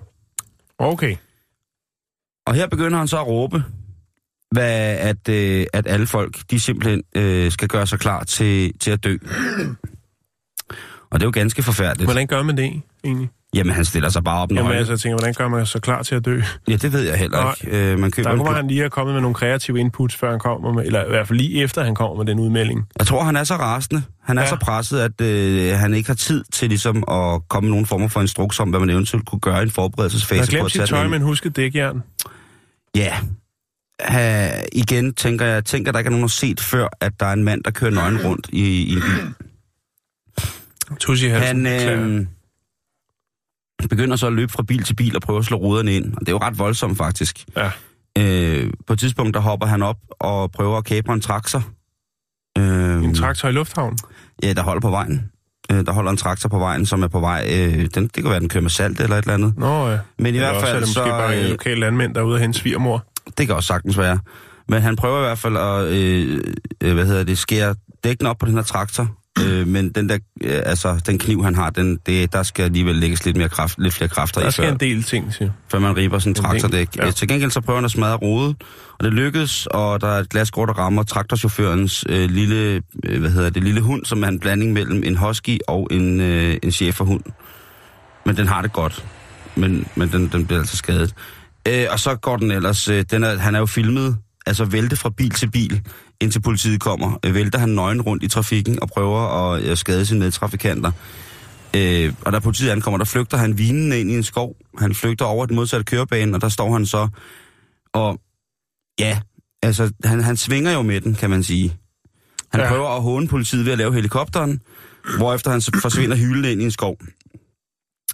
okay. 0.77 1.15
Og 2.45 2.53
her 2.53 2.67
begynder 2.67 2.97
han 2.97 3.07
så 3.07 3.19
at 3.19 3.27
råbe, 3.27 3.63
hvad, 4.51 4.97
at, 4.97 5.29
øh, 5.29 5.65
at 5.73 5.87
alle 5.87 6.07
folk, 6.07 6.37
de 6.51 6.59
simpelthen 6.59 7.03
øh, 7.15 7.51
skal 7.51 7.67
gøre 7.67 7.87
sig 7.87 7.99
klar 7.99 8.23
til, 8.23 8.73
til 8.79 8.91
at 8.91 9.03
dø. 9.03 9.17
Og 11.11 11.19
det 11.19 11.25
er 11.25 11.27
jo 11.27 11.31
ganske 11.33 11.63
forfærdeligt. 11.63 12.07
Hvordan 12.07 12.27
gør 12.27 12.43
man 12.43 12.57
det 12.57 12.81
egentlig? 13.03 13.29
Jamen, 13.53 13.73
han 13.73 13.85
stiller 13.85 14.09
sig 14.09 14.23
bare 14.23 14.41
op 14.41 14.49
Jamen 14.51 14.63
nøgen. 14.63 14.77
altså, 14.77 14.93
jeg 14.93 14.99
tænker, 14.99 15.17
hvordan 15.17 15.33
gør 15.33 15.47
man 15.47 15.65
så 15.65 15.79
klar 15.79 16.03
til 16.03 16.15
at 16.15 16.25
dø? 16.25 16.41
Ja, 16.67 16.75
det 16.75 16.93
ved 16.93 17.01
jeg 17.01 17.17
heller 17.17 17.41
Nej. 17.41 17.55
ikke. 17.63 17.91
Øh, 17.91 17.99
man 17.99 18.11
køber 18.11 18.29
Der 18.29 18.37
kunne 18.37 18.55
han 18.55 18.67
lige 18.67 18.79
have 18.79 18.89
kommet 18.89 19.13
med 19.13 19.21
nogle 19.21 19.35
kreative 19.35 19.79
inputs, 19.79 20.15
før 20.15 20.29
han 20.31 20.39
kommer 20.39 20.73
med, 20.73 20.85
eller 20.85 21.05
i 21.05 21.09
hvert 21.09 21.27
fald 21.27 21.39
lige 21.39 21.63
efter 21.63 21.83
han 21.83 21.95
kommer 21.95 22.15
med 22.17 22.25
den 22.25 22.39
udmelding. 22.39 22.85
Jeg 22.99 23.07
tror, 23.07 23.23
han 23.23 23.35
er 23.35 23.43
så 23.43 23.55
rasende. 23.55 24.03
Han 24.23 24.37
er 24.37 24.41
Ja. 24.41 24.47
så 24.47 24.55
presset, 24.55 24.99
at 24.99 25.21
øh, 25.21 25.77
han 25.79 25.93
ikke 25.93 26.09
har 26.09 26.15
tid 26.15 26.43
til 26.53 26.69
ligesom 26.69 26.97
at 27.11 27.41
komme 27.49 27.67
med 27.67 27.71
nogen 27.71 27.85
former 27.85 28.07
for 28.07 28.21
instruks 28.21 28.59
om, 28.59 28.69
hvad 28.69 28.79
man 28.79 28.89
eventuelt 28.89 29.25
kunne 29.25 29.39
gøre 29.41 29.53
i 29.53 29.57
en 29.57 29.59
Han 29.61 29.69
forberedelsesfase. 29.69 30.39
har 30.39 30.45
på 30.45 30.49
glemt 30.51 30.71
sit 30.71 30.81
tøj, 30.81 31.07
men 31.07 31.21
husket 31.21 31.55
dækjern. 31.55 32.03
Ja. 32.95 33.17
Ha, 34.01 34.49
igen 34.73 35.13
tænker 35.13 35.45
jeg, 35.45 35.65
tænker, 35.65 35.91
der 35.91 35.99
ikke 35.99 36.07
er 36.07 36.11
nogen, 36.11 36.21
der 36.21 36.27
har 36.27 36.29
set 36.29 36.59
før, 36.59 36.87
at 37.01 37.19
der 37.19 37.25
er 37.25 37.33
en 37.33 37.43
mand, 37.43 37.63
der 37.63 37.71
kører 37.71 37.91
nøgen 37.91 38.21
rundt 38.25 38.47
i, 38.51 38.83
i 38.83 38.91
en 38.93 39.01
bil. 39.01 39.33
Tussi 40.99 41.27
Han 41.27 41.65
øh, 41.67 42.25
begynder 43.89 44.15
så 44.15 44.27
at 44.27 44.33
løbe 44.33 44.51
fra 44.51 44.63
bil 44.63 44.83
til 44.83 44.95
bil 44.95 45.15
og 45.15 45.21
prøve 45.21 45.39
at 45.39 45.45
slå 45.45 45.57
ruderne 45.57 45.95
ind. 45.95 46.13
Og 46.13 46.19
det 46.19 46.27
er 46.27 46.31
jo 46.31 46.37
ret 46.37 46.59
voldsomt, 46.59 46.97
faktisk. 46.97 47.45
Ja. 47.57 47.71
Øh, 48.17 48.73
på 48.87 48.93
et 48.93 48.99
tidspunkt, 48.99 49.33
der 49.33 49.39
hopper 49.39 49.67
han 49.67 49.83
op 49.83 49.97
og 50.09 50.51
prøver 50.51 50.77
at 50.77 50.85
kapre 50.85 51.13
en 51.13 51.21
traktor. 51.21 51.63
Øh, 52.57 53.03
En 53.03 53.15
traktor 53.15 53.49
i 53.49 53.51
lufthavn. 53.51 53.97
Ja, 54.43 54.53
der 54.53 54.61
holder 54.63 54.81
på 54.81 54.89
vejen. 54.89 55.31
Øh, 55.71 55.85
der 55.85 55.91
holder 55.91 56.11
en 56.11 56.17
traktor 56.17 56.49
på 56.49 56.59
vejen, 56.59 56.85
som 56.85 57.03
er 57.03 57.07
på 57.07 57.19
vej. 57.19 57.47
Øh, 57.53 57.87
den, 57.93 58.03
det 58.03 58.13
kan 58.13 58.29
være, 58.29 58.39
den 58.39 58.49
kører 58.49 58.61
med 58.61 58.69
salt 58.69 58.99
eller 58.99 59.15
et 59.15 59.21
eller 59.21 59.33
andet. 59.33 59.57
Nå 59.57 59.89
ja. 59.89 59.97
Men 60.17 60.25
i 60.35 60.37
Eller 60.37 60.51
hvert 60.51 60.63
er 60.63 60.65
fald, 60.67 60.73
det 60.73 60.81
måske 60.81 60.93
så, 60.93 61.05
bare 61.05 61.43
øh, 61.43 61.49
lokal 61.49 61.77
landmænd, 61.77 62.15
der 62.15 62.21
er 62.21 62.25
ude 62.25 62.35
af 62.35 62.41
hendes 62.41 62.57
svigermor. 62.57 63.05
Det 63.37 63.47
kan 63.47 63.55
også 63.55 63.67
sagtens 63.67 63.97
være. 63.97 64.19
Men 64.67 64.81
han 64.81 64.95
prøver 64.95 65.17
i 65.17 65.21
hvert 65.21 65.37
fald 65.37 65.57
at, 65.57 65.85
øh, 65.85 66.43
øh, 66.81 66.93
hvad 66.93 67.05
hedder 67.05 67.23
det, 67.23 67.37
skære 67.37 67.75
dækken 68.03 68.27
op 68.27 68.37
på 68.37 68.45
den 68.45 68.55
her 68.55 68.63
traktor. 68.63 69.07
Øh, 69.39 69.67
men 69.67 69.89
den 69.89 70.09
der, 70.09 70.17
øh, 70.43 70.61
altså, 70.65 71.01
den 71.05 71.19
kniv, 71.19 71.43
han 71.43 71.55
har, 71.55 71.69
den, 71.69 71.99
det, 72.05 72.33
der 72.33 72.43
skal 72.43 72.63
alligevel 72.63 72.95
lægges 72.95 73.25
lidt, 73.25 73.37
mere 73.37 73.49
kraft, 73.49 73.79
lidt 73.79 73.93
flere 73.93 74.07
kræfter 74.07 74.41
Der 74.41 74.47
i, 74.47 74.51
skal 74.51 74.63
før, 74.63 74.71
en 74.71 74.79
del 74.79 75.03
ting, 75.03 75.33
siger 75.33 75.51
før 75.71 75.79
man 75.79 75.97
riber 75.97 76.19
sådan 76.19 76.31
en 76.31 76.35
traktordæk. 76.35 76.97
ja. 76.97 77.05
Ja. 77.05 77.11
Til 77.11 77.27
gengæld 77.27 77.51
så 77.51 77.61
prøver 77.61 77.77
han 77.77 77.85
at 77.85 77.91
smadre 77.91 78.15
rodet, 78.15 78.55
og 78.99 79.03
det 79.05 79.13
lykkes, 79.13 79.65
og 79.65 80.01
der 80.01 80.07
er 80.07 80.19
et 80.19 80.29
glasgård, 80.29 80.67
der 80.67 80.73
rammer 80.73 81.03
traktorchaufførens 81.03 82.05
øh, 82.09 82.29
lille, 82.29 82.81
øh, 83.05 83.19
hvad 83.19 83.29
hedder 83.29 83.49
det, 83.49 83.63
lille 83.63 83.81
hund, 83.81 84.05
som 84.05 84.23
er 84.23 84.27
en 84.27 84.39
blanding 84.39 84.73
mellem 84.73 85.03
en 85.05 85.17
husky 85.17 85.57
og 85.67 85.87
en, 85.91 86.19
øh, 86.19 86.57
en 86.63 86.71
cheferhund. 86.71 87.23
Men 88.25 88.37
den 88.37 88.47
har 88.47 88.61
det 88.61 88.73
godt, 88.73 89.05
men, 89.55 89.87
men 89.95 90.11
den, 90.11 90.27
den 90.27 90.45
bliver 90.45 90.59
altså 90.59 90.77
skadet. 90.77 91.13
Øh, 91.67 91.87
og 91.91 91.99
så 91.99 92.15
går 92.15 92.37
den 92.37 92.51
ellers, 92.51 92.87
øh, 92.87 93.05
den 93.11 93.23
er, 93.23 93.37
han 93.37 93.55
er 93.55 93.59
jo 93.59 93.65
filmet, 93.65 94.17
altså 94.45 94.65
vælte 94.65 94.95
fra 94.95 95.09
bil 95.09 95.29
til 95.31 95.51
bil, 95.51 95.81
indtil 96.21 96.41
politiet 96.41 96.81
kommer. 96.81 97.19
Øh, 97.25 97.35
vælter 97.35 97.59
han 97.59 97.69
nøgen 97.69 98.01
rundt 98.01 98.23
i 98.23 98.27
trafikken 98.27 98.81
og 98.81 98.89
prøver 98.89 99.19
at 99.53 99.63
øh, 99.63 99.77
skade 99.77 100.05
sine 100.05 100.19
medtrafikanter. 100.19 100.91
Øh, 101.75 102.13
og 102.25 102.31
da 102.33 102.39
politiet 102.39 102.69
ankommer, 102.69 102.97
der 102.97 103.05
flygter 103.05 103.37
han 103.37 103.57
vinende 103.57 103.99
ind 103.99 104.11
i 104.11 104.15
en 104.15 104.23
skov. 104.23 104.55
Han 104.79 104.95
flygter 104.95 105.25
over 105.25 105.45
den 105.45 105.55
modsatte 105.55 105.83
kørebane, 105.83 106.37
og 106.37 106.41
der 106.41 106.49
står 106.49 106.73
han 106.73 106.85
så. 106.85 107.07
Og 107.93 108.19
ja, 108.99 109.19
altså 109.63 109.91
han, 110.03 110.23
han 110.23 110.37
svinger 110.37 110.71
jo 110.71 110.81
med 110.81 111.01
den, 111.01 111.15
kan 111.15 111.29
man 111.29 111.43
sige. 111.43 111.77
Han 112.51 112.61
Ja. 112.61 112.67
prøver 112.69 112.89
at 112.89 113.01
håne 113.01 113.27
politiet 113.27 113.65
ved 113.65 113.71
at 113.71 113.77
lave 113.77 113.93
helikopteren, 113.93 114.59
hvorefter 115.17 115.51
han 115.51 115.61
forsvinder 115.81 116.15
hyldende 116.17 116.51
ind 116.51 116.61
i 116.61 116.63
en 116.65 116.71
skov. 116.71 116.97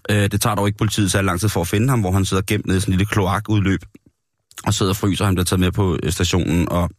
Øh, 0.10 0.32
det 0.32 0.42
tager 0.42 0.56
dog 0.56 0.68
ikke 0.68 0.78
politiet 0.78 1.12
så 1.12 1.22
lang 1.22 1.40
tid 1.40 1.50
for 1.50 1.62
at 1.62 1.68
finde 1.68 1.90
ham, 1.90 2.00
hvor 2.02 2.12
han 2.12 2.26
sidder 2.26 2.44
gemt 2.48 2.66
nede 2.66 2.78
i 2.78 2.82
sådan 2.82 2.94
en 2.94 2.98
lille 2.98 3.10
kloakudløb 3.10 3.80
og 4.66 4.74
sidder 4.74 4.92
og 4.92 4.96
fryser. 4.96 5.26
Han 5.26 5.36
bliver 5.36 5.46
taget 5.46 5.60
med 5.60 5.72
på 5.72 5.98
øh, 6.04 6.12
stationen, 6.12 6.70
og 6.70 6.90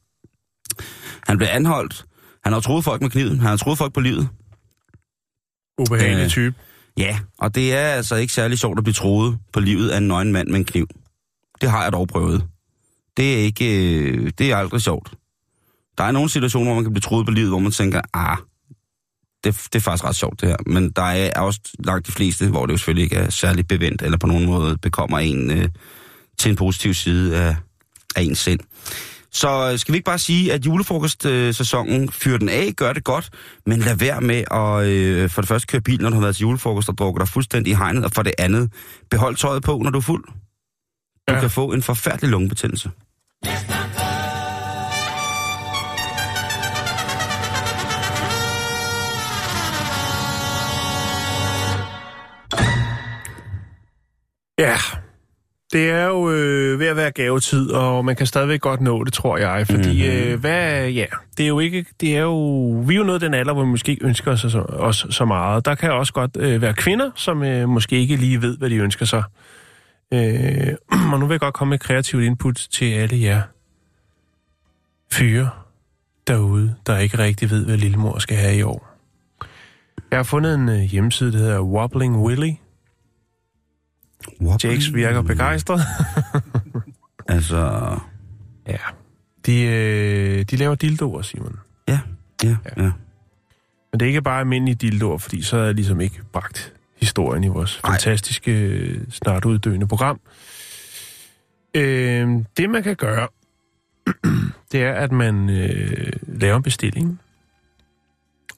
han 1.27 1.37
bliver 1.37 1.51
anholdt. 1.51 2.05
Han 2.45 2.53
har 2.53 2.61
troet 2.61 2.85
folk 2.85 3.03
med 3.03 3.11
kniven. 3.11 3.39
Han 3.41 3.49
har 3.49 3.57
troet 3.57 3.79
folk 3.79 3.93
på 3.93 4.01
livet. 4.01 4.29
Ubehagelig 5.79 6.25
Øh. 6.25 6.31
type. 6.31 6.55
Ja, 6.99 7.19
og 7.39 7.55
det 7.55 7.75
er 7.75 7.87
altså 7.89 8.17
ikke 8.17 8.33
særlig 8.33 8.59
sjovt 8.59 8.79
at 8.79 8.85
blive 8.85 8.95
troet 8.95 9.39
på 9.53 9.61
livet 9.61 9.89
af 9.91 9.99
en 9.99 10.09
nøgen 10.09 10.33
mand 10.33 10.49
med 10.49 10.59
en 10.59 10.65
kniv. 10.65 10.87
Det 11.61 11.71
har 11.71 11.83
jeg 11.83 11.93
dog 11.93 12.09
prøvet. 12.09 12.45
Det 13.17 13.35
er 13.35 13.39
ikke, 13.39 13.93
øh, 14.03 14.33
det 14.39 14.51
er 14.51 14.57
aldrig 14.57 14.81
sjovt. 14.81 15.13
Der 15.99 16.05
er 16.05 16.11
nogle 16.11 16.31
situationer, 16.31 16.67
hvor 16.67 16.75
man 16.75 16.85
kan 16.85 16.93
blive 16.93 17.01
troet 17.01 17.27
på 17.27 17.33
livet, 17.33 17.49
hvor 17.49 17.59
man 17.59 17.73
tænker, 17.73 18.01
ah, 18.15 18.37
det, 19.53 19.67
det 19.73 19.79
er 19.79 19.81
faktisk 19.81 20.05
ret 20.05 20.17
sjovt 20.17 20.41
det 20.41 20.49
her. 20.49 20.57
Men 20.67 20.91
der 20.91 21.03
er 21.03 21.41
også 21.41 21.61
langt 21.85 22.07
de 22.07 22.13
fleste, 22.13 22.49
hvor 22.49 22.67
det 22.67 22.73
jo 22.73 22.79
selvfølgelig 22.79 23.05
ikke 23.05 23.17
er 23.17 23.31
særligt 23.31 23.69
bevendt, 23.69 24.03
eller 24.03 24.19
på 24.19 24.27
nogen 24.27 24.47
måde 24.47 24.79
bekommer 24.79 25.19
en 25.19 25.51
øh, 25.51 25.69
til 26.39 26.51
en 26.51 26.57
positiv 26.57 26.95
side 26.95 27.37
af, 27.37 27.57
af 28.17 28.23
ens 28.23 28.39
sind. 28.39 28.61
Så 29.33 29.71
øh, 29.73 29.79
skal 29.79 29.93
vi 29.93 29.97
ikke 29.97 30.05
bare 30.05 30.19
sige, 30.19 30.53
at 30.53 30.67
julefrokostsæsonen 30.67 32.11
fyrer 32.13 32.39
den 32.39 32.49
af, 32.49 32.73
gør 32.77 32.93
det 32.93 33.05
godt, 33.05 33.31
men 33.67 33.79
lad 33.79 33.97
være 33.97 34.21
med 34.21 34.45
at 34.51 34.87
øh, 34.87 35.31
for 35.31 35.43
det 35.43 35.49
første 35.49 35.67
køre 35.67 35.81
bil, 35.81 36.03
når 36.03 36.09
du 36.09 36.15
har 36.15 36.21
været 36.23 36.37
til 36.37 36.43
julefrokost 36.43 36.89
og 36.89 36.99
drukker 36.99 37.19
dig 37.19 37.29
fuldstændig 37.29 37.71
i 37.71 37.75
hegnet, 37.75 38.05
og 38.05 38.13
for 38.13 38.23
det 38.23 38.33
andet, 38.39 38.73
behold 39.11 39.37
tøjet 39.37 39.63
på, 39.63 39.79
når 39.85 39.91
du 39.91 39.99
er 39.99 40.03
fuld. 40.03 40.25
Du 41.29 41.35
Ja. 41.35 41.41
kan 41.41 41.51
få 41.51 41.73
en 41.73 41.83
forfærdelig 41.83 42.31
lungebetændelse. 42.31 42.91
Ja, 54.59 54.77
det 55.73 55.91
er 55.91 56.05
jo 56.07 56.31
øh, 56.31 56.79
ved 56.81 56.87
at 56.87 56.97
være 56.97 57.11
gavetid, 57.11 57.71
og 57.71 58.05
man 58.05 58.17
kan 58.17 58.27
stadigvæk 58.27 58.61
godt 58.61 58.81
nå 58.81 59.05
det, 59.05 59.13
tror 59.13 59.39
jeg. 59.39 59.67
Fordi, 59.67 60.03
Mhm. 60.07 60.15
mm-hmm. 60.17 60.33
øh, 60.33 60.41
hvad, 60.41 60.89
ja, 60.91 61.05
det 61.37 61.45
er 61.45 61.49
jo 61.49 61.59
ikke, 61.59 61.87
det 62.01 62.17
er 62.17 62.21
jo, 62.21 62.37
vi 62.87 62.95
er 62.95 62.99
jo 62.99 63.05
nået 63.05 63.21
den 63.21 63.35
alder, 63.35 63.53
hvor 63.53 63.63
vi 63.65 63.69
måske 63.71 63.93
ikke 63.93 64.07
ønsker 64.07 64.33
os 64.33 64.41
så, 64.41 64.65
os 64.69 65.07
så 65.11 65.25
meget. 65.25 65.65
Der 65.65 65.75
kan 65.75 65.93
også 65.93 66.13
godt 66.13 66.37
øh, 66.41 66.63
være 66.63 66.75
kvinder, 66.75 67.11
som 67.15 67.43
øh, 67.43 67.69
måske 67.69 67.97
ikke 68.01 68.17
lige 68.17 68.43
ved, 68.43 68.59
hvad 68.59 68.71
de 68.71 68.77
ønsker 68.77 69.07
sig. 69.07 69.23
Øh, 70.15 70.75
og 71.13 71.21
nu 71.21 71.27
vil 71.27 71.35
jeg 71.35 71.41
godt 71.41 71.55
komme 71.55 71.71
med 71.71 71.79
kreativt 71.79 72.23
input 72.25 72.67
til 72.71 72.93
alle 72.93 73.21
jer 73.23 73.43
fyre 75.13 75.51
derude, 76.27 76.75
der 76.87 76.99
ikke 76.99 77.19
rigtig 77.19 77.51
ved, 77.51 77.65
hvad 77.65 77.77
lillemor 77.77 78.19
skal 78.19 78.37
have 78.37 78.57
i 78.57 78.63
år. 78.63 78.89
Jeg 80.11 80.19
har 80.19 80.23
fundet 80.25 80.55
en 80.55 80.69
øh, 80.69 80.81
hjemmeside, 80.81 81.33
der 81.33 81.39
hedder 81.39 81.61
Wobbling 81.61 82.17
Willy. 82.25 82.51
Jakes 84.65 84.95
virker 84.95 85.23
begejstret. 85.23 85.81
Altså, 87.31 87.91
Ja. 88.69 88.77
De, 89.47 89.63
øh, 89.65 90.43
de 90.43 90.57
laver 90.57 90.75
dildoer, 90.75 91.23
Simon. 91.23 91.59
ja, 91.89 92.01
ja, 92.45 92.57
ja. 92.77 92.83
Men 93.93 94.01
det 94.01 94.03
er 94.03 94.07
ikke 94.07 94.23
bare 94.23 94.41
almindelige 94.41 94.75
dildoer, 94.75 95.19
fordi 95.19 95.43
så 95.43 95.57
er 95.57 95.65
jeg 95.65 95.75
ligesom 95.75 96.01
ikke 96.01 96.21
bragt 96.33 96.73
historien 97.01 97.45
i 97.45 97.49
vores 97.49 97.81
Ej. 97.85 97.91
fantastiske, 97.91 98.53
øh, 98.53 99.01
snart 99.11 99.45
uddøende 99.45 99.89
program. 99.89 100.21
Øh, 101.75 102.29
det, 102.57 102.71
man 102.71 102.83
kan 102.83 102.97
gøre, 102.97 103.29
det 104.73 104.83
er, 104.83 104.93
at 104.93 105.13
man 105.13 105.51
øh, 105.51 106.13
laver 106.27 106.57
en 106.57 106.63
bestilling, 106.63 107.21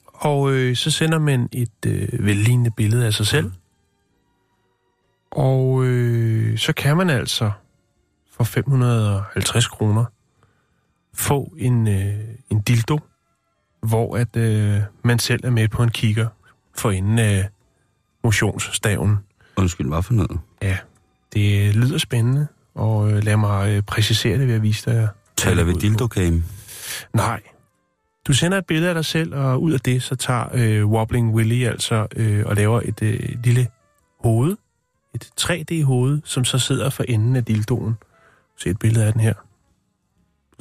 og 0.05 0.51
øh, 0.51 0.75
så 0.75 0.91
sender 0.91 1.19
man 1.19 1.49
et 1.51 1.85
øh, 1.87 2.25
vellignende 2.25 2.71
billede 2.77 3.05
af 3.05 3.13
sig 3.13 3.27
selv. 3.27 3.51
Og 5.31 5.83
øh, 5.85 6.57
så 6.57 6.73
kan 6.73 6.97
man 6.97 7.09
altså 7.09 7.51
for 8.31 8.43
550 8.43 9.67
kroner 9.67 10.05
få 11.13 11.53
en, 11.57 11.87
øh, 11.87 12.19
en 12.49 12.61
dildo, 12.61 12.99
hvor 13.81 14.17
at 14.17 14.35
øh, 14.35 14.81
man 15.03 15.19
selv 15.19 15.45
er 15.45 15.49
med 15.49 15.67
på 15.67 15.83
en 15.83 15.89
kigger 15.89 16.27
for 16.77 16.91
inden 16.91 17.19
af 17.19 17.49
motionsstaven. 18.23 19.17
Undskyld, 19.57 19.87
hvad 19.87 20.03
for 20.03 20.13
noget? 20.13 20.39
Ja, 20.61 20.77
det 21.33 21.75
lyder 21.75 21.97
spændende, 21.97 22.47
og 22.75 23.11
øh, 23.11 23.23
lad 23.23 23.37
mig 23.37 23.69
øh, 23.69 23.81
præcisere 23.81 24.37
det 24.37 24.47
ved 24.47 24.55
at 24.55 24.61
vise 24.61 24.91
dig. 24.91 25.09
Taler 25.37 25.63
vi 25.63 25.73
dildo-game? 25.73 26.43
Nej. 27.13 27.41
Du 28.27 28.33
sender 28.33 28.57
et 28.57 28.65
billede 28.65 28.89
af 28.89 28.95
dig 28.95 29.05
selv, 29.05 29.35
og 29.35 29.61
ud 29.61 29.71
af 29.73 29.79
det, 29.79 30.03
så 30.03 30.15
tager 30.15 30.45
øh, 30.53 30.87
Wobbling 30.87 31.33
Willy 31.33 31.65
altså 31.65 32.07
øh, 32.15 32.45
og 32.45 32.55
laver 32.55 32.81
et 32.85 33.01
øh, 33.01 33.19
lille 33.43 33.67
hoved, 34.19 34.57
et 35.15 35.29
3D-hoved, 35.41 36.21
som 36.23 36.45
så 36.45 36.59
sidder 36.59 36.89
for 36.89 37.03
enden 37.03 37.35
af 37.35 37.45
dildoen. 37.45 37.97
Se 38.57 38.69
et 38.69 38.79
billede 38.79 39.05
af 39.05 39.13
den 39.13 39.21
her. 39.21 39.33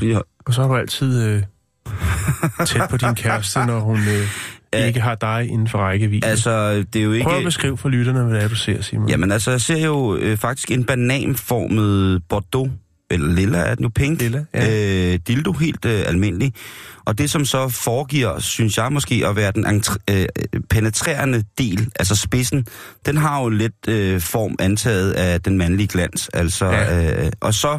Ja. 0.02 0.18
Og 0.46 0.54
så 0.54 0.62
er 0.62 0.68
du 0.68 0.76
altid 0.76 1.22
øh, 1.22 1.42
tæt 2.66 2.90
på 2.90 2.96
din 2.96 3.14
kæreste, 3.14 3.64
når 3.66 3.80
hun 3.80 3.98
øh, 3.98 4.86
ikke 4.86 5.00
har 5.00 5.14
dig 5.14 5.48
inden 5.50 5.68
for 5.68 5.78
rækkevidde. 5.78 6.26
Altså, 6.26 6.84
det 6.92 6.96
er 6.96 7.02
jo 7.02 7.12
ikke... 7.12 7.24
Prøv 7.24 7.38
at 7.38 7.44
beskrive 7.44 7.76
for 7.76 7.88
lytterne, 7.88 8.22
hvad 8.22 8.34
det 8.34 8.44
er, 8.44 8.48
du 8.48 8.54
ser, 8.54 8.82
Simon. 8.82 9.08
Jamen 9.08 9.32
altså, 9.32 9.50
jeg 9.50 9.60
ser 9.60 9.86
jo 9.86 10.16
øh, 10.16 10.36
faktisk 10.36 10.70
en 10.70 10.84
bananformet 10.84 12.22
Bordeaux, 12.28 12.70
eller 13.10 13.32
lilla 13.32 13.58
er 13.58 13.74
den 13.74 13.84
jo 13.84 13.90
pink, 13.94 14.20
Lilla, 14.20 14.44
ja. 14.54 15.12
øh, 15.12 15.18
dildo, 15.28 15.52
helt 15.52 15.84
øh, 15.84 16.02
almindelig. 16.06 16.54
Og 17.04 17.18
det, 17.18 17.30
som 17.30 17.44
så 17.44 17.68
foregiver, 17.68 18.38
synes 18.38 18.78
jeg 18.78 18.92
måske, 18.92 19.22
at 19.26 19.36
være 19.36 19.52
den 19.52 19.66
entre, 19.66 19.96
øh, 20.10 20.26
penetrerende 20.70 21.44
del, 21.58 21.88
altså 21.98 22.16
spidsen, 22.16 22.66
den 23.06 23.16
har 23.16 23.42
jo 23.42 23.48
lidt 23.48 23.88
øh, 23.88 24.20
form 24.20 24.56
antaget 24.58 25.12
af 25.12 25.40
den 25.40 25.58
mandlige 25.58 25.86
glans. 25.86 26.28
Altså, 26.34 26.66
Ja. 26.66 27.24
øh, 27.24 27.32
og 27.40 27.54
så 27.54 27.78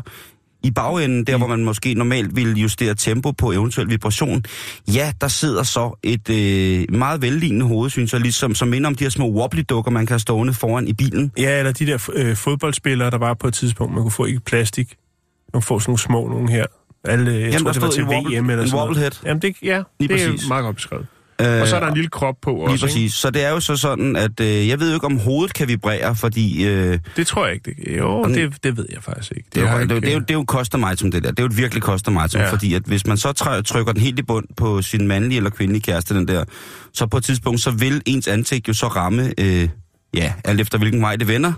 i 0.64 0.72
bagenden, 0.72 1.24
der 1.28 1.38
hvor 1.38 1.48
man 1.48 1.64
måske 1.64 1.94
normalt 1.94 2.36
ville 2.36 2.54
justere 2.54 2.96
tempo 2.96 3.32
på 3.32 3.52
eventuel 3.52 3.90
vibration, 3.90 4.44
ja, 4.88 5.14
der 5.22 5.28
sidder 5.28 5.64
så 5.64 6.00
et 6.04 6.30
øh, 6.30 6.86
meget 6.98 7.22
vellignende 7.22 7.66
hoved, 7.66 7.90
synes 7.90 8.14
jeg, 8.14 8.22
ligesom 8.22 8.56
som 8.56 8.68
minder 8.68 8.88
om 8.88 8.96
de 8.96 9.04
her 9.04 9.10
små 9.12 9.32
wobbly-dukker, 9.32 9.92
man 9.92 10.06
kan 10.06 10.14
have 10.14 10.20
stående 10.20 10.54
foran 10.54 10.88
i 10.88 10.94
bilen. 10.94 11.32
Ja, 11.38 11.58
eller 11.60 11.72
de 11.72 11.86
der 11.86 12.10
øh, 12.14 12.36
fodboldspillere, 12.36 13.10
der 13.12 13.18
var 13.18 13.34
på 13.34 13.48
et 13.48 13.54
tidspunkt, 13.54 13.94
man 13.94 14.02
kunne 14.04 14.12
få 14.12 14.26
i 14.26 14.38
plastik. 14.46 14.94
Kunne 15.54 15.62
få 15.64 15.80
sådan 15.80 15.90
nogle 15.90 16.00
små 16.00 16.28
nogle 16.28 16.50
her. 16.52 16.66
Alle, 17.04 17.32
jeg 17.32 17.40
Jamen, 17.42 17.52
tror, 17.60 17.66
der 17.66 17.74
det 17.74 17.82
var 17.82 17.90
til 17.90 18.02
wobble- 18.04 18.38
VM 18.40 18.50
eller 18.50 18.64
en 18.64 18.70
sådan 18.70 18.70
noget. 18.72 18.88
wobblehead. 18.88 19.12
Jamen, 19.26 19.42
det, 19.42 19.56
ja, 19.64 19.84
Lige 20.00 20.08
det 20.18 20.30
præcis. 20.30 20.46
er 20.46 20.48
meget 20.48 20.64
godt 20.64 20.76
beskrevet. 20.76 21.06
Øh, 21.42 21.62
Og 21.62 21.68
så 21.68 21.76
er 21.76 21.80
der 21.80 21.88
en 21.88 21.94
lille 21.94 22.10
krop 22.10 22.36
på 22.42 22.52
Lige 22.52 22.64
også, 22.64 22.74
ikke? 22.74 22.86
præcis. 22.86 23.14
Så 23.14 23.30
det 23.30 23.44
er 23.46 23.50
jo 23.50 23.60
så 23.60 23.76
sådan, 23.76 24.16
at 24.16 24.40
øh, 24.40 24.68
jeg 24.68 24.80
ved 24.80 24.88
jo 24.90 24.94
ikke, 24.94 25.06
om 25.06 25.20
hovedet 25.20 25.54
kan 25.54 25.68
vibrere, 25.68 26.16
fordi 26.16 26.68
øh, 26.68 27.00
Det 27.16 27.28
tror 27.28 27.46
jeg 27.46 27.54
ikke. 27.54 27.76
Det, 27.86 27.98
jo, 27.98 28.22
Jamen, 28.22 28.38
det, 28.38 28.64
det 28.64 28.78
ved 28.78 28.86
jeg 28.94 29.04
faktisk 29.04 29.32
ikke. 29.38 29.50
det, 29.56 29.62
er 29.64 29.66
det, 29.66 29.72
er 29.72 29.76
jo- 29.76 29.82
ikke- 29.82 29.96
det, 29.96 30.10
er 30.10 30.14
jo, 30.14 30.20
det 30.20 30.30
er 30.32 30.98
jo 31.04 31.10
det 31.10 31.24
der. 31.24 31.30
Det 31.30 31.40
er 31.40 31.44
jo 31.44 31.46
et 31.48 31.58
virkelig 31.58 31.84
custom 31.84 32.20
item, 32.26 32.42
ja. 32.42 32.52
Fordi 32.52 32.74
at 32.74 32.82
hvis 32.86 33.08
man 33.08 33.18
så 33.18 33.32
try- 33.34 33.62
trykker 33.62 33.94
den 33.94 34.02
helt 34.02 34.20
i 34.20 34.24
bund 34.24 34.46
på 34.58 34.82
sin 34.82 35.08
mandlige 35.08 35.38
eller 35.38 35.50
kvindelige 35.50 35.82
kæreste, 35.82 36.16
den 36.16 36.28
der, 36.28 36.44
så 36.94 37.06
på 37.08 37.18
et 37.18 37.24
tidspunkt, 37.24 37.62
så 37.62 37.72
vil 37.72 38.02
ens 38.06 38.28
ansigt 38.28 38.68
jo 38.68 38.74
så 38.74 38.88
ramme, 38.88 39.34
øh, 39.38 39.70
ja, 40.14 40.34
alt 40.44 40.62
efter 40.62 40.78
hvilken 40.78 41.02
vej 41.02 41.16
det 41.16 41.28
vender, 41.28 41.54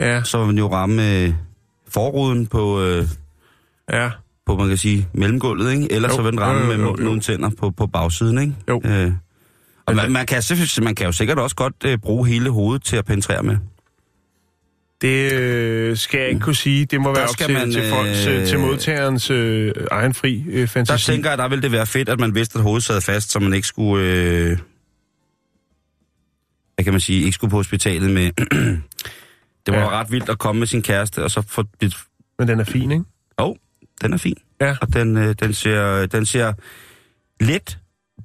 Ja, 0.00 0.22
så 0.22 0.38
vil 0.38 0.48
den 0.48 0.58
jo 0.58 0.72
ramme 0.72 1.10
øh, 1.20 1.32
forruden 1.88 2.46
på, 2.46 2.82
øh, 2.82 3.06
ja. 3.92 4.10
på, 4.46 4.56
man 4.56 4.68
kan 4.68 4.76
sige, 4.76 5.08
mellemgulvet, 5.14 5.72
ikke? 5.72 5.92
Eller 5.92 6.08
Jo, 6.08 6.14
så 6.14 6.22
vil 6.22 6.32
den 6.32 6.40
ramme 6.40 6.60
jo, 6.64 6.70
jo, 6.72 6.76
med 6.76 6.84
jo, 6.84 6.96
jo. 6.98 7.04
nogle 7.04 7.20
tænder 7.20 7.50
på, 7.58 7.70
på 7.70 7.86
bagsiden, 7.86 8.38
ikke? 8.38 8.54
Jo. 8.68 8.82
Øh, 8.84 9.12
og 9.86 9.94
man, 9.96 10.04
der- 10.04 10.10
man, 10.10 10.26
kan, 10.26 10.42
man 10.82 10.94
kan 10.94 11.06
jo 11.06 11.12
sikkert 11.12 11.38
også 11.38 11.56
godt 11.56 11.74
øh, 11.84 11.98
bruge 11.98 12.26
hele 12.28 12.50
hovedet 12.50 12.82
til 12.84 12.96
at 12.96 13.04
penetrere 13.04 13.42
med. 13.42 13.56
Det 15.00 15.32
øh, 15.32 15.96
skal 15.96 16.18
jeg 16.20 16.28
ikke 16.28 16.40
kunne 16.40 16.54
sige. 16.54 16.84
Det 16.84 17.00
må 17.00 17.08
Der 17.08 17.14
være 17.14 17.28
op 17.28 17.36
til, 17.36 17.52
man, 17.52 17.72
til, 17.72 17.90
folks, 17.90 18.26
øh, 18.26 18.40
øh, 18.40 18.46
til 18.46 18.58
modtagerens 18.58 19.30
øh, 19.30 19.72
egen 19.90 20.14
fri 20.14 20.44
øh, 20.48 20.60
Der 20.60 20.66
fantasi. 20.66 21.06
tænker 21.12 21.28
jeg, 21.30 21.38
der 21.38 21.48
ville 21.48 21.62
det 21.62 21.72
være 21.72 21.86
fedt, 21.86 22.08
at 22.08 22.20
man 22.20 22.34
vidste, 22.34 22.58
at 22.58 22.62
hovedet 22.62 22.84
sad 22.84 23.00
fast, 23.00 23.30
så 23.30 23.38
man 23.40 23.54
ikke 23.54 23.66
skulle... 23.66 24.04
Øh, 24.06 24.58
hvad 26.74 26.84
kan 26.84 26.92
man 26.92 27.00
sige? 27.00 27.18
Ikke 27.20 27.32
skulle 27.32 27.50
på 27.50 27.56
hospitalet 27.56 28.10
med... 28.10 28.30
det 29.66 29.74
var 29.74 29.80
Ja. 29.80 29.88
ret 29.88 30.10
vildt 30.12 30.28
at 30.28 30.38
komme 30.38 30.58
med 30.58 30.66
sin 30.66 30.82
kæreste, 30.82 31.24
og 31.24 31.30
så 31.30 31.42
få... 31.48 31.64
Men 32.38 32.48
den 32.48 32.60
er 32.60 32.64
fin, 32.64 32.90
ikke? 32.90 33.04
Den 34.04 34.12
er 34.12 34.16
fin. 34.16 34.36
Ja. 34.60 34.76
Og 34.80 34.92
den, 34.94 35.16
øh, 35.16 35.34
den, 35.40 35.54
ser, 35.54 36.06
den 36.06 36.26
ser 36.26 36.52
let 37.40 37.78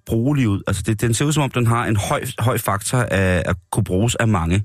brugelig 0.05 0.47
ud. 0.49 0.61
Altså, 0.67 0.83
det, 0.85 1.01
den 1.01 1.13
ser 1.13 1.25
ud, 1.25 1.33
som 1.33 1.43
om 1.43 1.49
den 1.49 1.67
har 1.67 1.85
en 1.85 1.95
høj, 1.95 2.23
høj 2.39 2.57
faktor 2.57 2.97
af 2.97 3.43
at 3.45 3.55
kunne 3.71 3.83
bruges 3.83 4.15
af 4.15 4.27
mange. 4.27 4.63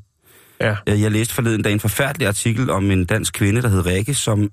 Ja. 0.61 0.77
Øh, 0.88 1.03
Jeg 1.03 1.11
læste 1.11 1.35
forleden 1.35 1.62
dag 1.62 1.72
en 1.72 1.81
forfærdelig 1.81 2.29
artikel 2.29 2.70
om 2.70 2.90
en 2.90 3.05
dansk 3.05 3.35
kvinde, 3.35 3.62
der 3.62 3.68
hed 3.68 3.87
Rikke, 3.87 4.14
som 4.14 4.50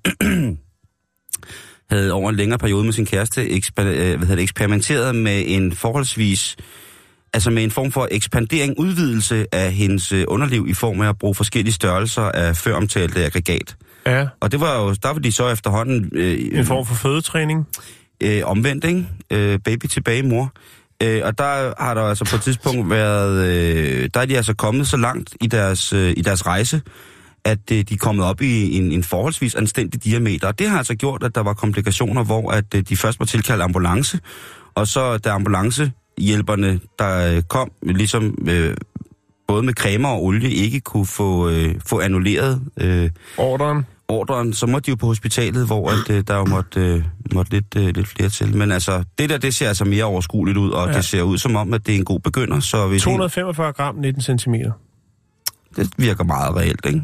havde 1.90 2.12
over 2.12 2.30
en 2.30 2.36
længere 2.36 2.58
periode 2.58 2.84
med 2.84 2.92
sin 2.92 3.06
kæreste 3.06 3.50
eksper- 3.50 3.82
øh, 3.82 4.18
hvad 4.18 4.36
det, 4.36 4.42
eksperimenteret 4.42 5.14
med 5.14 5.44
en 5.46 5.72
forholdsvis 5.72 6.56
altså 7.34 7.50
med 7.50 7.64
en 7.64 7.70
form 7.70 7.92
for 7.92 8.08
ekspandering, 8.10 8.78
udvidelse 8.78 9.46
af 9.52 9.72
hendes 9.72 10.12
øh, 10.12 10.24
underliv 10.28 10.66
i 10.68 10.74
form 10.74 11.00
af 11.00 11.08
at 11.08 11.18
bruge 11.18 11.34
forskellige 11.34 11.74
størrelser 11.74 12.22
af 12.22 12.56
føromtalte 12.56 13.24
aggregat. 13.24 13.76
Ja, 14.06 14.26
Og 14.40 14.52
det 14.52 14.60
var 14.60 14.80
jo, 14.82 14.94
der 15.02 15.12
var 15.12 15.18
de 15.18 15.32
så 15.32 15.48
efterhånden 15.48 16.10
øh, 16.12 16.38
en 16.52 16.64
form 16.64 16.86
for 16.86 16.94
fødetræning. 16.94 17.66
øh, 18.22 18.40
omvendt, 18.44 18.84
ikke? 18.84 19.08
Øh, 19.30 19.58
baby 19.64 19.86
tilbage, 19.86 20.22
mor. 20.22 20.52
Øh, 21.02 21.20
og 21.24 21.38
der 21.38 21.82
har 21.82 21.94
der 21.94 22.02
altså 22.02 22.24
på 22.24 22.36
et 22.36 22.42
tidspunkt 22.42 22.90
været, 22.90 23.46
øh, 23.46 24.10
der 24.14 24.20
er 24.20 24.26
de 24.26 24.36
altså 24.36 24.54
kommet 24.54 24.86
så 24.88 24.96
langt 24.96 25.36
i 25.40 25.46
deres, 25.46 25.92
øh, 25.92 26.14
i 26.16 26.22
deres 26.22 26.46
rejse, 26.46 26.80
at 27.44 27.58
øh, 27.72 27.78
de 27.78 27.94
er 27.94 27.98
kommet 28.00 28.24
op 28.26 28.40
i 28.42 28.76
en, 28.78 28.92
en 28.92 29.02
forholdsvis 29.04 29.54
anstændig 29.54 30.04
diameter. 30.04 30.46
Og 30.46 30.58
det 30.58 30.68
har 30.68 30.78
altså 30.78 30.94
gjort, 30.94 31.22
at 31.22 31.34
der 31.34 31.40
var 31.40 31.54
komplikationer, 31.54 32.24
hvor 32.24 32.50
at 32.50 32.74
øh, 32.74 32.82
de 32.88 32.96
først 32.96 33.20
var 33.20 33.26
tilkaldt 33.26 33.62
ambulance, 33.62 34.20
og 34.74 34.86
så 34.86 35.18
da 35.18 35.30
ambulancehjælperne, 35.30 36.80
der 36.98 37.36
øh, 37.36 37.42
kom, 37.42 37.70
ligesom 37.82 38.38
øh, 38.48 38.76
både 39.48 39.62
med 39.62 39.74
cremer 39.74 40.08
og 40.08 40.24
olie, 40.24 40.50
ikke 40.50 40.80
kunne 40.80 41.06
få, 41.06 41.48
øh, 41.48 41.74
få 41.86 42.00
annulleret 42.00 42.62
øh, 42.80 43.10
Ordren. 43.38 43.86
ordren, 44.08 44.52
så 44.52 44.66
måtte 44.66 44.86
de 44.86 44.90
jo 44.90 44.96
på 44.96 45.06
hospitalet, 45.06 45.66
hvor 45.66 45.90
at, 45.90 46.10
øh, 46.10 46.24
der 46.26 46.36
jo 46.36 46.44
måtte, 46.44 46.80
øh, 46.80 47.04
måtte 47.34 47.52
lidt, 47.52 47.76
øh, 47.76 47.84
lidt 47.94 48.08
flere 48.08 48.28
til. 48.28 48.56
Men 48.56 48.72
altså, 48.72 49.04
det 49.18 49.30
der, 49.30 49.38
det 49.38 49.54
ser 49.54 49.68
altså 49.68 49.84
mere 49.84 50.04
overskueligt 50.04 50.58
ud, 50.58 50.70
og 50.70 50.88
Ja. 50.88 50.94
det 50.96 51.04
ser 51.04 51.22
ud 51.22 51.38
som 51.38 51.56
om, 51.56 51.74
at 51.74 51.86
det 51.86 51.94
er 51.94 51.98
en 51.98 52.04
god 52.04 52.20
begynder, 52.20 52.60
så 52.60 52.86
hvis 52.88 53.02
245 53.02 53.72
gram, 53.72 53.94
19 53.94 54.38
cm. 54.38 54.54
det 55.76 55.90
virker 55.98 56.24
meget 56.24 56.56
reelt, 56.56 56.86
ikke? 56.86 57.02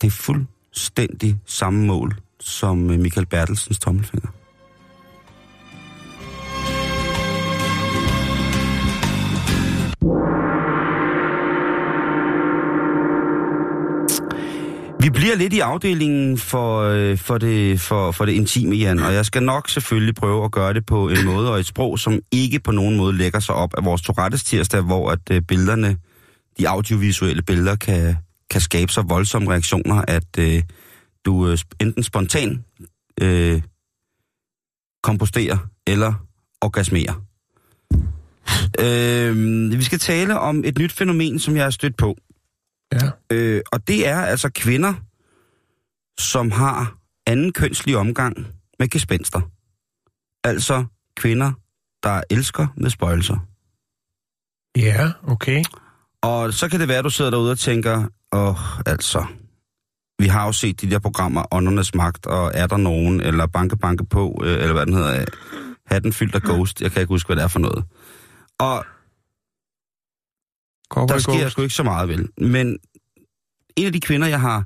Det 0.00 0.06
er 0.06 0.10
fuldstændig 0.10 1.36
samme 1.46 1.86
mål 1.86 2.14
som 2.40 2.90
øh, 2.90 3.00
Michael 3.00 3.26
Bertelsens 3.26 3.78
tommelfinger. 3.78 4.28
Vi 15.08 15.12
bliver 15.12 15.36
lidt 15.36 15.52
i 15.52 15.60
afdelingen 15.60 16.38
for, 16.38 16.80
øh, 16.80 17.18
for, 17.18 17.38
det, 17.38 17.80
for, 17.80 18.12
for 18.12 18.24
det 18.24 18.32
intime, 18.32 18.76
Jan, 18.76 18.98
og 18.98 19.14
jeg 19.14 19.26
skal 19.26 19.42
nok 19.42 19.68
selvfølgelig 19.68 20.14
prøve 20.14 20.44
at 20.44 20.52
gøre 20.52 20.74
det 20.74 20.86
på 20.86 21.08
en 21.08 21.24
måde 21.24 21.52
og 21.52 21.58
et 21.58 21.66
sprog, 21.66 21.98
som 21.98 22.20
ikke 22.32 22.60
på 22.60 22.72
nogen 22.72 22.96
måde 22.96 23.16
lægger 23.16 23.40
sig 23.40 23.54
op 23.54 23.74
af 23.78 23.84
vores 23.84 24.02
Tourettes 24.02 24.44
tirsdag, 24.44 24.80
hvor 24.80 25.10
at 25.10 25.18
øh, 25.30 25.42
billederne, 25.42 25.96
de 26.58 26.68
audiovisuelle 26.68 27.42
billeder, 27.42 27.76
kan, 27.76 28.16
kan 28.50 28.60
skabe 28.60 28.92
så 28.92 29.02
voldsomme 29.02 29.50
reaktioner, 29.50 30.04
at 30.08 30.38
øh, 30.38 30.62
du 31.24 31.48
øh, 31.48 31.58
enten 31.80 32.02
spontan 32.02 32.64
øh, 33.20 33.62
komposterer 35.02 35.58
eller 35.86 36.14
orgasmerer. 36.60 37.22
øh, 38.84 39.78
vi 39.78 39.84
skal 39.84 39.98
tale 39.98 40.38
om 40.38 40.62
et 40.64 40.78
nyt 40.78 40.92
fænomen, 40.92 41.38
som 41.38 41.56
jeg 41.56 41.66
er 41.66 41.70
stødt 41.70 41.96
på. 41.96 42.16
Ja. 42.92 43.10
Øh, 43.32 43.62
og 43.72 43.88
det 43.88 44.08
er 44.08 44.20
altså 44.20 44.50
kvinder, 44.54 44.94
som 46.18 46.50
har 46.50 46.94
anden 47.26 47.52
kønslig 47.52 47.96
omgang 47.96 48.46
med 48.78 48.88
gespenster. 48.88 49.40
Altså 50.44 50.84
kvinder, 51.16 51.52
der 52.02 52.22
elsker 52.30 52.66
med 52.76 52.90
spøjelser. 52.90 53.36
Ja, 54.76 55.12
okay. 55.26 55.64
Og 56.22 56.52
så 56.52 56.68
kan 56.68 56.80
det 56.80 56.88
være, 56.88 56.98
at 56.98 57.04
du 57.04 57.10
sidder 57.10 57.30
derude 57.30 57.50
og 57.50 57.58
tænker, 57.58 58.06
åh, 58.32 58.78
altså, 58.86 59.26
vi 60.18 60.26
har 60.26 60.46
jo 60.46 60.52
set 60.52 60.80
de 60.80 60.90
der 60.90 60.98
programmer, 60.98 61.54
Åndernes 61.54 61.94
Magt, 61.94 62.26
og 62.26 62.50
er 62.54 62.66
der 62.66 62.76
nogen, 62.76 63.20
eller 63.20 63.46
Banke 63.46 63.76
Banke 63.76 64.04
på, 64.04 64.42
øh, 64.44 64.52
eller 64.52 64.72
hvad 64.72 64.86
den 64.86 64.94
hedder, 64.94 65.24
Hatten 65.86 66.12
fyldt 66.12 66.34
af 66.34 66.42
Ghost, 66.42 66.82
jeg 66.82 66.92
kan 66.92 67.00
ikke 67.00 67.12
huske, 67.12 67.28
hvad 67.28 67.36
det 67.36 67.42
er 67.42 67.48
for 67.48 67.58
noget. 67.58 67.84
Og 68.58 68.84
Cowboy 70.90 71.14
der 71.14 71.18
sker 71.18 71.32
Ghost. 71.32 71.52
sgu 71.52 71.62
ikke 71.62 71.74
så 71.74 71.82
meget, 71.82 72.08
vel. 72.08 72.28
Men 72.38 72.78
en 73.76 73.86
af 73.86 73.92
de 73.92 74.00
kvinder, 74.00 74.26
jeg 74.26 74.40
har, 74.40 74.64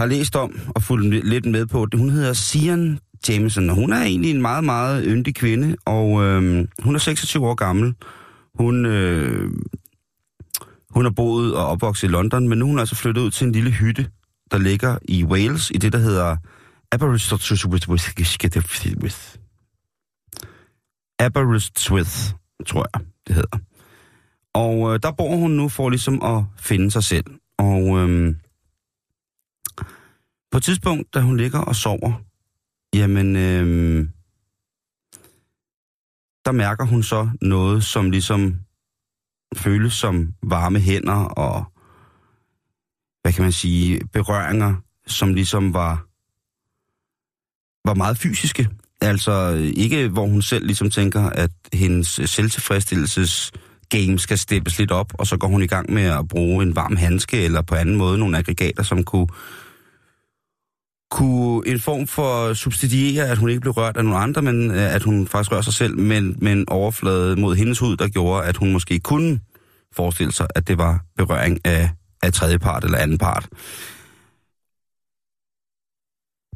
har 0.00 0.06
læst 0.06 0.36
om 0.36 0.60
og 0.74 0.82
fulgt 0.82 1.26
lidt 1.26 1.46
med 1.46 1.66
på, 1.66 1.86
det, 1.86 2.00
hun 2.00 2.10
hedder 2.10 2.32
Sian 2.32 2.98
Jameson, 3.28 3.70
og 3.70 3.76
hun 3.76 3.92
er 3.92 4.02
egentlig 4.02 4.30
en 4.30 4.42
meget, 4.42 4.64
meget 4.64 5.04
yndig 5.06 5.34
kvinde, 5.34 5.76
og 5.84 6.24
øh, 6.24 6.68
hun 6.82 6.94
er 6.94 6.98
26 6.98 7.46
år 7.46 7.54
gammel. 7.54 7.94
Hun, 8.54 8.86
øh, 8.86 9.50
hun 10.90 11.04
har 11.04 11.10
boet 11.10 11.54
og 11.54 11.66
opvokset 11.66 12.08
i 12.08 12.10
London, 12.10 12.48
men 12.48 12.58
nu 12.58 12.64
er 12.64 12.68
hun 12.68 12.78
altså 12.78 12.94
flyttet 12.96 13.22
ud 13.22 13.30
til 13.30 13.46
en 13.46 13.52
lille 13.52 13.70
hytte, 13.70 14.10
der 14.50 14.58
ligger 14.58 14.98
i 15.08 15.24
Wales, 15.24 15.70
i 15.70 15.78
det, 15.78 15.92
der 15.92 15.98
hedder 15.98 16.36
Aberystwyth. 16.92 17.44
Aberystwyth, 21.18 22.34
tror 22.66 22.86
jeg, 22.94 23.06
det 23.26 23.34
hedder. 23.34 23.58
Og 24.54 24.94
øh, 24.94 25.00
der 25.02 25.12
bor 25.12 25.36
hun 25.36 25.50
nu 25.50 25.68
for 25.68 25.90
ligesom 25.90 26.22
at 26.22 26.44
finde 26.58 26.90
sig 26.90 27.04
selv. 27.04 27.24
Og 27.58 27.98
øh, 27.98 28.36
på 30.50 30.56
et 30.56 30.62
tidspunkt, 30.62 31.14
da 31.14 31.20
hun 31.20 31.36
ligger 31.36 31.58
og 31.58 31.76
sover, 31.76 32.22
jamen, 32.94 33.36
øh, 33.36 34.08
der 36.44 36.52
mærker 36.52 36.84
hun 36.84 37.02
så 37.02 37.30
noget, 37.40 37.84
som 37.84 38.10
ligesom 38.10 38.60
føles 39.56 39.92
som 39.92 40.34
varme 40.42 40.80
hænder 40.80 41.24
og, 41.24 41.64
hvad 43.22 43.32
kan 43.32 43.42
man 43.42 43.52
sige, 43.52 44.00
berøringer, 44.12 44.74
som 45.06 45.34
ligesom 45.34 45.74
var, 45.74 46.06
var 47.88 47.94
meget 47.94 48.18
fysiske. 48.18 48.68
Altså 49.00 49.32
øh, 49.32 49.72
ikke, 49.76 50.08
hvor 50.08 50.26
hun 50.26 50.42
selv 50.42 50.66
ligesom 50.66 50.90
tænker, 50.90 51.30
at 51.30 51.50
hendes 51.72 52.20
selvtilfredsstillelses 52.24 53.52
game 53.94 54.18
skal 54.18 54.38
steppes 54.38 54.78
lidt 54.78 54.90
op, 54.90 55.12
og 55.18 55.26
så 55.26 55.36
går 55.36 55.48
hun 55.48 55.62
i 55.62 55.66
gang 55.66 55.92
med 55.92 56.02
at 56.02 56.28
bruge 56.28 56.62
en 56.62 56.76
varm 56.76 56.96
handske, 56.96 57.44
eller 57.44 57.62
på 57.62 57.74
anden 57.74 57.96
måde 57.96 58.18
nogle 58.18 58.38
aggregater, 58.38 58.82
som 58.82 59.04
kunne, 59.04 59.26
kunne 61.10 61.68
en 61.68 61.80
form 61.80 62.06
for 62.06 62.54
subsidiere, 62.54 63.28
at 63.28 63.38
hun 63.38 63.48
ikke 63.48 63.60
blev 63.60 63.72
rørt 63.72 63.96
af 63.96 64.04
nogle 64.04 64.18
andre, 64.18 64.42
men 64.42 64.70
øh, 64.70 64.94
at 64.94 65.02
hun 65.02 65.26
faktisk 65.26 65.52
rører 65.52 65.62
sig 65.62 65.74
selv, 65.74 65.98
men 65.98 66.36
men 66.38 66.68
overflade 66.68 67.40
mod 67.40 67.56
hendes 67.56 67.78
hud, 67.78 67.96
der 67.96 68.08
gjorde, 68.08 68.44
at 68.44 68.56
hun 68.56 68.72
måske 68.72 69.00
kunne 69.00 69.40
forestille 69.96 70.32
sig, 70.32 70.46
at 70.54 70.68
det 70.68 70.78
var 70.78 71.04
berøring 71.16 71.58
af, 71.64 71.90
af 72.22 72.32
tredje 72.32 72.58
part 72.58 72.84
eller 72.84 72.98
anden 72.98 73.18
part. 73.18 73.48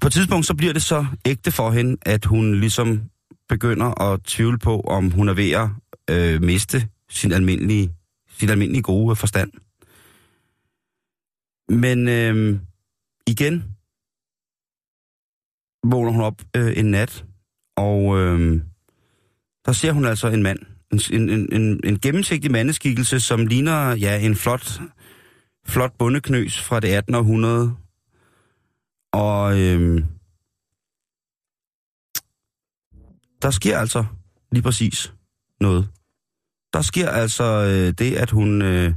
På 0.00 0.06
et 0.06 0.12
tidspunkt 0.12 0.46
så 0.46 0.54
bliver 0.54 0.72
det 0.72 0.82
så 0.82 1.06
ægte 1.26 1.50
for 1.50 1.70
hende, 1.70 1.96
at 2.02 2.24
hun 2.24 2.60
ligesom 2.60 3.00
begynder 3.48 4.02
at 4.02 4.20
tvivle 4.24 4.58
på, 4.58 4.80
om 4.80 5.10
hun 5.10 5.28
er 5.28 5.34
ved 5.34 5.50
at 5.50 5.68
øh, 6.10 6.42
miste 6.42 6.88
sin 7.10 7.32
almindelige, 7.32 7.94
sin 8.30 8.48
almindelige 8.48 8.82
gode 8.82 9.16
forstand. 9.16 9.52
Men 11.68 12.08
øh, 12.08 12.60
igen 13.26 13.64
vågner 15.84 16.12
hun 16.12 16.20
op 16.20 16.42
øh, 16.56 16.78
en 16.78 16.90
nat, 16.90 17.24
og 17.76 18.18
øh, 18.18 18.62
der 19.66 19.72
ser 19.72 19.92
hun 19.92 20.04
altså 20.04 20.28
en 20.28 20.42
mand. 20.42 20.58
En, 20.92 21.30
en, 21.30 21.52
en, 21.52 21.80
en 21.84 21.98
gennemsigtig 22.00 22.50
mandeskikkelse, 22.50 23.20
som 23.20 23.46
ligner 23.46 23.92
ja, 23.92 24.20
en 24.20 24.36
flot, 24.36 24.80
flot 25.66 25.92
bundeknøs 25.98 26.60
fra 26.60 26.80
det 26.80 26.88
18. 26.88 27.14
århundrede. 27.14 27.76
Og 29.12 29.60
øh, 29.60 30.04
der 33.42 33.50
sker 33.50 33.78
altså 33.78 34.04
lige 34.52 34.62
præcis 34.62 35.12
noget. 35.60 35.88
Der 36.72 36.82
sker 36.82 37.08
altså 37.08 37.44
øh, 37.44 37.92
det, 37.92 38.16
at 38.16 38.30
hun, 38.30 38.62
øh, 38.62 38.92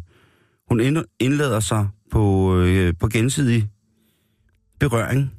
hun 0.69 1.05
indlader 1.19 1.59
sig 1.59 1.88
på, 2.11 2.55
øh, 2.57 2.93
på 2.99 3.07
gensidig 3.07 3.69
berøring 4.80 5.32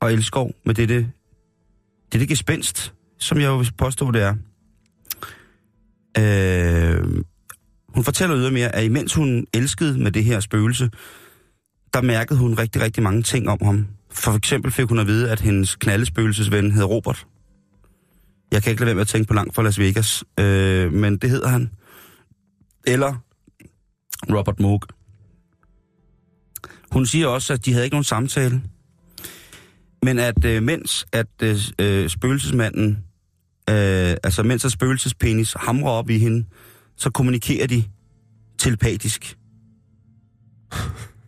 og 0.00 0.12
elskov 0.12 0.52
med 0.64 0.74
dette, 0.74 1.12
dette 2.12 2.26
gespenst, 2.26 2.94
som 3.18 3.38
jeg 3.38 3.46
jo 3.46 3.56
vil 3.56 3.72
påstå, 3.78 4.10
det 4.10 4.22
er. 4.22 4.34
Øh, 6.18 7.24
hun 7.88 8.04
fortæller 8.04 8.38
ydermere, 8.38 8.74
at 8.74 8.84
imens 8.84 9.14
hun 9.14 9.46
elskede 9.54 9.98
med 9.98 10.12
det 10.12 10.24
her 10.24 10.40
spøgelse, 10.40 10.90
der 11.94 12.02
mærkede 12.02 12.38
hun 12.38 12.54
rigtig, 12.54 12.82
rigtig 12.82 13.02
mange 13.02 13.22
ting 13.22 13.48
om 13.48 13.58
ham. 13.62 13.86
For 14.10 14.32
eksempel 14.32 14.72
fik 14.72 14.88
hun 14.88 14.98
at 14.98 15.06
vide, 15.06 15.30
at 15.30 15.40
hendes 15.40 15.76
knaldespøgelsesven 15.76 16.70
hed 16.70 16.84
Robert. 16.84 17.26
Jeg 18.52 18.62
kan 18.62 18.70
ikke 18.70 18.80
lade 18.80 18.86
være 18.86 18.94
med 18.94 19.00
at 19.00 19.08
tænke 19.08 19.28
på 19.28 19.34
langt 19.34 19.54
fra 19.54 19.62
Las 19.62 19.78
Vegas, 19.78 20.24
øh, 20.40 20.92
men 20.92 21.16
det 21.16 21.30
hedder 21.30 21.48
han. 21.48 21.70
Eller 22.86 23.14
Robert 24.30 24.60
Moog. 24.60 24.82
Hun 26.92 27.06
siger 27.06 27.26
også, 27.26 27.52
at 27.52 27.64
de 27.64 27.72
havde 27.72 27.84
ikke 27.84 27.94
nogen 27.94 28.04
samtale, 28.04 28.62
men 30.02 30.18
at 30.18 30.44
øh, 30.44 30.62
mens 30.62 31.06
at 31.12 31.42
øh, 31.78 32.08
spøgelsesmanden, 32.08 32.90
øh, 33.70 34.16
altså 34.24 34.42
mens 34.42 34.64
at 34.64 34.72
spøgelsespenis 34.72 35.52
hamrer 35.60 35.90
op 35.90 36.10
i 36.10 36.18
hende, 36.18 36.46
så 36.96 37.10
kommunikerer 37.10 37.66
de 37.66 37.84
telepatisk. 38.58 39.38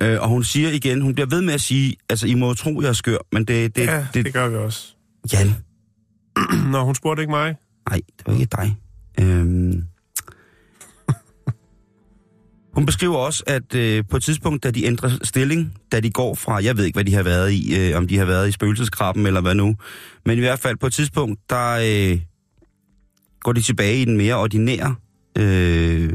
øh, 0.02 0.20
og 0.20 0.28
hun 0.28 0.44
siger 0.44 0.70
igen, 0.70 1.00
hun 1.00 1.14
bliver 1.14 1.28
ved 1.28 1.42
med 1.42 1.54
at 1.54 1.60
sige, 1.60 1.96
altså 2.08 2.26
I 2.26 2.34
må 2.34 2.54
tro, 2.54 2.80
jeg 2.82 2.88
er 2.88 2.92
skør, 2.92 3.18
men 3.32 3.44
det... 3.44 3.76
det, 3.76 3.86
Ja, 3.86 3.96
det, 3.96 4.14
det 4.14 4.24
det 4.24 4.32
gør 4.32 4.48
vi 4.48 4.56
også. 4.56 4.94
Jan, 5.32 5.54
Nå, 6.72 6.84
hun 6.84 6.94
spurgte 6.94 7.22
ikke 7.22 7.30
mig. 7.30 7.56
Nej, 7.90 8.00
det 8.18 8.26
var 8.26 8.32
ikke 8.32 8.46
dig. 8.56 8.76
Øhm. 9.20 9.84
Hun 12.74 12.86
beskriver 12.86 13.16
også, 13.16 13.44
at 13.46 13.74
øh, 13.74 14.04
på 14.10 14.16
et 14.16 14.22
tidspunkt, 14.22 14.64
da 14.64 14.70
de 14.70 14.84
ændrer 14.84 15.10
stilling, 15.22 15.78
da 15.92 16.00
de 16.00 16.10
går 16.10 16.34
fra, 16.34 16.64
jeg 16.64 16.76
ved 16.76 16.84
ikke, 16.84 16.96
hvad 16.96 17.04
de 17.04 17.14
har 17.14 17.22
været 17.22 17.52
i, 17.52 17.76
øh, 17.78 17.96
om 17.96 18.08
de 18.08 18.18
har 18.18 18.24
været 18.24 18.48
i 18.48 18.52
spøgelseskrabben 18.52 19.26
eller 19.26 19.40
hvad 19.40 19.54
nu, 19.54 19.76
men 20.26 20.38
i 20.38 20.40
hvert 20.40 20.58
fald 20.58 20.76
på 20.76 20.86
et 20.86 20.92
tidspunkt, 20.92 21.40
der 21.50 21.70
øh, 21.72 22.20
går 23.40 23.52
de 23.52 23.62
tilbage 23.62 24.02
i 24.02 24.04
den 24.04 24.16
mere 24.16 24.34
ordinære 24.34 24.94
øh, 25.38 26.12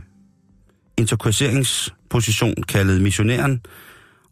interkurseringsposition, 0.98 2.64
kaldet 2.68 3.02
missionæren. 3.02 3.62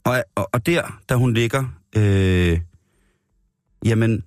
Og, 0.03 0.23
og, 0.35 0.49
og 0.53 0.65
der, 0.65 0.99
da 1.09 1.15
hun 1.15 1.33
ligger, 1.33 1.63
øh, 1.95 2.59
jamen, 3.85 4.23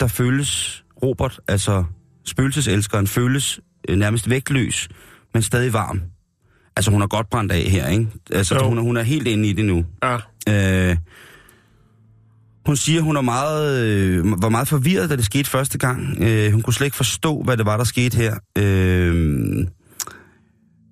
der 0.00 0.06
føles 0.06 0.84
Robert, 1.02 1.40
altså 1.48 1.84
spøgelseselskeren, 2.26 3.06
føles 3.06 3.60
øh, 3.88 3.96
nærmest 3.98 4.30
vægtløs, 4.30 4.88
men 5.34 5.42
stadig 5.42 5.72
varm. 5.72 6.00
Altså, 6.76 6.90
hun 6.90 7.02
er 7.02 7.06
godt 7.06 7.30
brændt 7.30 7.52
af 7.52 7.62
her, 7.62 7.88
ikke? 7.88 8.06
Altså, 8.32 8.54
Jo. 8.54 8.68
hun 8.68 8.78
er, 8.78 8.82
hun 8.82 8.96
er 8.96 9.02
helt 9.02 9.26
inde 9.28 9.48
i 9.48 9.52
det 9.52 9.64
nu. 9.64 9.84
Ja, 10.02 10.16
Øh, 10.48 10.96
hun 12.66 12.76
siger, 12.76 13.00
hun 13.00 13.16
er 13.16 13.20
meget, 13.20 13.84
øh, 13.86 14.42
var 14.42 14.48
meget 14.48 14.68
forvirret, 14.68 15.10
da 15.10 15.16
det 15.16 15.24
skete 15.24 15.50
første 15.50 15.78
gang. 15.78 16.16
Øh, 16.20 16.52
hun 16.52 16.62
kunne 16.62 16.74
slet 16.74 16.86
ikke 16.86 16.96
forstå, 16.96 17.42
hvad 17.42 17.56
det 17.56 17.66
var, 17.66 17.76
der 17.76 17.84
skete 17.84 18.16
her. 18.16 18.34
Øh, 18.58 19.14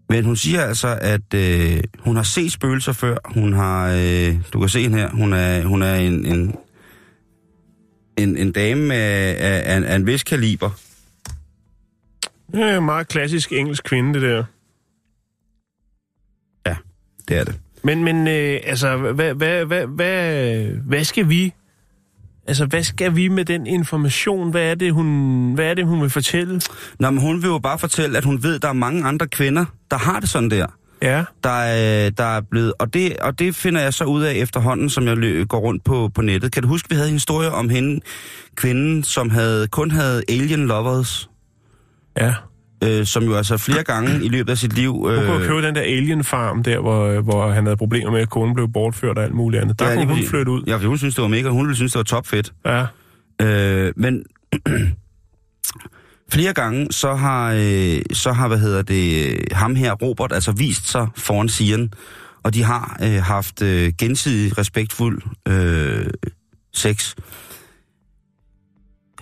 Men 0.09 0.25
hun 0.25 0.37
siger 0.37 0.63
altså, 0.63 0.99
at 1.01 1.35
øh, 1.35 1.81
hun 1.99 2.17
har 2.17 2.23
set 2.23 2.53
spøgelser 2.53 2.93
før. 2.93 3.17
Hun 3.35 3.53
har, 3.53 3.91
øh, 3.97 4.35
du 4.53 4.61
kan 4.61 4.69
se 4.69 4.83
hende 4.83 4.99
her, 4.99 5.11
hun 5.11 5.33
er, 5.33 5.63
hun 5.63 5.83
er 5.83 5.95
en, 5.95 6.27
en, 6.27 6.55
en, 8.19 8.37
en 8.37 8.53
dame 8.53 8.95
af, 8.95 9.37
af, 9.39 9.77
af, 9.77 9.93
af 9.93 9.97
en 9.97 10.07
vis 10.07 10.23
kaliber. 10.23 10.71
Det 12.53 12.63
er 12.63 12.79
en 12.79 12.85
meget 12.85 13.09
klassisk 13.09 13.53
engelsk 13.53 13.85
kvinde, 13.85 14.15
det 14.15 14.23
der. 14.23 14.45
Ja, 16.67 16.77
det 17.29 17.39
er 17.39 17.45
det. 17.45 17.61
Men, 17.83 18.05
men 18.05 18.29
øh, 18.29 18.61
altså, 18.65 18.97
hvad, 18.97 19.35
hvad, 19.35 19.65
hvad, 19.65 19.87
hvad, 19.87 20.65
hvad 20.67 21.05
skal 21.05 21.29
vi... 21.29 21.53
Altså, 22.47 22.67
hvad 22.67 22.83
skal 22.83 23.17
vi 23.17 23.29
med 23.29 23.45
den 23.45 23.67
information? 23.67 24.51
Hvad 24.51 24.71
er 24.71 24.75
det, 24.75 24.93
hun, 24.93 25.55
hvad 25.55 25.65
er 25.65 25.75
det, 25.75 25.87
hun 25.87 26.03
vil 26.03 26.11
fortælle? 26.11 26.61
Nå, 26.99 27.11
men 27.11 27.21
hun 27.21 27.43
vil 27.43 27.49
jo 27.49 27.59
bare 27.59 27.79
fortælle, 27.79 28.19
at 28.19 28.25
hun 28.25 28.43
ved, 28.43 28.55
at 28.55 28.63
der 28.63 28.69
er 28.69 28.73
mange 28.73 29.05
andre 29.05 29.29
kvinder, 29.29 29.65
der 29.91 29.97
har 29.97 30.21
det 30.21 30.29
sådan 30.29 30.51
der. 30.51 30.67
Ja. 31.05 31.25
Der 31.45 31.51
er, 31.51 32.11
der 32.11 32.25
er 32.25 32.41
blevet, 32.51 32.73
og 32.79 32.95
det, 32.95 33.17
og 33.17 33.39
det 33.39 33.55
finder 33.57 33.81
jeg 33.81 33.95
så 33.95 34.05
ud 34.05 34.23
af 34.23 34.33
efterhånden, 34.35 34.91
som 34.91 35.07
jeg 35.07 35.17
lø, 35.17 35.45
går 35.45 35.59
rundt 35.59 35.85
på, 35.85 36.11
på 36.15 36.23
nettet. 36.23 36.53
Kan 36.53 36.63
du 36.63 36.69
huske, 36.69 36.89
vi 36.91 36.95
havde 36.95 37.09
en 37.09 37.15
historie 37.15 37.51
om 37.51 37.69
hende, 37.69 38.01
kvinden, 38.55 39.03
som 39.05 39.31
havde, 39.31 39.69
kun 39.69 39.91
havde 39.91 40.23
alien 40.29 40.67
lovers, 40.67 41.31
Ja. 42.21 42.35
øh, 42.85 43.07
som 43.07 43.23
jo 43.25 43.35
altså 43.35 43.57
flere 43.57 43.83
gange 43.83 44.25
i 44.25 44.29
løbet 44.29 44.51
af 44.51 44.59
sit 44.59 44.73
liv... 44.73 44.93
Hun 44.93 45.03
kunne 45.27 45.41
Øh, 45.41 45.47
købe 45.47 45.63
den 45.63 45.75
der 45.75 45.81
alien 45.81 46.25
farm 46.25 46.63
der, 46.63 46.79
hvor, 46.81 47.21
hvor 47.21 47.51
han 47.53 47.65
havde 47.65 47.77
problemer 47.77 48.11
med, 48.11 48.21
at 48.21 48.31
konen 48.31 48.55
blev 48.55 48.69
bortført 48.73 49.19
og 49.19 49.25
alt 49.25 49.35
muligt 49.35 49.63
andet. 49.63 49.79
Der 49.79 49.89
Ja, 49.89 49.95
kunne 49.95 50.07
hun 50.07 50.15
præcis. 50.15 50.31
flytte 50.31 50.53
ud. 50.53 50.63
ja, 50.67 50.75
fordi 50.75 50.87
hun 50.87 50.99
synes, 50.99 51.15
det 51.15 51.23
var 51.23 51.29
mega. 51.29 51.49
Hun 51.49 51.65
ville 51.67 51.77
synes, 51.77 51.93
det 51.93 51.99
var 51.99 52.03
topfedt. 52.05 52.53
Ja. 52.67 52.87
Øh, 53.43 53.93
men 53.97 54.25
flere 56.33 56.53
gange, 56.53 56.87
så 56.91 57.15
har, 57.15 57.53
øh, 57.53 58.03
så 58.13 58.33
har, 58.33 58.49
hvad 58.49 58.59
hedder 58.59 58.83
det, 58.83 59.39
ham 59.53 59.75
her, 59.75 59.93
Robert, 59.93 60.33
altså 60.33 60.53
vist 60.53 60.91
sig 60.91 61.09
foran 61.17 61.49
Sian, 61.49 61.93
og 62.43 62.55
de 62.55 62.63
har 62.63 62.99
øh, 63.03 63.23
haft 63.23 63.63
øh, 63.63 63.93
gensidig 63.99 64.59
respektfuld 64.59 65.23
øh, 65.49 66.07
sex. 66.73 67.15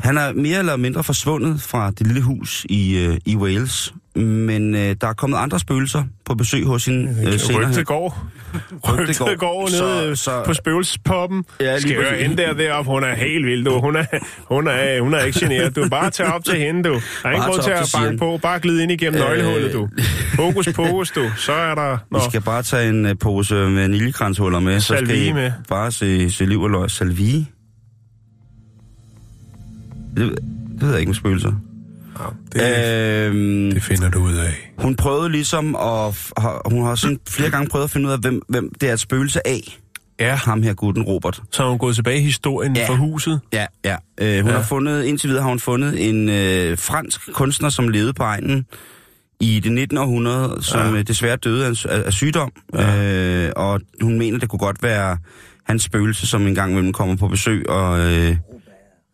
Han 0.03 0.19
er 0.19 0.33
mere 0.33 0.59
eller 0.59 0.77
mindre 0.77 1.05
forsvundet 1.05 1.63
fra 1.63 1.91
det 1.91 2.07
lille 2.07 2.23
hus 2.23 2.67
i, 2.69 2.99
øh, 2.99 3.19
i 3.27 3.37
Wales, 3.37 3.95
men 4.17 4.75
øh, 4.75 4.97
der 5.01 5.07
er 5.09 5.13
kommet 5.13 5.39
andre 5.39 5.59
spøgelser 5.61 6.05
på 6.25 6.35
besøg 6.35 6.65
hos 6.65 6.85
hende 6.85 7.17
øh, 7.27 7.39
senere. 7.39 7.69
Rygte 7.69 7.85
går. 7.85 8.27
Rygte 8.89 9.15
går. 9.19 9.37
går 9.37 9.69
Så- 9.69 9.85
nede 9.85 10.17
så- 10.17 10.43
på 10.47 10.55
spøgelsespoppen. 10.55 11.45
Ja, 11.61 11.79
Skal 11.79 11.95
høre 11.97 12.17
hende 12.23 12.37
der 12.37 12.53
deroppe. 12.55 12.91
Hun 12.91 13.05
er 13.05 13.15
helt 13.15 13.47
vild, 13.47 13.65
du. 13.65 13.81
Hun 13.81 13.97
er, 13.97 14.05
hun 14.55 14.69
er, 14.69 15.01
hun 15.03 15.15
er 15.15 15.21
ikke 15.21 15.41
generet. 15.41 15.77
Du 15.77 15.89
bare 15.89 16.11
tage 16.11 16.33
op 16.33 16.45
til 16.45 16.59
hende, 16.59 16.83
du. 16.83 16.93
Der 16.93 16.99
er 17.25 17.31
ikke 17.31 17.41
Bare 17.41 17.51
grund 17.51 17.63
til 17.63 17.71
at 17.71 17.91
banke 17.95 18.19
på. 18.19 18.39
Bare 18.43 18.61
glide 18.61 18.83
ind 18.83 18.93
igennem 18.93 19.21
Øh. 19.23 19.29
nøglehullet, 19.29 19.73
du. 19.73 19.89
Fokus, 20.37 20.69
fokus, 20.75 21.11
du. 21.11 21.31
Så 21.37 21.53
er 21.53 21.75
der... 21.75 21.99
Nå. 22.11 22.19
Vi 22.19 22.25
skal 22.31 22.41
bare 22.41 22.63
tage 22.63 22.89
en 22.89 23.07
uh, 23.07 23.13
pose 23.21 23.55
vaniljekranshuller 23.57 24.61
med, 24.61 24.81
så 24.81 24.97
skal 25.05 25.23
I 25.27 25.33
med. 25.33 25.53
bare 25.69 25.93
se, 25.93 26.31
se 26.31 26.45
liv 26.45 26.61
og 26.63 26.71
løg. 26.71 26.91
Salvie? 26.91 27.47
Det, 30.17 30.39
det 30.73 30.81
ved 30.83 30.91
jeg 30.91 30.99
ikke 31.01 31.09
med 31.11 31.15
spøgelser. 31.17 31.53
det, 32.53 33.27
Øhm, 33.27 33.71
det 33.73 33.83
finder 33.83 34.11
du 34.11 34.19
ud 34.19 34.35
af. 34.35 34.73
hun 34.79 34.97
prøvede 34.97 35.29
ligesom 35.31 35.77
at... 35.77 36.31
har- 36.39 36.63
Hun 36.71 36.85
har 36.85 36.95
sådan 36.95 37.19
flere 37.29 37.51
gange 37.51 37.69
prøvet 37.69 37.85
at 37.85 37.91
finde 37.91 38.07
ud 38.09 38.13
af, 38.13 38.19
hvem, 38.19 38.43
hvem 38.49 38.73
det 38.81 38.89
er 38.89 38.93
et 38.93 39.01
spøgelse 39.01 39.47
af. 39.47 39.79
Ja. 40.21 40.35
Ham 40.35 40.63
her 40.63 40.75
gutten, 40.75 41.03
Robert. 41.03 41.43
Så 41.51 41.65
er 41.65 41.69
hun 41.69 41.79
gået 41.79 41.95
tilbage 41.95 42.19
i 42.19 42.23
historien 42.23 42.77
Ja. 42.77 42.83
ja. 42.83 42.89
for 42.89 42.95
huset. 42.95 43.41
Ja, 43.53 43.67
ja. 43.85 43.97
Øh, 44.21 44.41
hun 44.43 44.47
Ja. 44.49 44.53
ja. 44.53 44.57
har 44.57 44.63
fundet, 44.67 45.05
indtil 45.05 45.29
videre 45.29 45.43
har 45.43 45.49
hun 45.49 45.61
fundet 45.61 46.09
en 46.09 46.29
øh, 46.29 46.79
fransk 46.79 47.33
kunstner, 47.33 47.69
som 47.69 47.89
levede 47.89 48.13
på 48.13 48.23
egnen 48.23 48.67
i 49.41 49.61
det 49.61 49.73
19. 49.73 49.99
århundrede, 49.99 50.57
som 50.63 50.81
Ja. 50.81 50.97
ja. 50.97 51.03
desværre 51.03 51.37
døde 51.37 51.67
af, 51.67 51.85
af, 51.89 52.03
af 52.07 52.13
sygdom. 52.13 52.53
Ja. 52.75 53.47
Øh, 53.47 53.53
og 53.57 53.81
hun 54.03 54.19
mener, 54.19 54.39
det 54.39 54.49
kunne 54.49 54.59
godt 54.61 54.83
være 54.83 55.17
hans 55.65 55.83
spøgelse, 55.83 56.27
som 56.27 56.47
en 56.47 56.55
gang 56.55 56.71
imellem 56.73 56.93
kommer 56.93 57.17
på 57.17 57.29
besøg. 57.29 57.69
Og, 57.71 58.01
øh, 58.01 58.37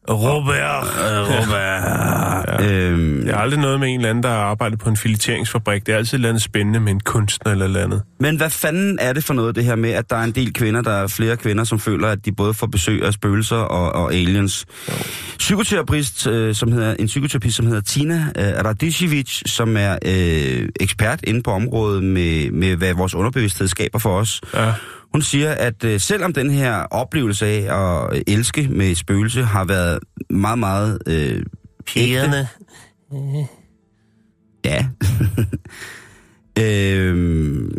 Robert. 0.09 0.87
Robert. 1.31 2.63
Ja. 2.63 2.73
Øhm, 2.73 3.21
Det 3.25 3.31
er 3.35 3.37
aldrig 3.39 3.61
noget 3.61 3.81
med 3.81 3.89
en 3.89 3.95
eller 3.95 4.11
anden, 4.11 4.23
der 4.23 4.29
har 4.29 4.37
arbejdet 4.37 4.79
på 4.79 4.89
en 4.89 4.97
fileteringsfabrik. 4.97 5.87
Det 5.87 5.93
er 5.93 5.97
altid 5.97 6.15
et 6.15 6.19
eller 6.19 6.29
andet 6.29 6.43
spændende 6.43 6.81
med 6.81 6.93
en 6.93 7.01
kunstner 7.01 7.53
eller 7.53 7.65
eller 7.65 7.85
andet. 7.85 8.03
Men 8.21 8.37
hvad 8.37 8.51
fanden 8.51 8.99
er 9.01 9.13
det 9.13 9.25
for 9.25 9.35
noget, 9.35 9.57
det 9.57 9.65
her 9.65 9.77
med, 9.77 9.91
at 9.91 10.11
der 10.11 10.17
er 10.17 10.25
en 10.25 10.33
del 10.33 10.53
kvinder, 10.53 10.81
der 10.83 10.91
er 10.93 11.07
flere 11.07 11.37
kvinder, 11.37 11.65
som 11.65 11.79
føler, 11.81 12.09
at 12.09 12.19
de 12.25 12.33
både 12.33 12.55
får 12.55 12.67
besøg 12.67 13.05
af 13.05 13.13
spøgelser 13.13 13.57
og, 13.57 14.03
og 14.03 14.15
aliens? 14.15 14.67
Psykoterapist, 15.39 16.27
øh, 16.27 16.55
som 16.55 16.73
hedder, 16.73 16.95
en 16.99 17.07
psykoterapist, 17.07 17.57
som 17.57 17.67
hedder 17.67 17.81
Tina 17.81 18.27
øh, 18.39 18.65
Radicevic, 18.65 19.43
som 19.47 19.77
er 19.77 19.99
øh, 20.05 20.69
ekspert 20.81 21.21
inde 21.25 21.43
på 21.43 21.51
området 21.51 22.05
med, 22.05 22.51
med, 22.51 22.77
hvad 22.77 22.95
vores 22.95 23.15
underbevidsthed 23.15 23.69
skaber 23.69 23.99
for 23.99 24.19
os. 24.19 24.41
Ja. 24.55 24.73
Hun 25.13 25.23
siger, 25.23 25.53
at 25.53 25.85
øh, 25.85 26.01
selvom 26.01 26.33
den 26.33 26.51
her 26.51 26.75
oplevelse 26.75 27.47
af 27.47 27.79
at 28.13 28.23
elske 28.27 28.69
med 28.69 28.87
et 28.91 28.99
spøgelse 28.99 29.43
har 29.43 29.65
været 29.65 29.99
meget, 30.31 30.59
meget 30.59 30.99
øh, 31.07 31.43
ægte, 31.97 32.49
Ja. 34.65 34.89
øhm, 36.63 37.77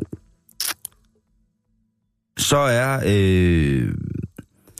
så 2.37 2.57
er 2.57 3.01
øh, 3.05 3.93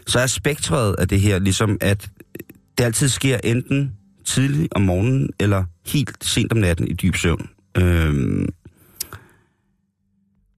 så 0.07 0.19
er 0.19 0.27
spektret 0.27 0.95
af 0.99 1.07
det 1.07 1.21
her 1.21 1.39
ligesom, 1.39 1.77
at 1.81 2.09
det 2.77 2.83
altid 2.83 3.09
sker 3.09 3.37
enten 3.43 3.91
tidligt 4.25 4.73
om 4.75 4.81
morgenen 4.81 5.29
eller 5.39 5.63
helt 5.85 6.23
sent 6.25 6.51
om 6.51 6.57
natten 6.57 6.87
i 6.87 6.93
dyb 6.93 7.15
søvn. 7.15 7.49
Øhm, 7.77 8.49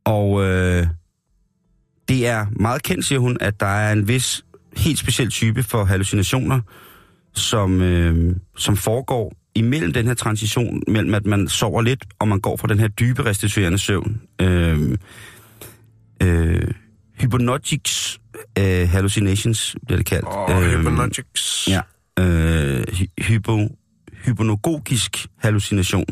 og 0.06 0.44
øh, 0.44 0.88
det 2.12 2.28
er 2.28 2.46
meget 2.60 2.84
kendt, 2.84 3.06
siger 3.06 3.20
hun, 3.20 3.38
at 3.42 3.60
der 3.60 3.66
er 3.66 3.92
en 3.94 4.08
vis 4.08 4.46
helt 4.78 5.00
speciel 5.00 5.30
type 5.30 5.64
for 5.64 5.84
hallucinationer, 5.86 6.62
som, 7.34 7.82
øh, 7.82 8.36
som 8.58 8.78
foregår 8.78 9.34
imellem 9.56 9.94
den 9.94 10.08
her 10.08 10.14
transition, 10.14 10.82
mellem 10.88 11.14
at 11.14 11.26
man 11.26 11.48
sover 11.48 11.82
lidt, 11.82 12.06
og 12.20 12.28
man 12.28 12.40
går 12.40 12.58
fra 12.58 12.68
den 12.68 12.80
her 12.80 12.88
dybe 12.88 13.26
restituerende 13.26 13.78
søvn. 13.78 14.22
Øh, 14.42 14.98
øh, 16.24 16.68
hypnotics 17.20 18.20
øh, 18.60 18.90
hallucinations 18.90 19.76
bliver 19.86 19.98
det 19.98 20.06
kaldt. 20.06 20.26
Og 20.28 20.64
Øhm, 20.64 20.82
hypnotics. 20.88 21.68
Ja. 21.70 21.82
Øh, 22.20 22.84
hy- 22.94 23.24
hypo, 23.28 23.60
hypnogogisk 24.26 25.28
hallucination, 25.38 26.06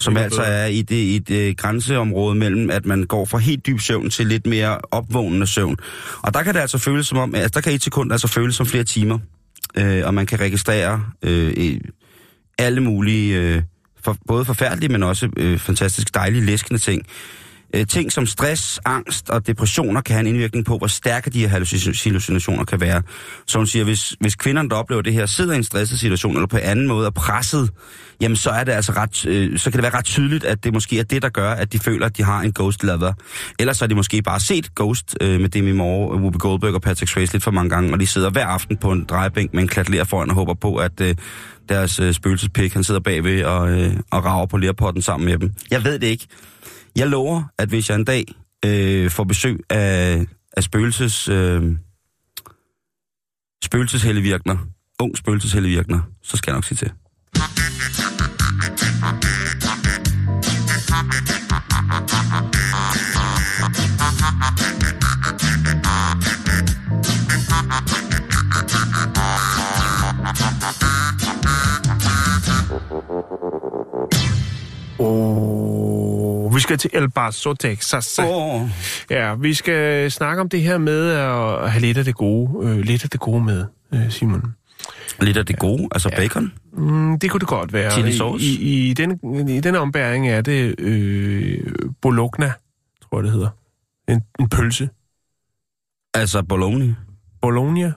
som 0.00 0.16
er 0.16 0.20
altså 0.20 0.40
bedre. 0.40 0.52
er 0.52 0.66
i 0.66 0.82
det, 0.82 0.96
i 0.96 1.18
det 1.18 1.56
grænseområde 1.56 2.34
mellem, 2.34 2.70
at 2.70 2.86
man 2.86 3.04
går 3.04 3.24
fra 3.24 3.38
helt 3.38 3.66
dyb 3.66 3.80
søvn 3.80 4.10
til 4.10 4.26
lidt 4.26 4.46
mere 4.46 4.78
opvågnende 4.90 5.46
søvn. 5.46 5.76
Og 6.22 6.34
der 6.34 6.42
kan 6.42 6.54
det 6.54 6.60
altså 6.60 6.78
føles 6.78 7.06
som 7.06 7.18
om, 7.18 7.34
altså 7.34 7.50
der 7.54 7.60
kan 7.60 7.72
et 7.72 7.82
sekund 7.82 8.12
altså 8.12 8.28
føles 8.28 8.54
som 8.56 8.66
flere 8.66 8.84
timer, 8.84 9.18
øh, 9.76 10.06
og 10.06 10.14
man 10.14 10.26
kan 10.26 10.40
registrere 10.40 11.04
øh, 11.22 11.80
alle 12.58 12.80
mulige, 12.80 13.40
øh, 13.40 13.62
for, 14.04 14.16
både 14.28 14.44
forfærdelige, 14.44 14.92
men 14.92 15.02
også 15.02 15.28
øh, 15.36 15.58
fantastisk 15.58 16.14
dejlige, 16.14 16.46
læskende 16.46 16.80
ting. 16.80 17.06
Øh, 17.74 17.86
ting 17.86 18.12
som 18.12 18.26
stress, 18.26 18.80
angst 18.84 19.30
og 19.30 19.46
depressioner 19.46 20.00
kan 20.00 20.14
have 20.14 20.20
en 20.20 20.26
indvirkning 20.26 20.66
på, 20.66 20.78
hvor 20.78 20.86
stærke 20.86 21.30
de 21.30 21.40
her 21.40 21.48
hallucinationer 21.48 22.64
kan 22.64 22.80
være. 22.80 23.02
Så 23.46 23.58
hun 23.58 23.66
siger, 23.66 23.84
hvis, 23.84 24.16
hvis 24.20 24.34
kvinderne, 24.34 24.68
der 24.68 24.76
oplever 24.76 25.02
det 25.02 25.12
her, 25.12 25.26
sidder 25.26 25.52
i 25.52 25.56
en 25.56 25.64
stresset 25.64 25.98
situation, 25.98 26.34
eller 26.34 26.46
på 26.46 26.58
anden 26.62 26.88
måde 26.88 27.06
er 27.06 27.10
presset, 27.10 27.70
jamen 28.20 28.36
så 28.36 28.50
er 28.50 28.64
det 28.64 28.72
altså 28.72 28.92
ret, 28.92 29.26
øh, 29.26 29.58
så 29.58 29.70
kan 29.70 29.78
det 29.78 29.82
være 29.82 29.98
ret 29.98 30.04
tydeligt, 30.04 30.44
at 30.44 30.64
det 30.64 30.72
måske 30.72 30.98
er 30.98 31.02
det, 31.02 31.22
der 31.22 31.28
gør, 31.28 31.50
at 31.50 31.72
de 31.72 31.78
føler, 31.78 32.06
at 32.06 32.16
de 32.16 32.22
har 32.22 32.40
en 32.40 32.52
ghost 32.52 32.84
lover. 32.84 33.12
Ellers 33.58 33.80
har 33.80 33.86
de 33.86 33.94
måske 33.94 34.22
bare 34.22 34.40
set 34.40 34.74
Ghost 34.74 35.16
øh, 35.20 35.40
med 35.40 35.48
Demi 35.48 35.72
Moore, 35.72 36.16
Whoopi 36.16 36.38
Goldberg 36.38 36.74
og 36.74 36.82
Patrick 36.82 37.10
Swayze 37.10 37.32
lidt 37.32 37.44
for 37.44 37.50
mange 37.50 37.70
gange, 37.70 37.92
og 37.92 38.00
de 38.00 38.06
sidder 38.06 38.30
hver 38.30 38.46
aften 38.46 38.76
på 38.76 38.92
en 38.92 39.04
drejebænk 39.04 39.54
med 39.54 39.62
en 39.62 39.68
klatler 39.68 40.04
foran 40.04 40.30
og 40.30 40.34
håber 40.34 40.54
på, 40.54 40.76
at 40.76 41.00
øh, 41.00 41.14
deres 41.68 42.00
øh, 42.00 42.12
spøgelsespik, 42.12 42.72
han 42.72 42.84
sidder 42.84 43.00
bagved 43.00 43.44
og, 43.44 43.70
øh, 43.70 43.96
og 44.10 44.24
rager 44.24 44.46
på 44.46 44.56
lerpotten 44.56 45.02
sammen 45.02 45.28
med 45.28 45.38
dem. 45.38 45.52
Jeg 45.70 45.84
ved 45.84 45.98
det 45.98 46.06
ikke. 46.06 46.26
Jeg 47.00 47.08
lover, 47.08 47.42
at 47.58 47.68
hvis 47.68 47.88
jeg 47.88 47.96
en 47.96 48.04
dag 48.04 48.24
øh, 48.64 49.10
får 49.10 49.24
besøg 49.24 49.60
af, 49.70 50.26
af 50.56 50.62
spøgelses, 50.62 51.28
øh, 51.28 51.62
spøgelseshellevirkner, 53.64 54.56
ung 54.98 55.16
spøgelseshellevirkner, 55.16 56.00
så 56.22 56.36
skal 56.36 56.50
jeg 56.50 56.56
nok 56.56 56.64
sige 56.64 56.76
til. 56.76 56.92
Oh, 74.98 75.69
vi 76.60 76.62
skal 76.62 76.78
til 76.78 76.90
El 76.94 77.10
Paso, 77.10 77.52
Texas. 77.54 78.18
Åh, 78.24 78.68
Ja, 79.10 79.34
vi 79.34 79.54
skal 79.54 80.10
snakke 80.10 80.40
om 80.40 80.48
det 80.48 80.62
her 80.62 80.78
med 80.78 81.10
at 81.10 81.70
have 81.70 81.80
lidt 81.80 81.98
af 81.98 82.04
det 82.04 82.14
gode, 82.14 82.66
øh, 82.68 82.78
lidt 82.78 83.04
af 83.04 83.10
det 83.10 83.20
gode 83.20 83.44
med, 83.44 83.64
øh, 83.94 84.10
Simon. 84.10 84.54
Lidt 85.20 85.36
af 85.36 85.46
det 85.46 85.58
gode, 85.58 85.88
altså 85.92 86.08
ja. 86.12 86.16
bacon. 86.16 86.52
Mm, 86.72 87.18
det 87.18 87.30
kunne 87.30 87.40
det 87.40 87.48
godt 87.48 87.72
være. 87.72 87.90
Chili 87.90 88.12
sauce? 88.12 88.44
I, 88.44 88.48
i, 88.48 88.90
i, 88.90 88.94
den, 88.94 89.48
I 89.48 89.60
den 89.60 89.76
ombæring 89.76 90.28
er 90.28 90.40
det 90.40 90.74
øh, 90.80 91.58
bologna, 92.02 92.52
tror 93.02 93.18
jeg 93.18 93.24
det 93.24 93.32
hedder. 93.32 93.48
En, 94.08 94.20
en 94.40 94.48
pølse. 94.48 94.88
Altså 96.14 96.42
bologna. 96.42 96.94
Bologna? 97.42 97.92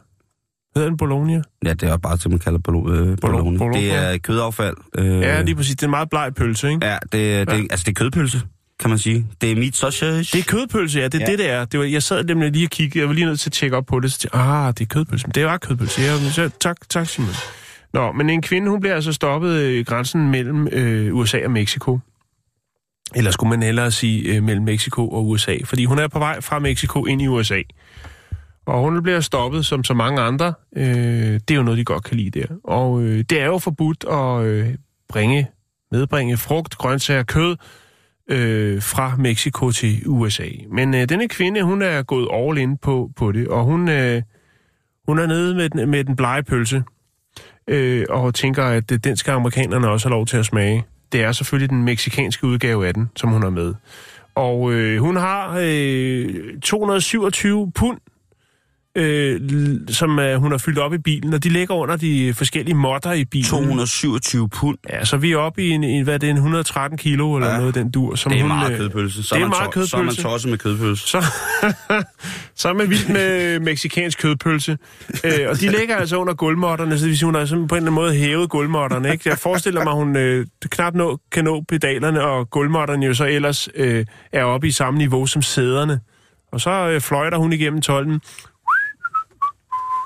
Hedder 0.75 0.89
den 0.89 0.97
bologna? 0.97 1.41
Ja, 1.65 1.73
det 1.73 1.83
er 1.89 1.97
bare 1.97 2.17
det, 2.17 2.29
man 2.29 2.39
kalder 2.39 2.59
bolo, 2.59 2.93
øh, 2.93 3.17
bologna. 3.21 3.57
bologna. 3.57 3.79
Det 3.79 3.93
er 3.95 4.17
kødaffald. 4.17 4.75
Øh, 4.97 5.05
Ja, 5.21 5.41
lige 5.41 5.55
præcis. 5.55 5.75
Det 5.75 5.83
er 5.83 5.87
en 5.87 5.91
meget 5.91 6.09
bleg 6.09 6.31
pølse, 6.35 6.69
ikke? 6.71 6.85
Ja, 6.87 6.97
det, 7.01 7.11
det, 7.11 7.53
Ja. 7.53 7.61
altså 7.71 7.83
det 7.85 7.87
er 7.87 7.93
kødpølse, 7.93 8.41
kan 8.83 8.89
man 8.89 8.99
sige. 8.99 9.27
Det 9.41 9.51
er 9.51 9.55
meat 9.55 9.75
sausage. 9.75 10.17
Det 10.17 10.35
er 10.35 10.43
kødpølse, 10.43 10.99
ja. 10.99 11.07
Det 11.07 11.15
er 11.15 11.19
Ja. 11.19 11.31
det, 11.31 11.39
det 11.39 11.49
er. 11.49 11.65
Det 11.65 11.79
var, 11.79 11.85
jeg 11.85 12.03
sad 12.03 12.23
nemlig 12.23 12.51
lige 12.51 12.65
og 12.65 12.69
kiggede. 12.69 12.99
Jeg 12.99 13.07
var 13.07 13.13
lige 13.13 13.25
nødt 13.25 13.39
til 13.39 13.49
at 13.49 13.53
tjekke 13.53 13.77
op 13.77 13.85
på 13.85 13.99
det. 13.99 14.11
Så 14.11 14.19
tænkte, 14.19 14.37
ah, 14.37 14.73
det 14.73 14.81
er 14.81 14.85
kødpølse. 14.85 15.27
Men 15.27 15.31
det 15.31 15.45
var 15.45 15.57
kødpølse. 15.57 16.01
Ja, 16.01 16.19
men 16.21 16.31
så, 16.31 16.49
tak, 16.59 16.77
tak, 16.89 17.07
Simon. 17.09 17.29
Nå, 17.93 18.11
men 18.11 18.29
en 18.29 18.41
kvinde, 18.41 18.69
hun 18.69 18.79
bliver 18.79 18.95
altså 18.95 19.13
stoppet 19.13 19.49
øh, 19.49 19.73
i 19.79 19.83
grænsen 19.83 20.31
mellem 20.31 20.67
øh, 20.71 21.15
USA 21.15 21.45
og 21.45 21.51
Mexico. 21.51 21.99
Eller 23.15 23.31
skulle 23.31 23.49
man 23.49 23.63
hellere 23.63 23.91
sige 23.91 24.35
øh, 24.35 24.43
mellem 24.43 24.63
Mexico 24.65 25.09
og 25.09 25.29
USA. 25.29 25.57
Fordi 25.65 25.85
hun 25.85 25.99
er 25.99 26.07
på 26.07 26.19
vej 26.19 26.41
fra 26.41 26.59
Mexico 26.59 27.05
ind 27.05 27.21
i 27.21 27.27
USA. 27.27 27.61
Og 28.65 28.79
hun 28.79 29.03
bliver 29.03 29.19
stoppet 29.19 29.65
som 29.65 29.83
så 29.83 29.93
mange 29.93 30.21
andre. 30.21 30.53
Øh, 30.75 30.85
det 30.85 31.51
er 31.51 31.55
jo 31.55 31.63
noget, 31.63 31.77
de 31.77 31.83
godt 31.85 32.03
kan 32.03 32.17
lide 32.17 32.39
der. 32.39 32.45
Og 32.63 33.01
øh, 33.01 33.23
det 33.29 33.41
er 33.41 33.45
jo 33.45 33.57
forbudt 33.57 34.05
at 34.11 34.45
øh, 34.45 34.67
bringe, 35.09 35.47
medbringe 35.91 36.37
frugt, 36.37 36.77
grøntsager, 36.77 37.23
kød 37.23 37.55
øh, 38.29 38.81
fra 38.81 39.15
Mexico 39.17 39.71
til 39.71 40.03
USA. 40.07 40.47
Men 40.71 40.95
øh, 40.95 41.09
denne 41.09 41.27
kvinde, 41.27 41.63
hun 41.63 41.81
er 41.81 42.03
gået 42.03 42.27
all 42.33 42.57
in 42.57 42.77
på, 42.77 43.09
på 43.15 43.31
det, 43.31 43.47
og 43.47 43.63
hun, 43.63 43.89
øh, 43.89 44.21
hun 45.07 45.19
er 45.19 45.25
nede 45.25 45.55
med 45.55 45.69
den, 45.69 45.89
med 45.89 46.03
den 46.03 46.15
blege 46.15 46.43
pølse, 46.43 46.83
øh, 47.67 48.05
og 48.09 48.33
tænker, 48.33 48.63
at 48.63 48.91
øh, 48.91 48.99
den 49.03 49.17
skal 49.17 49.31
amerikanerne 49.31 49.89
også 49.89 50.07
have 50.07 50.15
lov 50.15 50.25
til 50.25 50.37
at 50.37 50.45
smage. 50.45 50.85
Det 51.11 51.21
er 51.21 51.31
selvfølgelig 51.31 51.69
den 51.69 51.83
meksikanske 51.83 52.47
udgave 52.47 52.87
af 52.87 52.93
den, 52.93 53.09
som 53.15 53.29
hun 53.29 53.43
har 53.43 53.49
med. 53.49 53.73
Og 54.35 54.73
øh, 54.73 54.99
hun 54.99 55.15
har 55.15 55.59
øh, 55.61 56.59
227 56.61 57.71
pund, 57.71 57.97
øh, 58.97 59.41
som 59.89 60.19
øh, 60.19 60.35
hun 60.35 60.51
har 60.51 60.57
fyldt 60.57 60.79
op 60.79 60.93
i 60.93 60.97
bilen, 60.97 61.33
og 61.33 61.43
de 61.43 61.49
ligger 61.49 61.75
under 61.75 61.95
de 61.95 62.33
forskellige 62.33 62.75
modder 62.75 63.13
i 63.13 63.25
bilen. 63.25 63.45
227 63.49 64.49
pund. 64.49 64.77
Ja, 64.89 65.05
så 65.05 65.17
vi 65.17 65.31
er 65.31 65.37
oppe 65.37 65.63
i, 65.63 65.69
en, 65.69 65.83
i 65.83 66.01
hvad 66.01 66.13
er 66.13 66.17
det, 66.17 66.29
en 66.29 66.35
113 66.35 66.97
kilo 66.97 67.35
eller 67.35 67.49
Ja. 67.51 67.57
noget 67.57 67.75
den 67.75 67.91
dur. 67.91 68.15
Som 68.15 68.29
Det 68.31 68.37
er 68.39 68.41
hun, 68.43 68.47
meget 68.49 68.71
øh, 68.71 68.77
kødpølse. 68.77 69.23
Så 69.23 69.35
det 69.35 69.41
er 69.41 69.47
meget 69.47 69.71
to- 69.73 69.85
Så 69.85 69.97
er 69.97 70.01
man 70.01 70.07
kødpølse. 70.07 70.21
tosset 70.23 70.49
med 70.51 70.57
kødpølse. 70.57 71.07
Så, 71.07 71.25
så 72.61 72.69
er 72.69 72.73
man 72.73 72.89
vild 72.89 73.07
med 73.13 73.59
meksikansk 73.59 74.21
kødpølse. 74.21 74.77
Øh, 75.23 75.31
og 75.49 75.59
de 75.61 75.71
ligger 75.79 75.95
altså 75.95 76.17
under 76.17 76.33
gulvmåtterne, 76.33 76.97
så 76.97 77.03
det 77.03 77.09
vil 77.09 77.17
sige, 77.17 77.25
hun 77.25 77.35
har 77.35 77.45
sådan 77.45 77.67
på 77.67 77.75
en 77.75 77.77
eller 77.77 77.91
anden 77.91 78.03
måde 78.03 78.15
hævet 78.15 78.49
gulvmåtterne. 78.49 79.11
Ikke? 79.11 79.29
Jeg 79.29 79.37
forestiller 79.37 79.83
mig, 79.83 79.93
hun 79.93 80.15
øh, 80.17 80.45
knap 80.71 80.93
nå, 80.93 81.17
kan 81.31 81.43
nå 81.43 81.63
pedalerne, 81.69 82.21
og 82.23 82.49
gulvmåtterne 82.49 83.05
jo 83.05 83.13
så 83.13 83.25
ellers 83.25 83.69
øh, 83.75 84.05
er 84.33 84.43
oppe 84.43 84.67
i 84.67 84.71
samme 84.71 84.97
niveau 84.97 85.25
som 85.25 85.41
sæderne. 85.41 85.99
Og 86.51 86.61
så 86.61 86.89
øh, 86.89 87.01
fløjter 87.01 87.37
hun 87.37 87.53
igennem 87.53 87.81
tolden. 87.81 88.21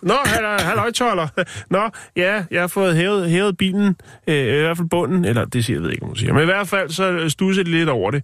Nå, 0.03 0.13
halløj, 0.59 0.91
toller. 0.91 1.27
Nå, 1.69 1.89
ja, 2.15 2.43
jeg 2.51 2.61
har 2.61 2.67
fået 2.67 2.95
hævet, 2.95 3.29
hævet 3.29 3.57
bilen, 3.57 3.95
øh, 4.27 4.35
i 4.57 4.61
hvert 4.61 4.77
fald 4.77 4.89
bunden, 4.89 5.25
eller 5.25 5.45
det 5.45 5.65
siger 5.65 5.77
jeg 5.77 5.83
ved 5.83 5.89
ikke, 5.91 6.01
hvad 6.01 6.09
hun 6.09 6.15
siger. 6.15 6.33
Men 6.33 6.41
i 6.41 6.45
hvert 6.45 6.67
fald, 6.67 6.89
så 6.89 7.29
stusser 7.29 7.63
de 7.63 7.71
lidt 7.71 7.89
over 7.89 8.11
det. 8.11 8.23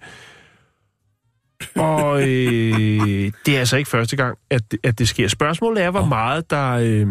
Og 1.75 2.21
øh, 2.21 3.31
det 3.45 3.55
er 3.55 3.59
altså 3.59 3.77
ikke 3.77 3.89
første 3.89 4.15
gang, 4.15 4.37
at, 4.49 4.71
det- 4.71 4.79
at 4.83 4.99
det 4.99 5.07
sker. 5.07 5.27
Spørgsmålet 5.27 5.83
er, 5.83 5.91
hvor 5.91 6.05
meget 6.05 6.49
der, 6.49 6.71
øh, 6.71 7.07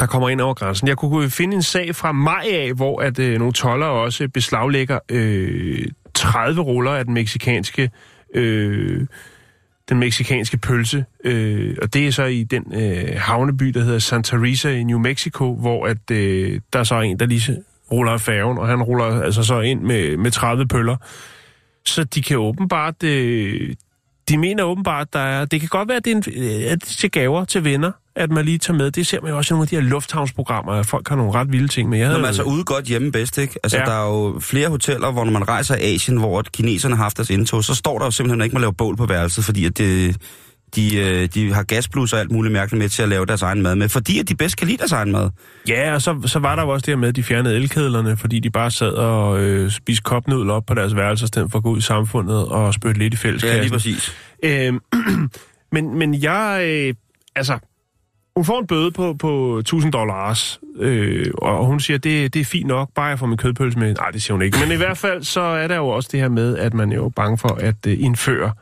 der 0.00 0.06
kommer 0.06 0.28
ind 0.28 0.40
over 0.40 0.54
grænsen. 0.54 0.88
Jeg 0.88 0.96
kunne 0.96 1.30
finde 1.30 1.54
en 1.56 1.62
sag 1.62 1.94
fra 1.96 2.12
maj 2.12 2.44
af, 2.52 2.72
hvor 2.76 3.00
at 3.02 3.18
øh, 3.18 3.38
nogle 3.38 3.52
toller 3.52 3.86
også 3.86 4.28
beslaglægger 4.28 4.98
øh, 5.08 5.84
30 6.14 6.60
ruller 6.60 6.92
af 6.92 7.04
den 7.04 7.14
meksikanske 7.14 7.90
øh, 8.34 9.06
den 9.90 9.98
meksikanske 9.98 10.56
pølse. 10.56 11.04
Øh, 11.24 11.76
og 11.82 11.94
det 11.94 12.06
er 12.06 12.10
så 12.10 12.24
i 12.24 12.42
den 12.42 12.74
øh, 12.74 13.16
havneby, 13.16 13.66
der 13.66 13.84
hedder 13.84 13.98
Santa 13.98 14.36
Teresa 14.36 14.68
i 14.70 14.84
New 14.84 14.98
Mexico, 14.98 15.54
hvor 15.54 15.86
at, 15.86 16.10
øh, 16.10 16.60
der 16.72 16.78
er 16.78 16.84
så 16.84 17.00
en, 17.00 17.18
der 17.18 17.26
lige 17.26 17.56
ruller 17.92 18.12
af 18.12 18.20
færgen, 18.20 18.58
og 18.58 18.68
han 18.68 18.82
ruller 18.82 19.22
altså 19.22 19.42
så 19.42 19.60
ind 19.60 19.80
med, 19.80 20.16
med 20.16 20.30
30 20.30 20.66
pøller. 20.66 20.96
Så 21.86 22.04
de 22.04 22.22
kan 22.22 22.38
åbenbart... 22.38 23.02
Øh, 23.02 23.74
de 24.28 24.38
mener 24.38 24.64
åbenbart, 24.64 25.06
at 25.06 25.12
der 25.12 25.20
er... 25.20 25.44
Det 25.44 25.60
kan 25.60 25.68
godt 25.68 25.88
være, 25.88 25.96
at 25.96 26.04
det 26.04 26.12
er, 26.12 26.16
en, 26.16 26.22
øh, 26.26 26.72
at 26.72 26.80
det 26.80 26.90
er 26.90 26.96
til 26.98 27.10
gaver 27.10 27.44
til 27.44 27.64
venner, 27.64 27.92
at 28.22 28.30
man 28.30 28.44
lige 28.44 28.58
tager 28.58 28.78
med. 28.78 28.90
Det 28.90 29.06
ser 29.06 29.20
man 29.20 29.30
jo 29.30 29.36
også 29.36 29.54
i 29.54 29.56
nogle 29.56 29.64
af 29.64 29.68
de 29.68 29.74
her 29.74 29.82
lufthavnsprogrammer, 29.82 30.72
at 30.72 30.86
folk 30.86 31.08
har 31.08 31.16
nogle 31.16 31.32
ret 31.32 31.52
vilde 31.52 31.68
ting 31.68 31.88
med. 31.88 31.98
Jeg 31.98 32.04
Når 32.04 32.10
havde, 32.10 32.20
man 32.20 32.28
altså 32.28 32.42
ude 32.42 32.64
godt 32.64 32.84
hjemme 32.84 33.12
bedst, 33.12 33.38
ikke? 33.38 33.54
Altså, 33.62 33.78
ja. 33.78 33.84
Der 33.84 33.92
er 33.92 34.06
jo 34.06 34.40
flere 34.40 34.68
hoteller, 34.68 35.12
hvor 35.12 35.24
når 35.24 35.32
man 35.32 35.48
rejser 35.48 35.76
i 35.76 35.94
Asien, 35.94 36.18
hvor 36.18 36.38
at 36.38 36.52
kineserne 36.52 36.96
har 36.96 37.02
haft 37.02 37.16
deres 37.16 37.30
indtog, 37.30 37.64
så 37.64 37.74
står 37.74 37.98
der 37.98 38.04
jo 38.04 38.10
simpelthen, 38.10 38.38
man 38.38 38.44
ikke 38.44 38.54
må 38.54 38.60
lave 38.60 38.72
bål 38.74 38.96
på 38.96 39.06
værelset, 39.06 39.44
fordi 39.44 39.64
at 39.64 39.78
det, 39.78 40.16
de, 40.76 40.96
øh, 40.96 41.28
de 41.34 41.52
har 41.52 41.62
gasblus 41.62 42.12
og 42.12 42.20
alt 42.20 42.32
muligt 42.32 42.52
mærkeligt 42.52 42.78
med 42.78 42.88
til 42.88 43.02
at 43.02 43.08
lave 43.08 43.26
deres 43.26 43.42
egen 43.42 43.62
mad 43.62 43.74
med, 43.74 43.88
fordi 43.88 44.18
at 44.18 44.28
de 44.28 44.34
bedst 44.34 44.56
kan 44.56 44.66
lide 44.66 44.78
deres 44.78 44.92
egen 44.92 45.12
mad. 45.12 45.30
Ja, 45.68 45.94
og 45.94 46.02
så, 46.02 46.20
så 46.26 46.38
var 46.38 46.56
der 46.56 46.62
jo 46.62 46.68
også 46.68 46.86
det 46.86 46.92
her 46.92 46.96
med, 46.96 47.08
at 47.08 47.16
de 47.16 47.22
fjernede 47.22 47.56
elkedlerne, 47.56 48.16
fordi 48.16 48.40
de 48.40 48.50
bare 48.50 48.70
sad 48.70 48.92
og 48.92 49.40
øh, 49.40 49.70
spiste 49.70 50.02
kopnudel 50.02 50.50
op 50.50 50.66
på 50.66 50.74
deres 50.74 50.96
værelser, 50.96 51.24
i 51.24 51.28
stedet 51.28 51.50
for 51.50 51.58
at 51.58 51.64
gå 51.64 51.70
ud 51.70 51.78
i 51.78 51.80
samfundet 51.80 52.48
og 52.48 52.74
spytte 52.74 52.98
lidt 52.98 53.14
i 53.14 53.16
fælleskassen. 53.16 53.56
Ja, 53.56 53.62
lige 53.62 53.72
præcis. 53.72 54.16
Øhm, 54.42 54.80
men, 55.72 55.98
men 55.98 56.22
jeg, 56.22 56.60
øh, 56.64 56.94
altså, 57.36 57.58
hun 58.40 58.44
får 58.44 58.60
en 58.60 58.66
bøde 58.66 58.90
på, 58.90 59.14
på 59.14 59.58
1000 59.58 59.92
dollars, 59.92 60.60
øh, 60.78 61.30
og 61.38 61.66
hun 61.66 61.80
siger, 61.80 61.98
det, 61.98 62.34
det 62.34 62.40
er 62.40 62.44
fint 62.44 62.66
nok, 62.66 62.90
bare 62.94 63.06
jeg 63.06 63.18
får 63.18 63.26
min 63.26 63.36
kødpølse 63.36 63.78
med. 63.78 63.94
Nej, 63.94 64.10
det 64.10 64.22
siger 64.22 64.34
hun 64.34 64.42
ikke. 64.42 64.58
Men 64.58 64.72
i 64.72 64.76
hvert 64.76 64.98
fald, 64.98 65.22
så 65.22 65.40
er 65.40 65.68
der 65.68 65.76
jo 65.76 65.88
også 65.88 66.08
det 66.12 66.20
her 66.20 66.28
med, 66.28 66.58
at 66.58 66.74
man 66.74 66.92
er 66.92 66.96
jo 66.96 67.08
bange 67.08 67.38
for 67.38 67.48
at 67.48 67.86
øh, 67.86 67.96
indføre, 68.00 68.52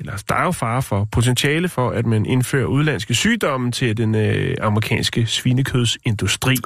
eller 0.00 0.12
der 0.28 0.34
er 0.34 0.44
jo 0.44 0.50
fare 0.50 0.82
for, 0.82 1.08
potentiale 1.12 1.68
for, 1.68 1.90
at 1.90 2.06
man 2.06 2.26
indfører 2.26 2.64
udlandske 2.64 3.14
sygdomme 3.14 3.72
til 3.72 3.96
den 3.96 4.14
øh, 4.14 4.56
amerikanske 4.60 5.26
svinekødsindustri. 5.26 6.56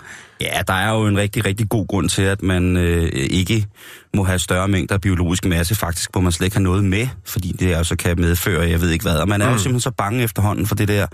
Ja, 0.40 0.60
der 0.66 0.74
er 0.74 0.94
jo 0.94 1.06
en 1.06 1.18
rigtig, 1.18 1.44
rigtig 1.44 1.68
god 1.68 1.86
grund 1.86 2.08
til, 2.08 2.22
at 2.22 2.42
man 2.42 2.76
øh, 2.76 3.08
ikke 3.12 3.66
må 4.14 4.24
have 4.24 4.38
større 4.38 4.68
mængder 4.68 4.98
biologisk 4.98 5.44
masse, 5.44 5.74
faktisk, 5.74 6.12
hvor 6.12 6.20
man 6.20 6.32
slet 6.32 6.46
ikke 6.46 6.56
har 6.56 6.62
noget 6.62 6.84
med, 6.84 7.08
fordi 7.24 7.52
det 7.52 7.74
altså 7.74 7.96
kan 7.96 8.20
medføre, 8.20 8.68
jeg 8.68 8.80
ved 8.80 8.90
ikke 8.90 9.02
hvad. 9.02 9.16
Og 9.16 9.28
man 9.28 9.42
er 9.42 9.46
mm. 9.46 9.52
jo 9.52 9.58
simpelthen 9.58 9.80
så 9.80 9.90
bange 9.90 10.22
efterhånden 10.22 10.66
for 10.66 10.74
det 10.74 10.88
der 10.88 11.06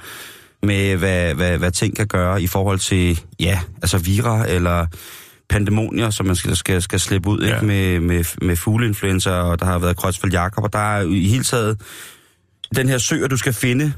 med, 0.62 0.96
hvad, 0.96 1.34
hvad, 1.34 1.58
hvad 1.58 1.70
ting 1.70 1.96
kan 1.96 2.06
gøre 2.06 2.42
i 2.42 2.46
forhold 2.46 2.78
til, 2.78 3.20
ja, 3.40 3.60
altså 3.82 3.98
vira 3.98 4.48
eller 4.48 4.86
pandemonier, 5.48 6.10
som 6.10 6.26
man 6.26 6.36
skal, 6.36 6.56
skal, 6.56 6.82
skal 6.82 7.00
slippe 7.00 7.28
ud 7.28 7.40
Ja. 7.40 7.54
ikke? 7.54 7.66
Med, 7.66 8.00
med, 8.00 8.24
med 8.42 8.56
fugleinfluenza, 8.56 9.30
og 9.30 9.58
der 9.58 9.66
har 9.66 9.78
været 9.78 9.96
Kreuzfeldt 9.96 10.34
Jakob, 10.34 10.64
og 10.64 10.72
der 10.72 10.78
er 10.78 11.02
i 11.02 11.28
hele 11.28 11.44
taget 11.44 11.80
den 12.76 12.88
her 12.88 12.98
sø, 12.98 13.26
du 13.26 13.36
skal 13.36 13.52
finde 13.52 13.92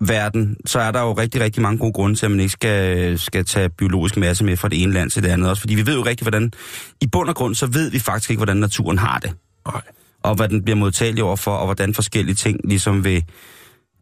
verden, 0.00 0.56
så 0.66 0.80
er 0.80 0.90
der 0.90 1.00
jo 1.00 1.12
rigtig, 1.12 1.40
rigtig 1.40 1.62
mange 1.62 1.78
gode 1.78 1.92
grunde 1.92 2.16
til, 2.16 2.26
at 2.26 2.30
man 2.30 2.40
ikke 2.40 2.52
skal, 2.52 3.18
skal 3.18 3.44
tage 3.44 3.68
biologisk 3.68 4.16
masse 4.16 4.44
med 4.44 4.56
fra 4.56 4.68
det 4.68 4.82
ene 4.82 4.92
land 4.92 5.10
til 5.10 5.22
det 5.22 5.28
andet 5.28 5.50
også. 5.50 5.60
Fordi 5.60 5.74
vi 5.74 5.86
ved 5.86 5.94
jo 5.94 6.02
rigtig, 6.02 6.24
hvordan... 6.24 6.52
I 7.00 7.06
bund 7.06 7.28
og 7.28 7.34
grund, 7.34 7.54
så 7.54 7.66
ved 7.66 7.90
vi 7.90 7.98
faktisk 7.98 8.30
ikke, 8.30 8.38
hvordan 8.38 8.56
naturen 8.56 8.98
har 8.98 9.18
det. 9.18 9.32
Nej. 9.66 9.82
Og 10.22 10.34
hvad 10.34 10.48
den 10.48 10.62
bliver 10.62 10.76
modtagelig 10.76 11.24
overfor, 11.24 11.50
og 11.50 11.64
hvordan 11.64 11.94
forskellige 11.94 12.34
ting 12.34 12.60
ligesom 12.64 13.04
vil... 13.04 13.24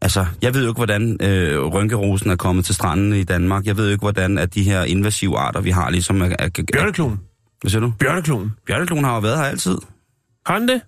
Altså, 0.03 0.27
jeg 0.43 0.55
ved 0.55 0.63
jo 0.63 0.69
ikke, 0.69 0.79
hvordan 0.79 1.17
øh, 1.23 1.65
rynkerosen 1.65 2.31
er 2.31 2.37
kommet 2.37 2.65
til 2.65 2.75
stranden 2.75 3.13
i 3.13 3.25
Danmark. 3.25 3.67
Jeg 3.67 3.77
ved 3.77 3.85
jo 3.85 3.91
ikke, 3.93 4.03
hvordan 4.03 4.39
at 4.39 4.55
de 4.55 4.63
her 4.63 4.83
invasive 4.85 5.39
arter, 5.39 5.61
vi 5.61 5.71
har, 5.71 5.91
ligesom 5.91 6.23
er... 6.23 6.27
er, 6.27 6.35
er 6.39 6.63
Bjørneklonen. 6.73 7.21
hvad 7.61 7.71
siger 7.71 7.81
du? 7.81 7.93
Bjørneklonen. 7.99 8.53
Bjørneklonen 8.67 9.05
har 9.05 9.15
jo 9.15 9.21
været 9.21 9.39
her 9.39 9.45
altid. 9.45 9.79
Har 10.47 10.59
den 10.59 10.69
det? 10.69 10.81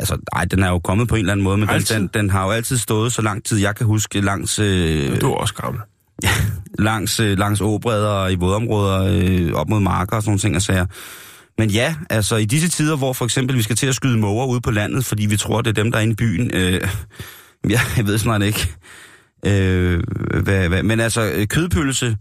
Altså, 0.00 0.18
nej, 0.34 0.44
den 0.44 0.62
er 0.62 0.68
jo 0.68 0.78
kommet 0.78 1.08
på 1.08 1.14
en 1.14 1.18
eller 1.18 1.32
anden 1.32 1.44
måde, 1.44 1.56
men 1.56 1.68
den, 1.68 1.74
Altid? 1.74 1.96
den, 1.96 2.10
den 2.14 2.30
har 2.30 2.44
jo 2.44 2.50
altid 2.50 2.78
stået 2.78 3.12
så 3.12 3.22
lang 3.22 3.44
tid, 3.44 3.58
jeg 3.58 3.76
kan 3.76 3.86
huske, 3.86 4.20
langs... 4.20 4.58
Øh, 4.58 5.20
Du 5.20 5.32
er 5.32 5.36
også 5.36 5.54
gammel. 5.54 5.82
langs, 6.88 7.20
øh, 7.20 7.38
langs 7.38 7.60
åbredder 7.60 8.08
og 8.08 8.32
i 8.32 8.34
vådområder 8.34 9.02
øh, 9.02 9.52
op 9.52 9.68
mod 9.68 9.80
marker 9.80 10.16
og 10.16 10.22
sådan 10.22 10.30
nogle 10.30 10.38
ting 10.38 10.56
og 10.56 10.62
sager. 10.62 10.86
Men 11.58 11.70
ja, 11.70 11.94
altså 12.10 12.36
i 12.36 12.44
disse 12.44 12.68
tider, 12.68 12.96
hvor 12.96 13.12
for 13.12 13.24
eksempel 13.24 13.56
vi 13.56 13.62
skal 13.62 13.76
til 13.76 13.86
at 13.86 13.94
skyde 13.94 14.18
måger 14.18 14.46
ude 14.46 14.60
på 14.60 14.70
landet, 14.70 15.04
fordi 15.04 15.26
vi 15.26 15.36
tror, 15.36 15.60
det 15.62 15.70
er 15.78 15.82
dem, 15.82 15.92
der 15.92 15.98
er 15.98 16.02
inde 16.02 16.12
i 16.12 16.16
byen. 16.16 16.50
Øh, 16.54 16.72
ja, 16.72 16.88
jeg 17.96 18.06
ved 18.06 18.18
snart 18.18 18.42
ikke. 18.42 18.68
Øh, 19.46 20.02
hvad, 20.42 20.68
hvad, 20.68 20.82
men 20.82 21.00
altså 21.00 21.32
øh, 21.34 21.46
kødpølse 21.46 22.16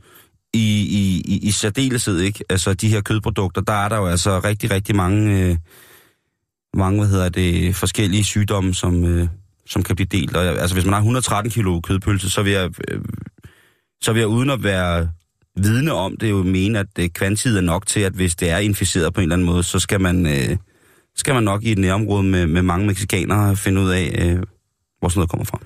i, 0.54 0.82
i, 0.82 1.22
i, 1.26 1.40
i 1.48 1.52
særdeleshed, 1.52 2.20
ikke? 2.20 2.44
Altså 2.50 2.74
de 2.74 2.88
her 2.88 3.02
kødprodukter, 3.02 3.62
der 3.62 3.74
er 3.74 3.90
der 3.90 3.98
jo 3.98 4.06
altså 4.06 4.40
rigtig, 4.40 4.72
rigtig 4.72 4.96
mange, 4.96 5.40
øh, 5.40 5.58
mange 6.74 7.00
hvad 7.00 7.10
hedder 7.10 7.30
det, 7.30 7.76
forskellige 7.76 8.24
sygdomme, 8.24 8.74
som, 8.74 9.06
øh, 9.06 9.28
som 9.66 9.84
kan 9.84 9.96
blive 9.96 10.08
delt. 10.12 10.36
Og, 10.36 10.46
altså 10.46 10.76
hvis 10.76 10.86
man 10.86 10.94
har 10.94 11.00
113 11.00 11.52
kilo 11.52 11.80
kødpølse, 11.80 12.30
så 12.30 12.44
vil 12.44 12.52
jeg... 12.52 12.70
Øh, 12.88 13.02
så 14.04 14.14
vil 14.14 14.20
jeg 14.20 14.28
uden 14.28 14.50
at 14.50 14.64
være 14.64 15.10
vidne 15.56 15.94
om 15.94 16.18
det 16.18 16.30
jo 16.30 16.44
mene, 16.44 16.80
at 16.80 16.88
øh, 17.00 17.10
kvantitet 17.10 17.58
er 17.58 17.62
nok 17.62 17.88
til, 17.88 18.00
at 18.00 18.14
hvis 18.14 18.36
det 18.36 18.50
er 18.50 18.58
inficeret 18.58 19.14
på 19.14 19.22
en 19.22 19.24
eller 19.24 19.36
anden 19.36 19.46
måde, 19.46 19.64
så 19.64 19.80
skal 19.80 20.02
man, 20.02 20.28
øh, 20.28 20.58
skal 21.16 21.34
man 21.34 21.44
nok 21.44 21.64
i 21.64 21.72
et 21.72 21.78
nærområde 21.78 22.24
med, 22.24 22.48
med 22.48 22.62
mange 22.62 22.88
mexikanere 22.88 23.56
finde 23.56 23.82
ud 23.82 23.90
af, 23.90 24.16
øh, 24.22 24.44
hvor 25.02 25.10
sådan 25.10 25.20
noget 25.20 25.30
kommer 25.30 25.46
fra. 25.46 25.60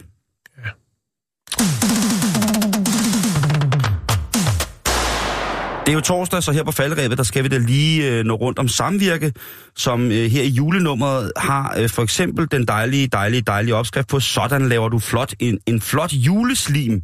Det 5.86 5.92
er 5.92 5.96
jo 5.96 6.02
torsdag, 6.02 6.44
så 6.44 6.52
her 6.52 6.64
på 6.64 6.72
faldrebet, 6.72 7.18
der 7.18 7.24
skal 7.24 7.44
vi 7.44 7.50
da 7.50 7.58
lige 7.58 8.12
øh, 8.12 8.26
nå 8.26 8.36
rundt 8.36 8.60
om 8.60 8.68
samvirke, 8.68 9.34
som 9.76 10.12
øh, 10.12 10.32
her 10.32 10.44
i 10.44 10.48
julenummeret 10.48 11.32
har 11.38 11.76
øh, 11.78 11.90
for 11.90 12.04
eksempel 12.04 12.48
den 12.52 12.68
dejlige, 12.68 13.08
dejlige, 13.08 13.42
dejlige 13.42 13.76
opskrift 13.76 14.08
på, 14.08 14.20
sådan 14.20 14.70
laver 14.70 14.90
du 14.90 15.00
flot 15.00 15.34
en, 15.40 15.60
en 15.66 15.82
flot 15.82 16.14
juleslim. 16.14 17.02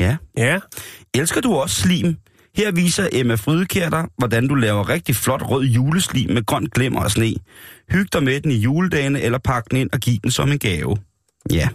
Ja. 0.00 0.16
Ja. 0.36 0.58
Elsker 1.14 1.40
du 1.40 1.54
også 1.54 1.80
slim? 1.80 2.16
Her 2.56 2.72
viser 2.72 3.08
Emma 3.12 3.34
Frydekær 3.34 3.90
dig, 3.90 4.04
hvordan 4.18 4.48
du 4.48 4.54
laver 4.54 4.88
rigtig 4.88 5.16
flot 5.16 5.42
rød 5.42 5.64
juleslim 5.64 6.30
med 6.30 6.46
grøn 6.46 6.66
glimmer 6.74 7.00
og 7.00 7.10
sne. 7.10 7.34
Hyg 7.90 8.12
dig 8.12 8.22
med 8.22 8.40
den 8.40 8.50
i 8.50 8.56
juledagene, 8.56 9.20
eller 9.20 9.38
pak 9.38 9.70
den 9.70 9.78
ind 9.78 9.90
og 9.92 9.98
giv 9.98 10.18
den 10.22 10.30
som 10.30 10.52
en 10.52 10.58
gave. 10.58 10.96
Ja. 11.52 11.68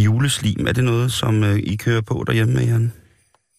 Juleslim, 0.00 0.66
er 0.66 0.72
det 0.72 0.84
noget, 0.84 1.12
som 1.12 1.44
øh, 1.44 1.58
I 1.58 1.76
kører 1.76 2.00
på 2.00 2.24
derhjemme, 2.26 2.60
Jan? 2.60 2.92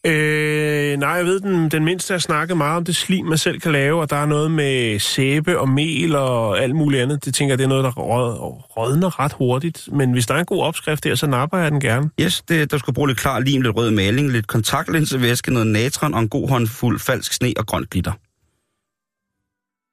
Øh, 0.06 0.98
nej, 1.00 1.10
jeg 1.10 1.26
ved, 1.26 1.40
den, 1.40 1.72
den 1.72 1.86
mindste 1.86 2.14
har 2.14 2.20
snakket 2.20 2.58
meget 2.58 2.78
om 2.78 2.86
det 2.86 2.96
slim, 2.96 3.26
man 3.26 3.38
selv 3.38 3.60
kan 3.60 3.72
lave, 3.72 4.02
og 4.02 4.10
der 4.10 4.16
er 4.16 4.26
noget 4.26 4.52
med 4.52 5.00
sæbe 5.00 5.60
og 5.60 5.70
mel 5.70 6.16
og 6.16 6.60
alt 6.60 6.76
muligt 6.76 7.02
andet. 7.02 7.26
Det 7.26 7.34
tænker 7.36 7.52
jeg, 7.52 7.58
det 7.58 7.64
er 7.64 7.68
noget, 7.70 7.84
der 7.84 7.92
råd, 7.92 8.38
rådner 8.78 9.20
ret 9.20 9.34
hurtigt. 9.34 9.90
Men 9.92 10.12
hvis 10.12 10.26
der 10.28 10.34
er 10.34 10.40
en 10.40 10.46
god 10.46 10.64
opskrift 10.64 11.04
der, 11.04 11.16
så 11.16 11.28
napper 11.28 11.58
jeg 11.58 11.72
den 11.72 11.80
gerne. 11.80 12.10
Yes, 12.22 12.42
det, 12.42 12.72
der 12.72 12.78
skal 12.78 12.94
bruge 12.94 13.08
lidt 13.08 13.20
klar 13.20 13.40
lim, 13.40 13.62
lidt 13.62 13.76
rød 13.76 13.92
maling, 13.92 14.32
lidt 14.32 14.48
kontaktlinsevæske, 14.48 15.54
noget 15.54 15.68
natron 15.68 16.14
og 16.14 16.20
en 16.20 16.30
god 16.30 16.50
håndfuld 16.50 17.00
falsk 17.00 17.34
sne 17.34 17.54
og 17.58 17.66
grønt 17.68 17.90
glitter. 17.90 18.12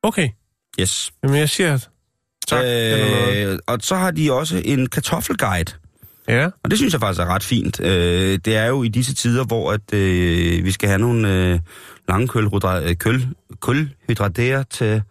Okay, 0.02 0.28
Yes. 0.80 1.12
jamen 1.22 1.36
jeg 1.38 1.48
siger 1.48 1.78
tak. 2.48 2.64
Øh, 2.64 3.58
og 3.66 3.78
så 3.80 3.94
har 3.96 4.10
de 4.10 4.32
også 4.32 4.62
en 4.64 4.86
kartoffelguide. 4.88 5.72
Ja, 6.28 6.46
Og 6.64 6.70
det 6.70 6.78
synes 6.78 6.92
jeg 6.92 7.00
faktisk 7.00 7.20
er 7.20 7.26
ret 7.26 7.42
fint. 7.42 7.80
Øh, 7.80 8.38
det 8.44 8.56
er 8.56 8.66
jo 8.66 8.82
i 8.82 8.88
disse 8.88 9.14
tider, 9.14 9.44
hvor 9.44 9.72
at, 9.72 9.92
øh, 9.94 10.64
vi 10.64 10.72
skal 10.72 10.88
have 10.88 10.98
nogle 10.98 11.32
øh, 11.34 11.60
lange 12.08 12.28
kølhydra- 12.28 12.88
øh, 12.88 12.96
køl, 12.96 13.28
kulhydrater 13.60 14.62
til 14.62 15.02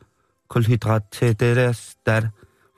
kulhydrat 0.49 1.01
til 1.11 1.39
det 1.39 1.55
der 1.55 1.71
stat. 1.71 2.23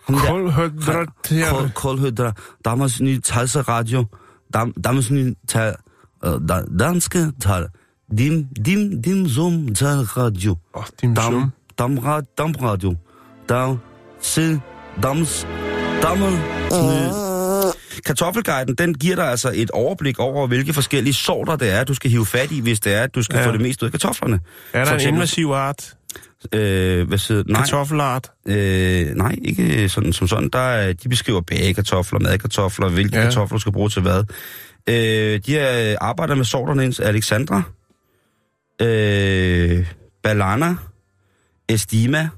Kulhydrat, 0.05 1.07
ja. 1.31 1.49
Kul, 1.51 1.69
kulhydrat. 1.75 2.37
Damals 2.65 3.01
ny 3.01 3.19
talse 3.21 3.61
radio. 3.61 4.05
Dam, 4.53 4.73
damals 4.83 5.11
ny 5.11 5.33
tal, 5.47 5.75
øh, 6.25 6.31
da, 6.49 6.61
danske 6.79 7.31
tal. 7.41 7.67
Dim, 8.17 8.45
dim, 8.65 9.01
dim, 9.01 9.27
zoom, 9.29 9.75
tal 9.75 9.97
radio. 9.97 10.57
Åh, 10.75 10.83
dam, 11.77 11.97
ra, 11.97 12.21
dam 12.37 12.51
radio. 12.51 12.95
Dam, 13.49 13.79
se, 14.27 14.59
dams, 15.03 15.47
dammel, 16.01 16.39
Kartoffelguiden, 18.05 18.75
den 18.75 18.93
giver 18.93 19.15
dig 19.15 19.25
altså 19.25 19.51
et 19.55 19.71
overblik 19.71 20.19
over, 20.19 20.47
hvilke 20.47 20.73
forskellige 20.73 21.13
sorter 21.13 21.55
det 21.55 21.71
er, 21.73 21.83
du 21.83 21.93
skal 21.93 22.11
hive 22.11 22.25
fat 22.25 22.51
i, 22.51 22.59
hvis 22.59 22.79
det 22.79 22.93
er, 22.93 23.01
at 23.03 23.15
du 23.15 23.23
skal 23.23 23.37
Ja. 23.39 23.47
få 23.47 23.51
det 23.51 23.61
mest 23.61 23.83
ud 23.83 23.87
af 23.87 23.91
kartoflerne. 23.91 24.35
Er 24.73 24.79
For 24.79 24.85
der 24.85 24.91
en 24.91 24.95
eksempel- 24.95 25.15
invasiv 25.17 25.47
art? 25.49 25.93
Øh, 26.53 27.07
hvad 27.07 27.17
siger, 27.17 27.43
nej, 27.47 27.61
Kartoffelart? 27.61 28.31
øh, 28.47 29.07
nej, 29.15 29.35
ikke 29.41 29.89
sådan 29.89 30.13
som 30.13 30.27
sådan. 30.27 30.49
Der 30.53 30.59
er, 30.59 30.93
de 30.93 31.09
beskriver 31.09 31.41
bagekartofler, 31.41 32.19
madkartofler, 32.19 32.89
hvilke 32.89 33.17
ja. 33.17 33.23
kartofler 33.23 33.55
du 33.55 33.59
skal 33.61 33.71
bruge 33.73 33.89
til 33.89 34.01
hvad. 34.01 34.23
Øh, 34.89 35.39
de 35.45 35.57
er, 35.59 35.95
arbejder 36.01 36.35
med 36.35 36.45
sorterne 36.45 36.85
ens 36.85 36.99
Alexandra, 36.99 37.61
øh, 38.81 39.85
Balana, 40.23 40.75
Estima, 41.69 42.29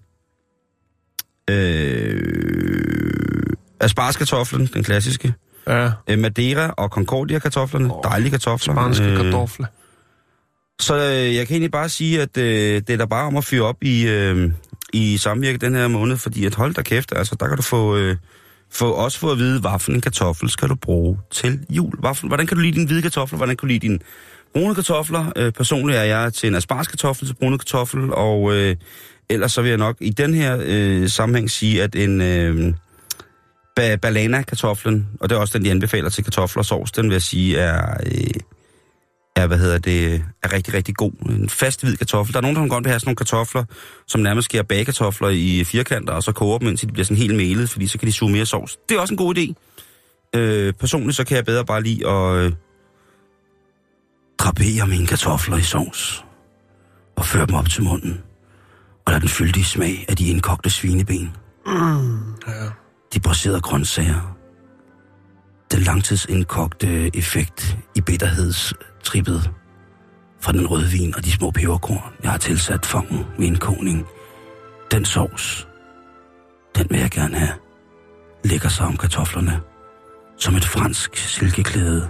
øh, 1.50 3.54
asparskartoflen, 3.80 4.70
den 4.74 4.84
klassiske, 4.84 5.34
Ja, 5.68 5.92
øh, 6.10 6.20
Madeira 6.20 6.74
og 6.78 6.90
Concordia-kartoflerne, 6.90 7.94
oh, 7.96 8.04
dejlige 8.04 8.32
kartofler. 8.32 8.74
spanske 8.74 9.06
Øh, 9.06 9.18
kartofler. 9.18 9.66
så 10.80 10.96
øh, 10.96 11.36
jeg 11.36 11.48
kan 11.48 11.54
egentlig 11.56 11.72
bare 11.72 11.90
sige, 11.90 12.22
at 12.22 12.38
øh, 12.38 12.82
det 12.88 12.90
er 12.90 12.98
da 12.98 13.06
bare 13.06 13.28
om 13.28 13.38
at 13.38 13.46
fyre 13.46 13.64
op 13.64 13.84
i, 13.84 14.08
øh, 14.08 14.52
i 14.94 15.18
samvirke 15.18 15.58
den 15.58 15.76
her 15.76 15.88
måned, 15.88 16.18
fordi 16.18 16.46
at 16.46 16.56
hold 16.56 16.74
da 16.74 16.82
kæft, 16.82 17.14
altså 17.16 17.36
der 17.40 17.48
kan 17.48 17.58
du 17.58 17.64
få, 17.64 17.98
øh, 17.98 18.16
få 18.72 18.92
også 18.92 19.20
få 19.20 19.32
at 19.32 19.38
vide, 19.38 19.60
hvad 19.60 19.80
for 19.80 19.92
en 19.92 20.02
kartoffel 20.02 20.50
skal 20.50 20.70
du 20.70 20.76
bruge 20.76 21.18
til 21.32 21.60
jul. 21.70 22.00
Hvad 22.00 22.16
for, 22.16 22.28
hvordan 22.28 22.48
kan 22.48 22.58
du 22.58 22.62
lide 22.64 22.76
dine 22.76 22.88
hvide 22.88 23.02
kartofler, 23.02 23.38
hvordan 23.38 23.56
kan 23.58 23.62
du 23.62 23.66
lide 23.68 23.80
dine 23.80 24.00
brune 24.54 24.76
kartofler. 24.76 25.32
Øh, 25.36 25.52
personligt 25.52 26.00
er 26.00 26.04
jeg 26.04 26.34
til 26.34 26.48
en 26.50 26.56
asparskartoffel 26.56 27.28
til 27.28 27.34
brune 27.34 27.58
kartoffel, 27.58 28.14
og 28.14 28.54
øh, 28.56 28.76
ellers 29.30 29.52
så 29.52 29.62
vil 29.62 29.70
jeg 29.70 29.78
nok 29.78 29.98
i 30.00 30.10
den 30.10 30.34
her 30.34 30.58
øh, 30.66 31.10
sammenhæng 31.10 31.52
sige, 31.52 31.84
at 31.84 31.96
en 31.96 32.22
øh, 32.22 32.74
ba- 33.80 33.96
balana-kartoflen, 33.96 35.08
og 35.20 35.30
det 35.30 35.36
er 35.36 35.40
også 35.40 35.58
den, 35.58 35.66
de 35.66 35.72
anbefaler 35.72 36.10
til 36.10 36.24
kartofler 36.24 36.62
og 36.62 36.66
sovs, 36.66 36.92
den 36.92 37.06
vil 37.06 37.12
jeg 37.12 37.22
sige 37.22 37.58
er... 37.58 37.98
Øh, 38.06 38.42
er, 39.36 39.48
hvad 39.48 39.58
hedder 39.58 39.78
det, 39.78 40.24
er 40.44 40.54
rigtig, 40.54 40.74
rigtig 40.74 40.96
god. 40.96 41.12
En 41.30 41.50
fast 41.50 41.84
hvid 41.84 41.98
kartoffel. 41.98 42.34
Der 42.34 42.40
er 42.40 42.42
nogen, 42.42 42.58
der 42.58 42.68
godt 42.68 42.84
vil 42.84 42.90
have 42.90 43.00
sådan 43.00 43.08
nogle 43.08 43.16
kartofler, 43.16 43.64
som 44.08 44.22
nærmest 44.22 44.46
skærer 44.46 44.64
bagekartofler 44.64 45.30
i 45.30 45.64
firkanter, 45.64 46.14
og 46.14 46.24
så 46.24 46.32
koger 46.32 46.58
dem, 46.58 46.68
indtil 46.68 46.88
de 46.88 46.94
bliver 46.94 47.06
sådan 47.06 47.18
helt 47.18 47.36
melet, 47.36 47.70
fordi 47.70 47.88
så 47.88 47.98
kan 47.98 48.08
de 48.08 48.14
suge 48.14 48.32
mere 48.32 48.46
sovs. 48.46 48.78
Det 48.90 48.96
er 48.96 49.02
også 49.02 49.14
en 49.14 49.18
god 49.18 49.38
idé. 49.38 49.54
Øh, 50.40 50.74
personligt 50.74 51.16
så 51.16 51.24
kan 51.24 51.38
jeg 51.38 51.46
bedre 51.46 51.66
bare 51.66 51.84
lide 51.84 52.08
at 52.08 52.36
øh, 52.36 52.52
drapere 54.40 54.88
mine 54.88 55.08
kartofler 55.08 55.58
i 55.58 55.62
sovs, 55.62 56.26
og 57.16 57.26
føre 57.26 57.46
dem 57.46 57.56
op 57.56 57.70
til 57.70 57.84
munden, 57.84 58.22
og 59.06 59.12
lade 59.12 59.22
den 59.22 59.30
fyldige 59.30 59.66
smag 59.66 60.06
af 60.10 60.16
de 60.16 60.28
indkogte 60.28 60.70
svineben. 60.70 61.36
Ja. 62.48 62.70
De 63.14 63.20
braserede 63.20 63.62
grøntsager. 63.62 64.36
Den 65.72 65.80
langtidsindkogte 65.80 67.18
effekt 67.18 67.78
i 67.96 68.02
bitterhedstrippet 68.02 69.52
fra 70.42 70.52
den 70.52 70.68
rødvin 70.68 71.16
og 71.16 71.26
de 71.26 71.32
små 71.32 71.52
peberkorn, 71.52 72.14
jeg 72.24 72.32
har 72.32 72.38
tilsat 72.38 72.86
fangen 72.86 73.26
ved 73.38 73.46
indkogning. 73.48 74.06
Den 74.92 75.06
sovs, 75.06 75.68
den 76.76 76.88
vil 76.90 77.00
jeg 77.00 77.12
gerne 77.12 77.38
have. 77.38 77.54
Lægger 78.44 78.70
sig 78.70 78.86
om 78.86 78.98
kartoflerne, 78.98 79.62
som 80.38 80.56
et 80.56 80.66
fransk 80.66 81.18
silkeklæde 81.18 82.10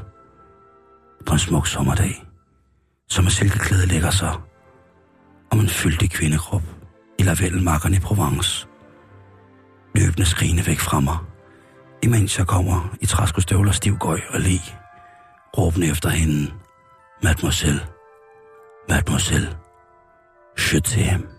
på 1.25 1.33
en 1.33 1.39
smuk 1.39 1.67
sommerdag. 1.67 2.25
Som 3.09 3.25
et 3.25 3.31
silkeklæde 3.31 3.85
lægger 3.85 4.11
sig 4.11 4.33
om 5.51 5.59
en 5.59 5.69
fyldig 5.69 6.11
kvindekrop 6.11 6.63
i 7.19 7.23
lavendelmarkerne 7.23 7.95
i 7.95 7.99
Provence. 7.99 8.67
Løbende 9.95 10.25
skrigende 10.25 10.67
væk 10.67 10.79
fra 10.79 10.99
mig, 10.99 11.17
imens 12.03 12.37
jeg 12.37 12.47
kommer 12.47 12.95
i 13.01 13.05
træskostøvler, 13.05 13.71
stivgøj 13.71 14.19
og 14.29 14.39
le, 14.39 14.59
råbende 15.57 15.87
efter 15.87 16.09
hende, 16.09 16.53
Mademoiselle, 17.23 17.81
Mademoiselle, 18.89 19.57
je 20.57 20.81
t'aime. 20.87 21.38